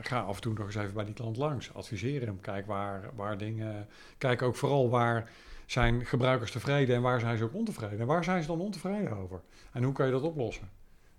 ga 0.00 0.20
af 0.20 0.36
en 0.36 0.42
toe 0.42 0.52
nog 0.52 0.66
eens 0.66 0.74
even 0.74 0.94
bij 0.94 1.04
die 1.04 1.14
klant 1.14 1.36
langs. 1.36 1.74
Adviseer 1.74 2.26
hem. 2.26 2.40
Kijk 2.40 2.66
waar, 2.66 3.10
waar 3.14 3.38
dingen... 3.38 3.86
Kijk 4.18 4.42
ook 4.42 4.56
vooral 4.56 4.90
waar 4.90 5.30
zijn 5.66 6.06
gebruikers 6.06 6.50
tevreden 6.50 6.96
en 6.96 7.02
waar 7.02 7.20
zijn 7.20 7.38
ze 7.38 7.44
ook 7.44 7.54
ontevreden. 7.54 8.00
En 8.00 8.06
waar 8.06 8.24
zijn 8.24 8.42
ze 8.42 8.48
dan 8.48 8.60
ontevreden 8.60 9.16
over? 9.16 9.40
En 9.72 9.82
hoe 9.82 9.92
kan 9.92 10.06
je 10.06 10.12
dat 10.12 10.22
oplossen? 10.22 10.68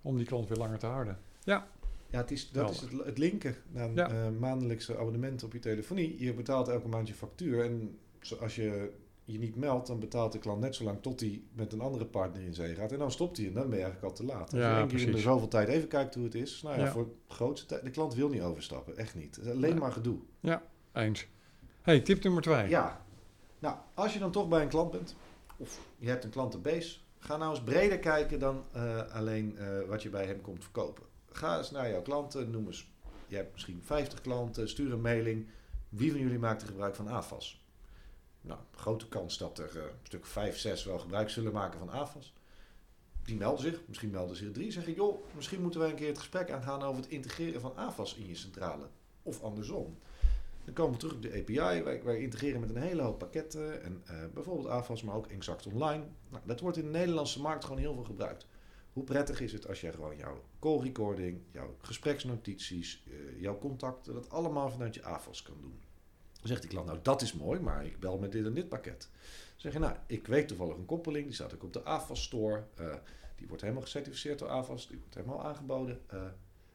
Om 0.02 0.16
die 0.16 0.26
klant 0.26 0.48
weer 0.48 0.58
langer 0.58 0.78
te 0.78 0.86
houden. 0.86 1.18
Ja. 1.44 1.66
Ja, 2.10 2.18
het 2.18 2.30
is, 2.30 2.50
dat 2.50 2.70
is 2.70 2.80
het, 2.80 2.90
het 3.04 3.18
linken 3.18 3.56
naar 3.72 3.90
ja. 3.94 4.10
uh, 4.10 4.16
maandelijkse 4.38 4.98
abonnement 4.98 5.44
op 5.44 5.52
je 5.52 5.58
telefonie. 5.58 6.24
Je 6.24 6.34
betaalt 6.34 6.68
elke 6.68 6.88
maand 6.88 7.08
je 7.08 7.14
factuur. 7.14 7.64
En 7.64 7.98
als 8.40 8.56
je 8.56 8.90
je 9.32 9.38
niet 9.38 9.56
meldt, 9.56 9.86
dan 9.86 9.98
betaalt 9.98 10.32
de 10.32 10.38
klant 10.38 10.60
net 10.60 10.74
zo 10.74 10.84
lang 10.84 11.02
tot 11.02 11.20
hij 11.20 11.42
met 11.52 11.72
een 11.72 11.80
andere 11.80 12.06
partner 12.06 12.42
in 12.42 12.54
zee 12.54 12.74
gaat. 12.74 12.92
En 12.92 12.98
dan 12.98 13.10
stopt 13.10 13.36
hij 13.36 13.46
en 13.46 13.52
dan 13.52 13.68
ben 13.68 13.78
je 13.78 13.84
eigenlijk 13.84 14.12
al 14.12 14.18
te 14.18 14.24
laat. 14.24 14.52
Als 14.52 14.60
ja, 14.60 14.70
je 14.70 14.78
één 14.78 14.88
keer 14.88 15.00
in 15.00 15.12
de 15.12 15.18
zoveel 15.18 15.48
tijd 15.48 15.68
even 15.68 15.88
kijkt 15.88 16.14
hoe 16.14 16.24
het 16.24 16.34
is. 16.34 16.62
Nou 16.62 16.78
ja, 16.78 16.84
ja. 16.84 16.90
voor 16.90 17.04
de 17.04 17.34
grootste 17.34 17.66
tijd. 17.66 17.82
De 17.82 17.90
klant 17.90 18.14
wil 18.14 18.28
niet 18.28 18.42
overstappen, 18.42 18.96
echt 18.96 19.14
niet. 19.14 19.36
Het 19.36 19.48
alleen 19.48 19.74
ja. 19.74 19.80
maar 19.80 19.92
gedoe. 19.92 20.18
Ja, 20.40 20.62
eens. 20.92 21.26
Hey, 21.82 22.00
tip 22.00 22.22
nummer 22.22 22.42
twee. 22.42 22.68
Ja. 22.68 23.04
Nou, 23.58 23.76
als 23.94 24.12
je 24.12 24.18
dan 24.18 24.30
toch 24.30 24.48
bij 24.48 24.62
een 24.62 24.68
klant 24.68 24.90
bent, 24.90 25.16
of 25.56 25.80
je 25.98 26.08
hebt 26.08 26.24
een 26.24 26.30
klantenbase, 26.30 26.98
ga 27.18 27.36
nou 27.36 27.50
eens 27.50 27.62
breder 27.62 27.98
kijken 27.98 28.38
dan 28.38 28.64
uh, 28.76 29.12
alleen 29.12 29.56
uh, 29.58 29.88
wat 29.88 30.02
je 30.02 30.08
bij 30.08 30.26
hem 30.26 30.40
komt 30.40 30.62
verkopen. 30.62 31.02
Ga 31.30 31.58
eens 31.58 31.70
naar 31.70 31.90
jouw 31.90 32.02
klanten, 32.02 32.50
noem 32.50 32.66
eens. 32.66 32.92
Je 33.26 33.36
hebt 33.36 33.52
misschien 33.52 33.80
50 33.82 34.20
klanten, 34.20 34.68
stuur 34.68 34.92
een 34.92 35.00
mailing. 35.00 35.48
Wie 35.88 36.10
van 36.10 36.20
jullie 36.20 36.38
maakt 36.38 36.62
er 36.62 36.68
gebruik 36.68 36.94
van 36.94 37.08
AFAS? 37.08 37.67
Nou, 38.40 38.60
grote 38.70 39.08
kans 39.08 39.38
dat 39.38 39.58
er 39.58 39.76
uh, 39.76 39.82
een 39.82 39.90
stuk 40.02 40.26
5, 40.26 40.58
6 40.58 40.84
wel 40.84 40.98
gebruik 40.98 41.30
zullen 41.30 41.52
maken 41.52 41.78
van 41.78 41.90
AFAS. 41.90 42.32
Die 43.24 43.36
melden 43.36 43.62
zich, 43.62 43.82
misschien 43.86 44.10
melden 44.10 44.36
zich 44.36 44.52
drie. 44.52 44.72
Zeg 44.72 44.86
ik, 44.86 44.96
joh, 44.96 45.18
misschien 45.34 45.62
moeten 45.62 45.80
wij 45.80 45.90
een 45.90 45.96
keer 45.96 46.08
het 46.08 46.18
gesprek 46.18 46.50
aangaan 46.50 46.82
over 46.82 47.02
het 47.02 47.10
integreren 47.10 47.60
van 47.60 47.76
AFAS 47.76 48.14
in 48.14 48.26
je 48.26 48.34
centrale. 48.34 48.88
Of 49.22 49.42
andersom. 49.42 49.98
Dan 50.64 50.74
komen 50.74 50.92
we 50.92 50.98
terug 50.98 51.14
op 51.14 51.22
de 51.22 51.38
API. 51.40 51.82
Wij, 51.82 52.02
wij 52.02 52.20
integreren 52.20 52.60
met 52.60 52.70
een 52.70 52.82
hele 52.82 53.02
hoop 53.02 53.18
pakketten. 53.18 53.82
En 53.82 54.02
uh, 54.10 54.24
bijvoorbeeld 54.34 54.68
AFAS, 54.68 55.02
maar 55.02 55.14
ook 55.14 55.26
Exact 55.26 55.66
Online. 55.66 56.04
Nou, 56.28 56.42
dat 56.46 56.60
wordt 56.60 56.76
in 56.76 56.84
de 56.84 56.90
Nederlandse 56.90 57.40
markt 57.40 57.64
gewoon 57.64 57.80
heel 57.80 57.94
veel 57.94 58.04
gebruikt. 58.04 58.46
Hoe 58.92 59.04
prettig 59.04 59.40
is 59.40 59.52
het 59.52 59.68
als 59.68 59.80
jij 59.80 59.92
gewoon 59.92 60.16
jouw 60.16 60.42
call 60.58 60.78
recording, 60.78 61.40
jouw 61.52 61.76
gespreksnotities, 61.80 63.04
uh, 63.06 63.40
jouw 63.40 63.58
contacten, 63.58 64.14
dat 64.14 64.30
allemaal 64.30 64.70
vanuit 64.70 64.94
je 64.94 65.04
AFAS 65.04 65.42
kan 65.42 65.56
doen. 65.60 65.80
Dan 66.38 66.48
zegt 66.48 66.60
die 66.60 66.70
klant, 66.70 66.86
nou 66.86 66.98
dat 67.02 67.22
is 67.22 67.32
mooi, 67.32 67.60
maar 67.60 67.84
ik 67.84 68.00
bel 68.00 68.18
met 68.18 68.32
dit 68.32 68.46
en 68.46 68.54
dit 68.54 68.68
pakket. 68.68 69.08
Dan 69.10 69.60
zeg 69.60 69.72
je, 69.72 69.78
nou, 69.78 69.96
ik 70.06 70.26
weet 70.26 70.48
toevallig 70.48 70.76
een 70.76 70.84
koppeling, 70.84 71.24
die 71.24 71.34
staat 71.34 71.54
ook 71.54 71.62
op 71.62 71.72
de 71.72 71.84
AFAS 71.84 72.22
store. 72.22 72.64
Uh, 72.80 72.94
die 73.36 73.46
wordt 73.46 73.62
helemaal 73.62 73.82
gecertificeerd 73.82 74.38
door 74.38 74.48
AFAS, 74.48 74.88
die 74.88 74.98
wordt 74.98 75.14
helemaal 75.14 75.44
aangeboden. 75.44 76.00
Uh, 76.12 76.22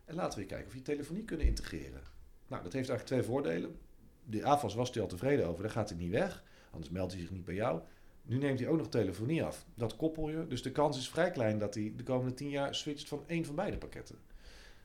en 0.06 0.16
laten 0.16 0.40
we 0.40 0.46
kijken 0.46 0.68
of 0.68 0.74
je 0.74 0.82
telefonie 0.82 1.26
kunnen 1.26 1.46
integreren. 1.46 2.02
Nou, 2.48 2.64
dat 2.64 2.74
heeft 2.74 2.90
eigenlijk 2.90 3.06
twee 3.06 3.24
voordelen. 3.24 3.78
De 4.24 4.46
AFAS 4.46 4.74
was 4.76 4.92
hij 4.94 5.02
al 5.02 5.08
tevreden 5.08 5.48
over, 5.48 5.64
daar 5.64 5.72
gaat 5.72 5.90
hij 5.90 5.98
niet 5.98 6.12
weg. 6.12 6.44
Anders 6.72 6.92
meldt 6.92 7.12
hij 7.12 7.22
zich 7.22 7.32
niet 7.32 7.46
bij 7.46 7.56
jou. 7.56 7.82
Nu 8.22 8.38
neemt 8.38 8.60
hij 8.60 8.68
ook 8.68 8.78
nog 8.78 8.90
telefonie 8.90 9.44
af. 9.44 9.66
Dat 9.76 9.96
koppel 9.96 10.30
je. 10.30 10.48
Dus 10.48 10.62
de 10.62 10.72
kans 10.72 10.98
is 10.98 11.10
vrij 11.10 11.32
klein 11.32 11.60
dat 11.60 11.74
hij 11.74 11.94
de 11.96 12.04
komende 12.04 12.34
tien 12.34 12.50
jaar 12.50 12.76
switcht 12.76 13.08
van 13.08 13.24
één 13.28 13.46
van 13.46 13.56
beide 13.56 13.78
pakketten. 13.78 14.18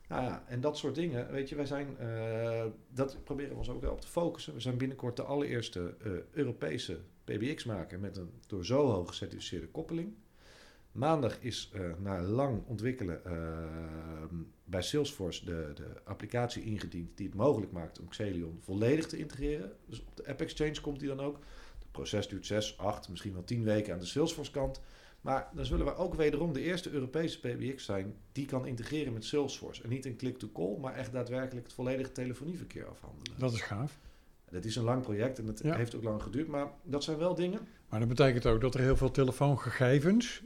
Nou 0.09 0.23
ja, 0.23 0.45
en 0.47 0.61
dat 0.61 0.79
soort 0.79 0.95
dingen, 0.95 1.31
weet 1.31 1.49
je, 1.49 1.57
wij 1.57 1.67
zijn, 1.67 1.97
uh, 2.01 2.65
dat 2.91 3.25
proberen 3.25 3.51
we 3.51 3.59
ons 3.59 3.71
ook 3.71 3.81
wel 3.81 3.93
op 3.93 4.01
te 4.01 4.09
focussen. 4.09 4.55
We 4.55 4.61
zijn 4.61 4.77
binnenkort 4.77 5.17
de 5.17 5.23
allereerste 5.23 5.95
uh, 6.07 6.13
Europese 6.31 7.01
PBX 7.25 7.65
maken 7.65 8.01
met 8.01 8.17
een 8.17 8.31
door 8.47 8.65
zo 8.65 8.87
hoog 8.87 9.09
gecertificeerde 9.09 9.69
koppeling. 9.69 10.15
Maandag 10.93 11.41
is 11.41 11.73
uh, 11.75 11.91
na 11.99 12.23
lang 12.23 12.63
ontwikkelen 12.67 13.23
bij 14.65 14.83
Salesforce 14.83 15.45
de, 15.45 15.71
de 15.75 15.87
applicatie 16.05 16.65
ingediend 16.65 17.17
die 17.17 17.27
het 17.27 17.37
mogelijk 17.37 17.73
maakt 17.73 18.01
om 18.01 18.09
Xelion 18.09 18.59
volledig 18.61 19.07
te 19.07 19.19
integreren. 19.19 19.73
Dus 19.87 20.01
op 20.01 20.17
de 20.17 20.27
App 20.27 20.41
Exchange 20.41 20.81
komt 20.81 20.99
die 20.99 21.09
dan 21.09 21.21
ook. 21.21 21.39
Het 21.79 21.91
proces 21.91 22.29
duurt 22.29 22.47
6, 22.47 22.79
8, 22.79 23.09
misschien 23.09 23.33
wel 23.33 23.45
10 23.45 23.65
weken 23.65 23.93
aan 23.93 23.99
de 23.99 24.07
Salesforce 24.07 24.51
kant. 24.51 24.81
Maar 25.21 25.49
dan 25.55 25.65
zullen 25.65 25.87
we 25.87 25.95
ook 25.95 26.15
wederom 26.15 26.53
de 26.53 26.61
eerste 26.61 26.91
Europese 26.91 27.41
PBX 27.41 27.85
zijn 27.85 28.15
die 28.33 28.47
kan 28.47 28.67
integreren 28.67 29.13
met 29.13 29.25
Salesforce. 29.25 29.83
En 29.83 29.89
niet 29.89 30.07
een 30.07 30.17
click-to-call, 30.17 30.77
maar 30.81 30.95
echt 30.95 31.13
daadwerkelijk 31.13 31.67
het 31.67 31.75
volledige 31.75 32.13
telefonieverkeer 32.13 32.89
afhandelen. 32.89 33.39
Dat 33.39 33.53
is 33.53 33.61
gaaf. 33.61 33.99
Dat 34.51 34.65
is 34.65 34.77
een 34.77 34.85
lang 34.85 35.03
project 35.03 35.39
en 35.39 35.47
het 35.47 35.63
heeft 35.63 35.95
ook 35.95 36.03
lang 36.03 36.23
geduurd, 36.23 36.49
maar 36.49 36.71
dat 36.83 37.05
zijn 37.05 37.19
wel 37.19 37.35
dingen. 37.35 37.61
Maar 37.89 38.01
dat 38.01 38.09
betekent 38.09 38.47
ook 38.47 38.61
dat 38.61 38.75
er 38.75 38.81
heel 38.81 38.97
veel 38.97 39.11
telefoongegevens 39.11 40.43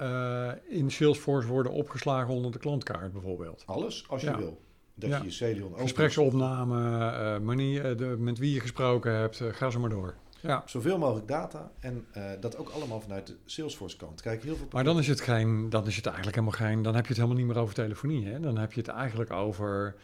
uh, 0.00 0.50
in 0.68 0.90
Salesforce 0.90 1.48
worden 1.48 1.72
opgeslagen 1.72 2.34
onder 2.34 2.52
de 2.52 2.58
klantkaart 2.58 3.12
bijvoorbeeld. 3.12 3.62
Alles, 3.66 4.08
als 4.08 4.22
je 4.22 4.36
wil. 4.36 4.60
Dat 4.94 5.10
je 5.10 5.24
je 5.24 5.30
Celion. 5.30 5.78
Gespreksopname, 5.78 6.80
uh, 6.80 7.38
manier, 7.38 7.96
de, 7.96 8.04
met 8.04 8.38
wie 8.38 8.54
je 8.54 8.60
gesproken 8.60 9.12
hebt, 9.12 9.40
uh, 9.40 9.48
ga 9.52 9.70
zo 9.70 9.80
maar 9.80 9.90
door. 9.90 10.14
Ja. 10.40 10.62
Zoveel 10.66 10.98
mogelijk 10.98 11.28
data 11.28 11.70
en 11.80 12.06
dat 12.40 12.56
ook 12.56 12.68
allemaal 12.68 13.00
vanuit 13.00 13.26
de 13.26 13.36
Salesforce 13.44 13.96
kant. 13.96 14.20
Kijk, 14.20 14.42
heel 14.42 14.56
veel 14.56 14.66
maar 14.70 14.84
dan 14.84 14.98
is, 14.98 15.08
het 15.08 15.20
geen, 15.20 15.70
dan 15.70 15.86
is 15.86 15.96
het 15.96 16.06
eigenlijk 16.06 16.36
helemaal 16.36 16.58
geen... 16.58 16.82
Dan 16.82 16.94
heb 16.94 17.02
je 17.02 17.08
het 17.08 17.16
helemaal 17.16 17.38
niet 17.38 17.46
meer 17.46 17.62
over 17.62 17.74
telefonie. 17.74 18.26
Hè? 18.26 18.40
Dan 18.40 18.58
heb 18.58 18.72
je 18.72 18.80
het 18.80 18.90
eigenlijk 18.90 19.30
over 19.30 19.94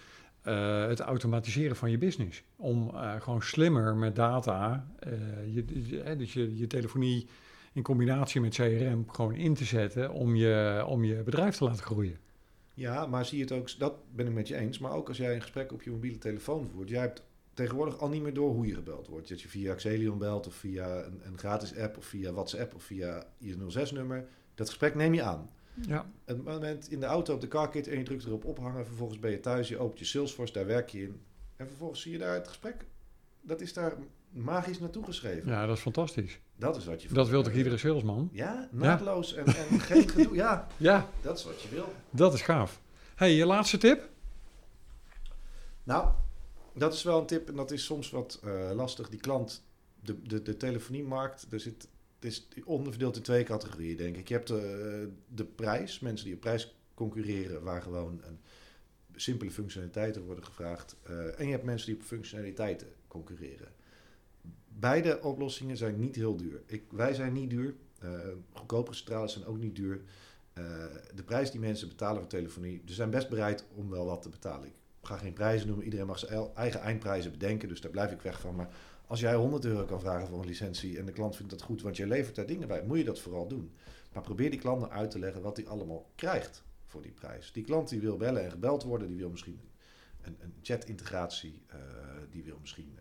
het 0.89 1.01
automatiseren 1.01 1.77
van 1.77 1.91
je 1.91 1.99
business. 1.99 2.43
Om 2.57 2.91
gewoon 3.19 3.43
slimmer 3.43 3.97
met 3.97 4.17
data... 4.17 4.87
je, 5.55 5.65
dus 6.19 6.33
je, 6.33 6.57
je 6.57 6.67
telefonie 6.67 7.29
in 7.73 7.83
combinatie 7.83 8.41
met 8.41 8.55
CRM 8.55 9.05
gewoon 9.11 9.35
in 9.35 9.55
te 9.55 9.65
zetten 9.65 10.13
om 10.13 10.37
je, 10.37 10.85
om 10.87 11.05
je 11.05 11.23
bedrijf 11.23 11.57
te 11.57 11.65
laten 11.65 11.85
groeien. 11.85 12.19
Ja, 12.75 13.07
maar 13.07 13.25
zie 13.25 13.39
je 13.39 13.45
het 13.45 13.53
ook, 13.53 13.79
dat 13.79 13.95
ben 14.15 14.27
ik 14.27 14.33
met 14.33 14.49
je 14.49 14.57
eens. 14.57 14.79
Maar 14.79 14.93
ook 14.93 15.09
als 15.09 15.17
jij 15.17 15.35
een 15.35 15.41
gesprek 15.41 15.73
op 15.73 15.83
je 15.83 15.91
mobiele 15.91 16.19
telefoon 16.19 16.69
voert, 16.75 16.89
jij 16.89 17.01
hebt 17.01 17.23
tegenwoordig 17.55 17.99
al 17.99 18.09
niet 18.09 18.23
meer 18.23 18.35
door 18.35 18.53
hoe 18.53 18.67
je 18.67 18.75
gebeld 18.75 19.07
wordt. 19.07 19.29
Dat 19.29 19.41
je 19.41 19.49
via 19.49 19.75
Xelion 19.75 20.19
belt 20.19 20.47
of 20.47 20.55
via 20.55 21.05
een, 21.05 21.21
een 21.25 21.39
gratis 21.39 21.77
app 21.77 21.97
of 21.97 22.05
via 22.05 22.33
WhatsApp 22.33 22.75
of 22.75 22.83
via 22.83 23.27
je 23.39 23.57
06-nummer. 23.57 24.27
Dat 24.55 24.69
gesprek 24.69 24.95
neem 24.95 25.15
je 25.15 25.23
aan. 25.23 25.51
Ja. 25.87 26.07
Het 26.25 26.45
moment 26.45 26.91
in 26.91 27.01
de 27.01 27.07
auto 27.07 27.35
op 27.35 27.41
de 27.41 27.49
carkit 27.49 27.89
en 27.89 27.99
je 27.99 28.05
drukt 28.05 28.25
erop 28.25 28.45
ophangen. 28.45 28.87
Vervolgens 28.87 29.19
ben 29.19 29.31
je 29.31 29.41
thuis, 29.41 29.69
je 29.69 29.79
opent 29.79 29.99
je 29.99 30.05
Salesforce, 30.05 30.53
daar 30.53 30.67
werk 30.67 30.89
je 30.89 31.03
in. 31.03 31.21
En 31.57 31.67
vervolgens 31.67 32.01
zie 32.01 32.13
je 32.13 32.19
daar 32.19 32.35
het 32.35 32.49
gesprek. 32.49 32.87
Dat 33.41 33.61
is 33.61 33.73
daar 33.73 33.97
magisch 34.31 34.79
naartoe 34.79 35.05
geschreven. 35.05 35.51
Ja, 35.51 35.67
dat 35.67 35.77
is 35.77 35.83
fantastisch. 35.83 36.41
Dat 36.57 36.77
is 36.77 36.85
wat 36.85 37.03
je 37.03 37.09
Dat 37.13 37.29
wil 37.29 37.43
toch 37.43 37.53
iedere 37.53 37.79
salesman? 37.79 38.29
Ja, 38.33 38.69
naadloos 38.71 39.35
En, 39.35 39.47
en 39.47 39.81
geen 39.91 40.09
gedoe. 40.09 40.35
Ja, 40.35 40.67
ja, 40.77 41.09
dat 41.23 41.39
is 41.39 41.45
wat 41.45 41.63
je 41.63 41.69
wil. 41.69 41.93
Dat 42.11 42.35
is 42.35 42.43
gaaf. 42.43 42.81
hey, 43.15 43.35
je 43.35 43.47
laatste 43.47 43.79
tip? 43.79 44.09
Nou, 45.83 46.09
dat 46.75 46.93
is 46.93 47.03
wel 47.03 47.21
een 47.21 47.27
tip 47.27 47.49
en 47.49 47.57
dat 47.57 47.71
is 47.71 47.85
soms 47.85 48.11
wat 48.11 48.41
uh, 48.45 48.71
lastig. 48.75 49.09
Die 49.09 49.21
klant, 49.21 49.65
de, 50.01 50.23
de, 50.23 50.43
de 50.43 50.57
telefoniemarkt, 50.57 51.47
er 51.51 51.61
zit, 51.61 51.89
het 52.15 52.25
is 52.25 52.49
onderverdeeld 52.65 53.17
in 53.17 53.23
twee 53.23 53.45
categorieën, 53.45 53.97
denk 53.97 54.17
ik. 54.17 54.29
Je 54.29 54.35
hebt 54.35 54.49
de, 54.49 55.01
eh, 55.03 55.09
de 55.35 55.45
prijs, 55.45 56.01
mensen 56.01 56.27
die 56.27 56.35
op 56.35 56.41
prijs 56.41 56.77
concurreren, 56.95 57.63
waar 57.63 57.83
gewoon 57.83 58.21
een 58.23 58.39
simpele 59.15 59.51
functionaliteiten 59.51 60.25
worden 60.25 60.45
gevraagd. 60.45 60.97
Uh, 61.11 61.41
en 61.41 61.47
je 61.47 61.53
hebt 61.53 61.65
mensen 61.65 61.87
die 61.87 61.97
op 61.97 62.03
functionaliteiten 62.03 62.89
concurreren. 63.09 63.69
Beide 64.69 65.23
oplossingen 65.23 65.77
zijn 65.77 65.99
niet 65.99 66.17
heel 66.17 66.37
duur. 66.37 66.63
Ik, 66.67 66.83
wij 66.91 67.15
zijn 67.15 67.33
niet 67.33 67.51
duur. 67.51 67.75
Uh, 68.05 68.11
goedkopere 68.53 68.97
centrales 68.97 69.33
zijn 69.33 69.45
ook 69.45 69.59
niet 69.59 69.77
duur. 69.77 70.01
De 71.15 71.23
prijs 71.25 71.51
die 71.51 71.61
mensen 71.61 71.89
betalen 71.89 72.21
voor 72.21 72.31
telefonie, 72.31 72.83
ze 72.87 72.95
zijn 72.95 73.11
best 73.11 73.29
bereid 73.29 73.65
om 73.75 73.91
wel 73.91 74.05
wat 74.05 74.23
te 74.23 74.29
betalen. 74.29 74.73
Ga 75.07 75.17
geen 75.17 75.33
prijzen 75.33 75.67
noemen. 75.67 75.85
Iedereen 75.85 76.07
mag 76.07 76.19
zijn 76.19 76.49
eigen 76.55 76.81
eindprijzen 76.81 77.31
bedenken, 77.31 77.69
dus 77.69 77.81
daar 77.81 77.91
blijf 77.91 78.11
ik 78.11 78.23
weg 78.23 78.41
van. 78.41 78.55
Maar 78.55 78.69
als 79.07 79.21
jij 79.21 79.35
100 79.35 79.65
euro 79.65 79.85
kan 79.85 80.01
vragen 80.01 80.29
voor 80.29 80.41
een 80.41 80.47
licentie 80.47 80.99
en 80.99 81.07
de 81.07 81.13
klant 81.13 81.37
vindt 81.37 81.51
dat 81.51 81.63
goed, 81.63 81.83
want 81.83 81.97
je 81.97 82.07
levert 82.07 82.35
daar 82.35 82.47
dingen 82.47 82.69
bij, 82.69 82.83
moet 82.83 82.99
je 82.99 83.05
dat 83.05 83.21
vooral 83.21 83.49
doen. 83.49 83.73
Maar 84.13 84.23
probeer 84.23 84.51
die 84.51 84.61
klant 84.61 84.81
nou 84.81 84.93
uit 84.93 85.11
te 85.11 85.19
leggen 85.19 85.43
wat 85.43 85.57
hij 85.57 85.67
allemaal 85.67 86.11
krijgt 86.15 86.65
voor 86.87 87.03
die 87.03 87.13
prijs. 87.13 87.53
Die 87.53 87.65
klant 87.65 87.89
die 87.89 88.01
wil 88.01 88.17
bellen 88.17 88.45
en 88.45 88.51
gebeld 88.51 88.83
worden, 88.83 89.09
die 89.09 89.17
wil 89.17 89.31
misschien 89.31 89.61
een, 90.23 90.37
een 90.41 90.55
chat-integratie, 90.63 91.63
uh, 91.75 91.81
die 92.31 92.43
wil 92.43 92.59
misschien 92.61 92.99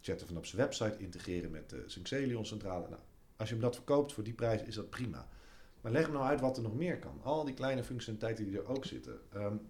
chatten 0.00 0.26
vanaf 0.26 0.46
zijn 0.46 0.62
website, 0.62 0.98
integreren 0.98 1.50
met 1.50 1.70
de 1.70 1.82
Synxelion 1.86 2.46
centrale. 2.46 2.88
Nou, 2.88 3.00
als 3.36 3.48
je 3.48 3.54
hem 3.54 3.64
dat 3.64 3.74
verkoopt 3.74 4.12
voor 4.12 4.24
die 4.24 4.32
prijs, 4.32 4.62
is 4.62 4.74
dat 4.74 4.90
prima. 4.90 5.28
Maar 5.80 5.92
leg 5.92 6.10
nou 6.10 6.24
uit 6.24 6.40
wat 6.40 6.56
er 6.56 6.62
nog 6.62 6.74
meer 6.74 6.98
kan. 6.98 7.20
Al 7.22 7.44
die 7.44 7.54
kleine 7.54 7.84
functionaliteiten 7.84 8.44
die 8.44 8.58
er 8.58 8.68
ook 8.68 8.84
zitten. 8.84 9.20
Um, 9.34 9.60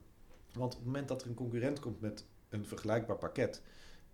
want 0.56 0.72
op 0.72 0.78
het 0.78 0.86
moment 0.86 1.08
dat 1.08 1.22
er 1.22 1.28
een 1.28 1.34
concurrent 1.34 1.80
komt 1.80 2.00
met 2.00 2.24
een 2.48 2.66
vergelijkbaar 2.66 3.16
pakket. 3.16 3.62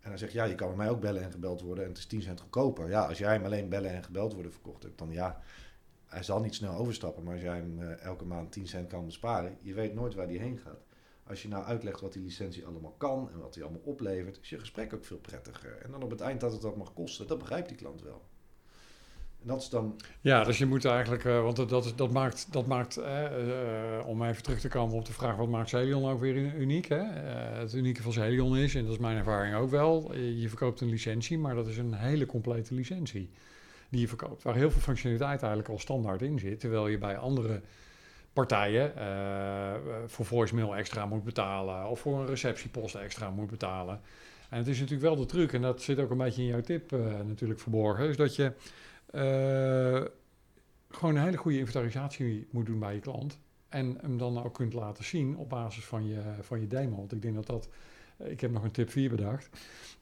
En 0.01 0.09
hij 0.09 0.18
zegt, 0.18 0.32
ja, 0.32 0.45
je 0.45 0.55
kan 0.55 0.68
bij 0.68 0.76
mij 0.76 0.90
ook 0.90 1.01
bellen 1.01 1.22
en 1.22 1.32
gebeld 1.32 1.61
worden 1.61 1.84
en 1.84 1.90
het 1.90 1.99
is 1.99 2.07
10 2.07 2.22
cent 2.22 2.40
goedkoper. 2.40 2.88
Ja, 2.88 3.07
als 3.07 3.18
jij 3.18 3.32
hem 3.32 3.45
alleen 3.45 3.68
bellen 3.68 3.90
en 3.90 4.05
gebeld 4.05 4.32
worden 4.34 4.53
verkocht 4.53 4.82
hebt, 4.82 4.99
dan 4.99 5.11
ja, 5.11 5.43
hij 6.07 6.22
zal 6.22 6.40
niet 6.40 6.55
snel 6.55 6.74
overstappen. 6.74 7.24
Maar 7.24 7.32
als 7.32 7.43
jij 7.43 7.57
hem 7.57 7.80
uh, 7.80 8.01
elke 8.01 8.24
maand 8.24 8.53
10 8.53 8.66
cent 8.66 8.88
kan 8.88 9.05
besparen, 9.05 9.57
je 9.61 9.74
weet 9.74 9.95
nooit 9.95 10.14
waar 10.14 10.26
die 10.26 10.38
heen 10.38 10.59
gaat. 10.59 10.84
Als 11.26 11.43
je 11.43 11.49
nou 11.49 11.64
uitlegt 11.64 12.01
wat 12.01 12.12
die 12.12 12.22
licentie 12.22 12.66
allemaal 12.66 12.95
kan 12.99 13.30
en 13.32 13.38
wat 13.38 13.55
die 13.55 13.62
allemaal 13.62 13.80
oplevert, 13.84 14.38
is 14.43 14.49
je 14.49 14.59
gesprek 14.59 14.93
ook 14.95 15.05
veel 15.05 15.18
prettiger. 15.18 15.78
En 15.82 15.90
dan 15.90 16.03
op 16.03 16.11
het 16.11 16.20
eind 16.20 16.40
dat 16.40 16.53
het 16.53 16.61
dat 16.61 16.76
mag 16.76 16.93
kosten, 16.93 17.26
dat 17.26 17.38
begrijpt 17.38 17.68
die 17.68 17.76
klant 17.76 18.03
wel. 18.03 18.22
Dat 19.45 19.61
is 19.61 19.68
dan... 19.68 20.01
Ja, 20.20 20.45
dus 20.45 20.59
je 20.59 20.66
moet 20.66 20.84
eigenlijk, 20.84 21.24
uh, 21.24 21.43
want 21.43 21.68
dat, 21.68 21.93
dat 21.97 22.11
maakt, 22.11 22.47
dat 22.51 22.66
maakt 22.66 22.99
uh, 22.99 23.07
om 24.07 24.22
even 24.22 24.43
terug 24.43 24.61
te 24.61 24.68
komen 24.68 24.97
op 24.97 25.05
de 25.05 25.12
vraag, 25.12 25.36
wat 25.36 25.49
maakt 25.49 25.68
Celion 25.68 26.11
ook 26.11 26.20
weer 26.20 26.55
uniek? 26.55 26.88
Hè? 26.88 27.03
Het 27.59 27.72
unieke 27.72 28.03
van 28.03 28.12
Celion 28.12 28.57
is, 28.57 28.74
en 28.74 28.82
dat 28.82 28.93
is 28.93 28.99
mijn 28.99 29.16
ervaring 29.16 29.55
ook 29.55 29.70
wel, 29.70 30.14
je 30.14 30.49
verkoopt 30.49 30.80
een 30.80 30.88
licentie, 30.88 31.38
maar 31.38 31.55
dat 31.55 31.66
is 31.66 31.78
een 31.78 31.95
hele 31.95 32.26
complete 32.26 32.74
licentie 32.74 33.30
die 33.88 34.01
je 34.01 34.09
verkoopt. 34.09 34.43
Waar 34.43 34.55
heel 34.55 34.70
veel 34.70 34.80
functionaliteit 34.80 35.40
eigenlijk 35.40 35.68
al 35.68 35.78
standaard 35.78 36.22
in 36.22 36.38
zit, 36.38 36.61
terwijl 36.61 36.88
je 36.88 36.99
bij 36.99 37.16
andere 37.16 37.61
partijen 38.32 38.93
voor 40.07 40.24
voicemail 40.24 40.76
extra 40.76 41.07
moet 41.07 41.24
betalen 41.24 41.88
of 41.88 42.01
voor 42.01 42.20
een 42.20 42.26
receptiepost 42.26 42.95
extra 42.95 43.30
moet 43.30 43.51
betalen. 43.51 44.01
En 44.49 44.59
het 44.59 44.66
is 44.66 44.80
natuurlijk 44.80 45.09
wel 45.09 45.16
de 45.16 45.26
truc, 45.26 45.53
en 45.53 45.62
dat 45.62 45.82
zit 45.82 45.99
ook 45.99 46.11
een 46.11 46.18
beetje 46.18 46.43
in 46.43 46.49
jouw 46.49 46.61
tip 46.61 46.90
natuurlijk 47.26 47.61
verborgen, 47.61 48.09
is 48.09 48.16
dat 48.16 48.36
je 48.36 48.53
gewoon 50.90 51.16
een 51.16 51.22
hele 51.22 51.36
goede 51.36 51.58
inventarisatie 51.58 52.46
moet 52.50 52.66
doen 52.66 52.78
bij 52.78 52.94
je 52.94 53.00
klant. 53.00 53.38
En 53.68 53.98
hem 54.00 54.18
dan 54.18 54.44
ook 54.44 54.54
kunt 54.54 54.72
laten 54.72 55.04
zien 55.04 55.36
op 55.36 55.48
basis 55.48 55.84
van 55.84 56.06
je, 56.06 56.20
van 56.40 56.60
je 56.60 56.66
demo. 56.66 56.96
Want 56.96 57.12
ik 57.12 57.22
denk 57.22 57.34
dat 57.34 57.46
dat. 57.46 57.68
Ik 58.16 58.40
heb 58.40 58.50
nog 58.50 58.62
een 58.62 58.70
tip 58.70 58.90
4 58.90 59.10
bedacht. 59.10 59.48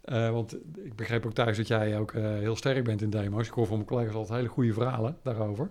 Uh, 0.05 0.31
want 0.31 0.57
ik 0.85 0.97
begreep 0.97 1.27
ook 1.27 1.33
thuis 1.33 1.57
dat 1.57 1.67
jij 1.67 1.99
ook 1.99 2.13
heel 2.13 2.57
sterk 2.57 2.85
bent 2.85 3.03
in 3.03 3.11
demo's. 3.11 3.47
Ik 3.47 3.53
hoor 3.53 3.67
van 3.67 3.77
mijn 3.77 3.89
collega's 3.89 4.15
altijd 4.15 4.39
hele 4.39 4.49
goede 4.49 4.73
verhalen 4.73 5.17
daarover. 5.23 5.71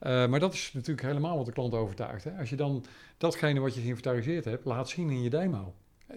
Maar 0.00 0.40
dat 0.40 0.52
is 0.52 0.72
natuurlijk 0.72 1.06
helemaal 1.06 1.36
wat 1.36 1.46
de 1.46 1.52
klant 1.52 1.74
overtuigt. 1.74 2.24
Hè? 2.24 2.38
Als 2.38 2.50
je 2.50 2.56
dan 2.56 2.84
datgene 3.16 3.60
wat 3.60 3.74
je 3.74 3.80
geïnventariseerd 3.80 4.44
hebt, 4.44 4.64
laat 4.64 4.88
zien 4.88 5.10
in 5.10 5.22
je 5.22 5.30
demo. 5.30 5.74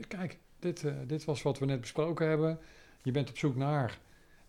Kijk, 0.08 0.40
dit, 0.60 0.86
dit 1.08 1.26
was 1.26 1.42
wat 1.42 1.60
we 1.60 1.66
net 1.66 1.82
besproken 1.82 2.28
hebben. 2.28 2.60
Je 3.02 3.12
bent 3.12 3.30
op 3.30 3.38
zoek 3.38 3.56
naar 3.56 4.00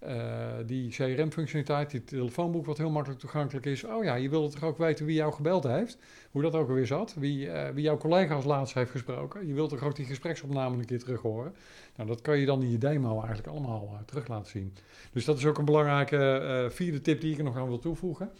uh, 0.06 0.46
die 0.66 0.90
CRM-functionaliteit, 0.90 1.90
die 1.90 2.04
telefoonboek 2.04 2.66
wat 2.66 2.78
heel 2.78 2.90
makkelijk 2.90 3.20
toegankelijk 3.20 3.66
is. 3.66 3.84
Oh 3.84 4.04
ja, 4.04 4.14
je 4.14 4.28
wilde 4.28 4.54
toch 4.54 4.62
ook 4.62 4.78
weten 4.78 5.06
wie 5.06 5.14
jou 5.14 5.32
gebeld 5.32 5.64
heeft? 5.64 5.98
Hoe 6.30 6.42
dat 6.42 6.54
ook 6.54 6.68
alweer 6.68 6.86
zat? 6.86 7.14
Wie, 7.14 7.46
uh, 7.46 7.68
wie 7.68 7.82
jouw 7.82 7.96
collega 7.96 8.34
als 8.34 8.44
laatst 8.44 8.74
heeft 8.74 8.90
gesproken? 8.90 9.46
Je 9.46 9.54
wilt 9.54 9.70
toch 9.70 9.82
ook 9.82 9.96
die 9.96 10.06
gespreksopname 10.06 10.76
een 10.76 10.84
keer 10.84 10.98
terug 10.98 11.20
horen? 11.20 11.54
Nou, 11.96 12.08
dat 12.08 12.20
kan 12.20 12.38
je 12.38 12.46
dan 12.46 12.62
in 12.62 12.70
je 12.70 12.78
demo 12.78 13.18
eigenlijk 13.18 13.46
allemaal 13.46 13.90
uh, 13.92 13.98
terug 14.06 14.28
laten 14.28 14.50
zien. 14.50 14.74
Dus 15.12 15.24
dat 15.24 15.38
is 15.38 15.46
ook 15.46 15.58
een 15.58 15.64
belangrijke 15.64 16.68
vierde 16.70 17.00
tip 17.00 17.20
die 17.20 17.32
ik 17.32 17.38
er 17.38 17.44
nog 17.44 17.56
aan 17.56 17.68
wil 17.68 17.78
toevoegen. 17.78 18.30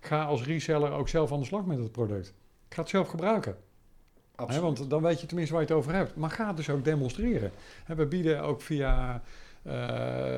Ga 0.00 0.24
als 0.24 0.44
reseller 0.44 0.90
ook 0.90 1.08
zelf 1.08 1.32
aan 1.32 1.40
de 1.40 1.46
slag 1.46 1.64
met 1.64 1.78
het 1.78 1.92
product. 1.92 2.34
Ga 2.68 2.80
het 2.80 2.90
zelf 2.90 3.08
gebruiken. 3.08 3.56
He, 4.46 4.60
want 4.60 4.90
dan 4.90 5.02
weet 5.02 5.20
je 5.20 5.26
tenminste 5.26 5.54
waar 5.54 5.62
je 5.62 5.68
het 5.68 5.76
over 5.76 5.94
hebt. 5.94 6.16
Maar 6.16 6.30
ga 6.30 6.46
het 6.46 6.56
dus 6.56 6.70
ook 6.70 6.84
demonstreren. 6.84 7.50
We 7.86 8.06
bieden 8.06 8.42
ook 8.42 8.60
via 8.60 9.22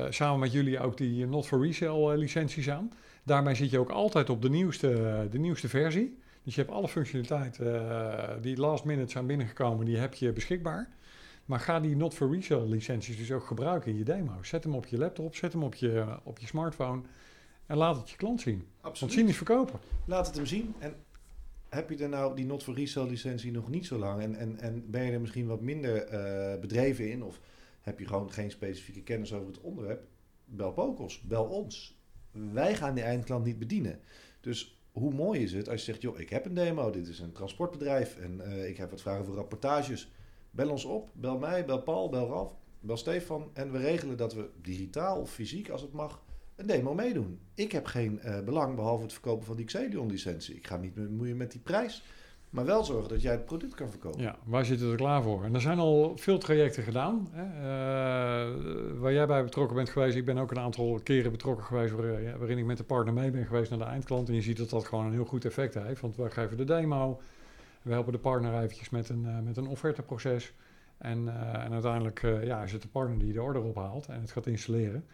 samen 0.09 0.39
met 0.39 0.51
jullie 0.51 0.79
ook 0.79 0.97
die 0.97 1.27
not 1.27 1.47
for 1.47 1.67
resale 1.67 2.13
uh, 2.13 2.19
licenties 2.19 2.69
aan. 2.69 2.91
Daarmee 3.23 3.55
zit 3.55 3.69
je 3.69 3.79
ook 3.79 3.89
altijd 3.89 4.29
op 4.29 4.41
de 4.41 4.49
nieuwste, 4.49 5.27
de 5.31 5.39
nieuwste 5.39 5.69
versie. 5.69 6.17
Dus 6.43 6.55
je 6.55 6.61
hebt 6.61 6.73
alle 6.73 6.87
functionaliteiten 6.87 7.65
uh, 7.65 8.29
die 8.41 8.57
last 8.57 8.83
minute 8.83 9.11
zijn 9.11 9.25
binnengekomen, 9.25 9.85
die 9.85 9.97
heb 9.97 10.13
je 10.13 10.31
beschikbaar. 10.31 10.89
Maar 11.45 11.59
ga 11.59 11.79
die 11.79 11.95
not 11.95 12.13
for 12.13 12.31
resale 12.31 12.67
licenties 12.67 13.17
dus 13.17 13.31
ook 13.31 13.45
gebruiken 13.45 13.91
in 13.91 13.97
je 13.97 14.03
demo. 14.03 14.43
Zet 14.43 14.63
hem 14.63 14.75
op 14.75 14.85
je 14.85 14.97
laptop, 14.97 15.35
zet 15.35 15.53
hem 15.53 15.63
op 15.63 15.75
je, 15.75 16.05
op 16.23 16.39
je 16.39 16.47
smartphone 16.47 17.01
en 17.65 17.77
laat 17.77 17.97
het 17.97 18.09
je 18.09 18.15
klant 18.15 18.41
zien. 18.41 18.67
Absoluut. 18.81 18.99
Want 18.99 19.11
zien 19.11 19.27
is 19.27 19.37
verkopen. 19.37 19.79
Laat 20.05 20.27
het 20.27 20.35
hem 20.35 20.45
zien. 20.45 20.73
En 20.79 20.93
heb 21.69 21.89
je 21.89 21.97
er 21.97 22.09
nou 22.09 22.35
die 22.35 22.45
not 22.45 22.63
for 22.63 22.75
resale 22.75 23.09
licentie 23.09 23.51
nog 23.51 23.69
niet 23.69 23.85
zo 23.85 23.97
lang 23.97 24.21
en, 24.21 24.35
en, 24.35 24.59
en 24.59 24.83
ben 24.91 25.03
je 25.03 25.11
er 25.11 25.21
misschien 25.21 25.47
wat 25.47 25.61
minder 25.61 26.07
bedreven 26.61 27.11
in 27.11 27.23
of 27.23 27.39
heb 27.85 27.99
je 27.99 28.07
gewoon 28.07 28.31
geen 28.31 28.51
specifieke 28.51 29.03
kennis 29.03 29.33
over 29.33 29.47
het 29.47 29.61
onderwerp, 29.61 30.07
bel 30.45 30.71
Pokos, 30.71 31.21
bel 31.21 31.45
ons. 31.45 31.99
Wij 32.31 32.75
gaan 32.75 32.95
die 32.95 33.03
eindklant 33.03 33.45
niet 33.45 33.59
bedienen. 33.59 33.99
Dus 34.41 34.83
hoe 34.91 35.13
mooi 35.13 35.43
is 35.43 35.53
het 35.53 35.69
als 35.69 35.79
je 35.79 35.85
zegt, 35.85 36.01
joh, 36.01 36.19
ik 36.19 36.29
heb 36.29 36.45
een 36.45 36.53
demo, 36.53 36.91
dit 36.91 37.07
is 37.07 37.19
een 37.19 37.31
transportbedrijf 37.31 38.17
en 38.17 38.41
eh, 38.41 38.69
ik 38.69 38.77
heb 38.77 38.89
wat 38.89 39.01
vragen 39.01 39.25
voor 39.25 39.35
rapportages. 39.35 40.11
Bel 40.51 40.69
ons 40.69 40.85
op, 40.85 41.09
bel 41.13 41.37
mij, 41.37 41.65
bel 41.65 41.81
Paul, 41.81 42.09
bel 42.09 42.27
Ralf, 42.27 42.55
bel 42.79 42.97
Stefan 42.97 43.49
en 43.53 43.71
we 43.71 43.77
regelen 43.77 44.17
dat 44.17 44.33
we 44.33 44.49
digitaal 44.61 45.19
of 45.21 45.31
fysiek, 45.31 45.69
als 45.69 45.81
het 45.81 45.91
mag, 45.91 46.23
een 46.55 46.67
demo 46.67 46.93
meedoen. 46.93 47.39
Ik 47.53 47.71
heb 47.71 47.85
geen 47.85 48.19
eh, 48.19 48.43
belang 48.43 48.75
behalve 48.75 49.03
het 49.03 49.13
verkopen 49.13 49.45
van 49.45 49.55
die 49.55 49.65
Xelion 49.65 50.09
licentie. 50.09 50.55
Ik 50.55 50.67
ga 50.67 50.77
niet 50.77 50.95
meer 50.95 51.07
bemoeien 51.07 51.37
met 51.37 51.51
die 51.51 51.61
prijs. 51.61 52.03
Maar 52.55 52.65
wel 52.65 52.83
zorgen 52.83 53.09
dat 53.09 53.21
jij 53.21 53.31
het 53.31 53.45
product 53.45 53.75
kan 53.75 53.89
verkopen. 53.89 54.21
Ja, 54.21 54.35
wij 54.45 54.63
zitten 54.63 54.91
er 54.91 54.95
klaar 54.95 55.23
voor. 55.23 55.43
En 55.43 55.53
er 55.53 55.61
zijn 55.61 55.79
al 55.79 56.17
veel 56.17 56.37
trajecten 56.37 56.83
gedaan. 56.83 57.27
Hè, 57.31 57.43
uh, 57.43 58.99
waar 58.99 59.13
jij 59.13 59.27
bij 59.27 59.43
betrokken 59.43 59.75
bent 59.75 59.89
geweest. 59.89 60.15
Ik 60.15 60.25
ben 60.25 60.37
ook 60.37 60.51
een 60.51 60.59
aantal 60.59 60.99
keren 61.03 61.31
betrokken 61.31 61.65
geweest 61.65 61.93
waar, 61.93 62.37
waarin 62.37 62.57
ik 62.57 62.65
met 62.65 62.77
de 62.77 62.83
partner 62.83 63.13
mee 63.13 63.31
ben 63.31 63.45
geweest 63.45 63.69
naar 63.69 63.79
de 63.79 63.85
eindklant. 63.85 64.27
En 64.27 64.35
je 64.35 64.41
ziet 64.41 64.57
dat 64.57 64.69
dat 64.69 64.85
gewoon 64.85 65.05
een 65.05 65.11
heel 65.11 65.25
goed 65.25 65.45
effect 65.45 65.73
heeft. 65.73 66.01
Want 66.01 66.15
wij 66.15 66.29
geven 66.29 66.57
de 66.57 66.63
demo. 66.63 67.21
We 67.81 67.91
helpen 67.91 68.11
de 68.11 68.19
partner 68.19 68.61
eventjes 68.61 68.89
met 68.89 69.09
een, 69.09 69.23
uh, 69.25 69.39
met 69.39 69.57
een 69.57 69.67
offerteproces. 69.67 70.53
En, 70.97 71.25
uh, 71.25 71.63
en 71.63 71.71
uiteindelijk 71.71 72.21
ja, 72.43 72.63
is 72.63 72.71
het 72.71 72.81
de 72.81 72.87
partner 72.87 73.19
die 73.19 73.33
de 73.33 73.41
order 73.41 73.63
ophaalt 73.63 74.07
en 74.07 74.21
het 74.21 74.31
gaat 74.31 74.47
installeren. 74.47 75.05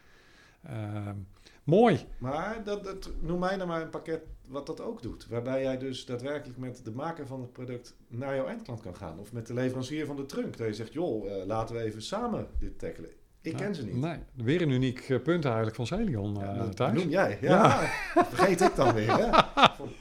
Ehm, 0.63 1.15
mooi. 1.63 2.05
Maar 2.17 2.61
dat, 2.63 2.83
dat, 2.83 3.11
noem 3.19 3.39
mij 3.39 3.55
nou 3.55 3.67
maar 3.67 3.81
een 3.81 3.89
pakket 3.89 4.21
wat 4.51 4.65
dat 4.65 4.81
ook 4.81 5.01
doet. 5.01 5.27
Waarbij 5.27 5.61
jij 5.61 5.77
dus 5.77 6.05
daadwerkelijk 6.05 6.57
met 6.57 6.81
de 6.83 6.91
maker 6.91 7.27
van 7.27 7.41
het 7.41 7.51
product 7.51 7.95
naar 8.07 8.35
jouw 8.35 8.47
eindklant 8.47 8.81
kan 8.81 8.95
gaan. 8.95 9.19
Of 9.19 9.31
met 9.33 9.47
de 9.47 9.53
leverancier 9.53 10.05
van 10.05 10.15
de 10.15 10.25
trunk. 10.25 10.57
Dat 10.57 10.67
je 10.67 10.73
zegt, 10.73 10.93
joh, 10.93 11.25
uh, 11.25 11.45
laten 11.45 11.75
we 11.75 11.81
even 11.81 12.01
samen 12.01 12.47
dit 12.59 12.79
tackelen. 12.79 13.09
Ik 13.41 13.55
ken 13.55 13.75
ze 13.75 13.85
niet. 13.85 13.95
Nee, 13.95 14.17
weer 14.35 14.61
een 14.61 14.69
uniek 14.69 15.09
uh, 15.09 15.21
punt 15.21 15.45
eigenlijk 15.45 15.75
van 15.75 15.87
Celion 15.87 16.37
uh, 16.37 16.43
ja, 16.43 16.69
thuis. 16.69 16.93
noem 16.93 17.09
jij. 17.09 17.37
Ja, 17.41 17.49
ja. 17.49 18.25
vergeet 18.33 18.61
ik 18.61 18.75
dan 18.75 18.93
weer. 18.93 19.17
Hè? 19.17 19.29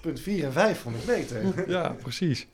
punt 0.00 0.20
4 0.20 0.44
en 0.44 0.52
5 0.52 0.80
vond 0.80 0.96
ik 0.96 1.04
beter. 1.04 1.42
ja, 1.70 1.96
precies. 2.02 2.46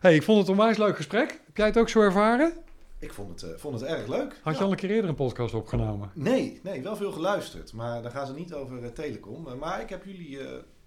Hey, 0.00 0.14
ik 0.14 0.22
vond 0.22 0.38
het 0.38 0.48
een 0.48 0.54
onwijs 0.54 0.76
leuk 0.76 0.96
gesprek. 0.96 1.30
Heb 1.46 1.56
jij 1.56 1.66
het 1.66 1.78
ook 1.78 1.88
zo 1.88 2.00
ervaren? 2.00 2.52
Ik 2.98 3.12
vond 3.12 3.40
het, 3.40 3.50
uh, 3.50 3.58
vond 3.58 3.80
het 3.80 3.88
erg 3.88 4.06
leuk. 4.06 4.40
Had 4.42 4.52
je 4.52 4.58
ja. 4.58 4.64
al 4.64 4.70
een 4.70 4.76
keer 4.76 4.90
eerder 4.90 5.10
een 5.10 5.16
podcast 5.16 5.54
opgenomen? 5.54 6.10
Nee, 6.14 6.60
nee 6.62 6.82
wel 6.82 6.96
veel 6.96 7.12
geluisterd. 7.12 7.72
Maar 7.72 8.02
daar 8.02 8.10
gaan 8.10 8.26
ze 8.26 8.34
niet 8.34 8.54
over 8.54 8.82
uh, 8.82 8.86
telecom. 8.88 9.46
Uh, 9.46 9.54
maar 9.54 9.80
ik 9.80 9.88
heb 9.88 10.04
jullie 10.04 10.38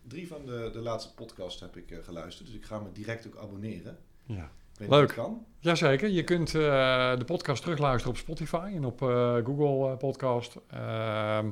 drie 0.08 0.28
van 0.28 0.46
de, 0.46 0.70
de 0.74 0.80
laatste 0.80 1.14
podcasts 1.14 1.62
heb 1.62 1.78
ik 1.78 2.00
geluisterd. 2.02 2.48
Dus 2.48 2.56
ik 2.56 2.66
ga 2.66 2.80
me 2.80 2.92
direct 2.94 3.28
ook 3.28 3.38
abonneren. 3.38 3.98
Ja. 4.24 4.52
Leuk. 4.78 5.10
Kan. 5.10 5.46
Jazeker. 5.60 6.10
Je 6.10 6.24
kunt 6.24 6.52
de 6.52 7.24
podcast 7.26 7.62
terugluisteren 7.62 8.12
op 8.12 8.18
Spotify 8.18 8.72
en 8.76 8.86
op 8.86 9.00
Google 9.46 9.98
Podcast. 9.98 10.56
Ehm, 10.68 11.50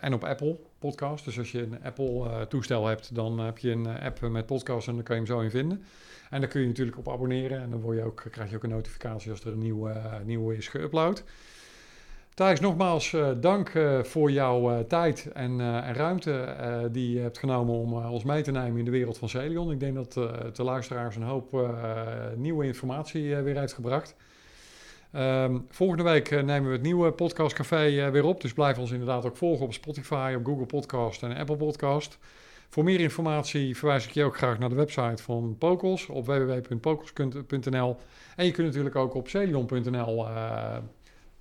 en 0.00 0.14
op 0.14 0.24
Apple 0.24 0.58
Podcast. 0.78 1.24
Dus 1.24 1.38
als 1.38 1.52
je 1.52 1.62
een 1.62 1.82
Apple 1.84 2.46
toestel 2.48 2.86
hebt, 2.86 3.14
dan 3.14 3.38
heb 3.38 3.58
je 3.58 3.70
een 3.70 3.86
app 3.86 4.20
met 4.20 4.46
podcast 4.46 4.88
en 4.88 4.94
dan 4.94 5.02
kan 5.02 5.16
je 5.16 5.22
hem 5.22 5.30
zo 5.30 5.40
in 5.40 5.50
vinden. 5.50 5.84
En 6.30 6.40
daar 6.40 6.50
kun 6.50 6.60
je 6.60 6.66
natuurlijk 6.66 6.98
op 6.98 7.08
abonneren. 7.08 7.60
En 7.60 7.70
dan 7.70 7.80
word 7.80 7.96
je 7.96 8.04
ook, 8.04 8.24
krijg 8.30 8.50
je 8.50 8.56
ook 8.56 8.62
een 8.62 8.70
notificatie 8.70 9.30
als 9.30 9.40
er 9.40 9.52
een 9.52 9.58
nieuwe, 9.58 10.02
nieuwe 10.24 10.56
is 10.56 10.68
geüpload. 10.68 11.22
Thijs, 12.36 12.60
nogmaals 12.60 13.12
uh, 13.12 13.28
dank 13.40 13.74
uh, 13.74 14.02
voor 14.02 14.30
jouw 14.30 14.86
tijd 14.86 15.30
en, 15.32 15.82
ruimte 15.94 16.56
die 16.92 17.12
je 17.12 17.20
hebt 17.20 17.38
genomen 17.38 17.74
om 17.74 17.92
ons 17.92 18.24
mee 18.24 18.42
te 18.42 18.50
nemen 18.50 18.78
in 18.78 18.84
de 18.84 18.90
wereld 18.90 19.18
van 19.18 19.28
Celion. 19.28 19.70
Ik 19.70 19.80
denk 19.80 19.94
dat 19.94 20.12
de 20.56 20.62
luisteraars 20.62 21.16
een 21.16 21.22
hoop 21.22 21.74
nieuwe 22.34 22.66
informatie 22.66 23.36
weer 23.36 23.58
heeft 23.58 23.72
gebracht. 23.72 24.16
Um, 25.12 25.66
volgende 25.68 26.02
week 26.02 26.30
nemen 26.30 26.66
we 26.66 26.72
het 26.72 26.82
nieuwe 26.82 27.12
podcastcafé 27.12 28.10
weer 28.10 28.24
op. 28.24 28.40
Dus 28.40 28.52
blijf 28.52 28.78
ons 28.78 28.90
inderdaad 28.90 29.26
ook 29.26 29.36
volgen 29.36 29.64
op 29.64 29.72
Spotify, 29.72 30.34
op 30.38 30.46
Google 30.46 30.66
Podcast 30.66 31.22
en 31.22 31.36
Apple 31.36 31.56
Podcast. 31.56 32.18
Voor 32.68 32.84
meer 32.84 33.00
informatie 33.00 33.76
verwijs 33.76 34.06
ik 34.06 34.12
je 34.12 34.24
ook 34.24 34.36
graag 34.36 34.58
naar 34.58 34.68
de 34.68 34.74
website 34.74 35.22
van 35.22 35.56
Pokels 35.58 36.06
op 36.06 36.26
www.pokels.nl. 36.26 37.96
En 38.36 38.44
je 38.44 38.50
kunt 38.50 38.66
natuurlijk 38.66 38.96
ook 38.96 39.14
op 39.14 39.28
celion.nl. 39.28 40.26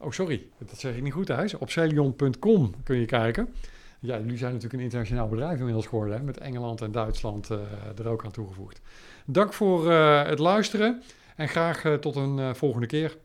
Oh, 0.05 0.11
sorry, 0.11 0.47
dat 0.57 0.79
zeg 0.79 0.95
ik 0.95 1.03
niet 1.03 1.13
goed, 1.13 1.25
Thijs. 1.25 1.53
Op 1.53 1.69
celion.com 1.69 2.73
kun 2.83 2.99
je 2.99 3.05
kijken. 3.05 3.53
Ja, 3.99 4.17
jullie 4.17 4.37
zijn 4.37 4.53
natuurlijk 4.53 4.73
een 4.79 4.85
internationaal 4.85 5.27
bedrijf 5.27 5.57
inmiddels 5.57 5.85
geworden, 5.85 6.17
hè, 6.17 6.23
met 6.23 6.37
Engeland 6.37 6.81
en 6.81 6.91
Duitsland 6.91 7.49
uh, 7.51 7.59
er 7.97 8.07
ook 8.07 8.25
aan 8.25 8.31
toegevoegd. 8.31 8.81
Dank 9.25 9.53
voor 9.53 9.91
uh, 9.91 10.23
het 10.23 10.39
luisteren 10.39 11.01
en 11.35 11.47
graag 11.47 11.97
tot 11.99 12.15
een 12.15 12.55
volgende 12.55 12.87
keer. 12.87 13.17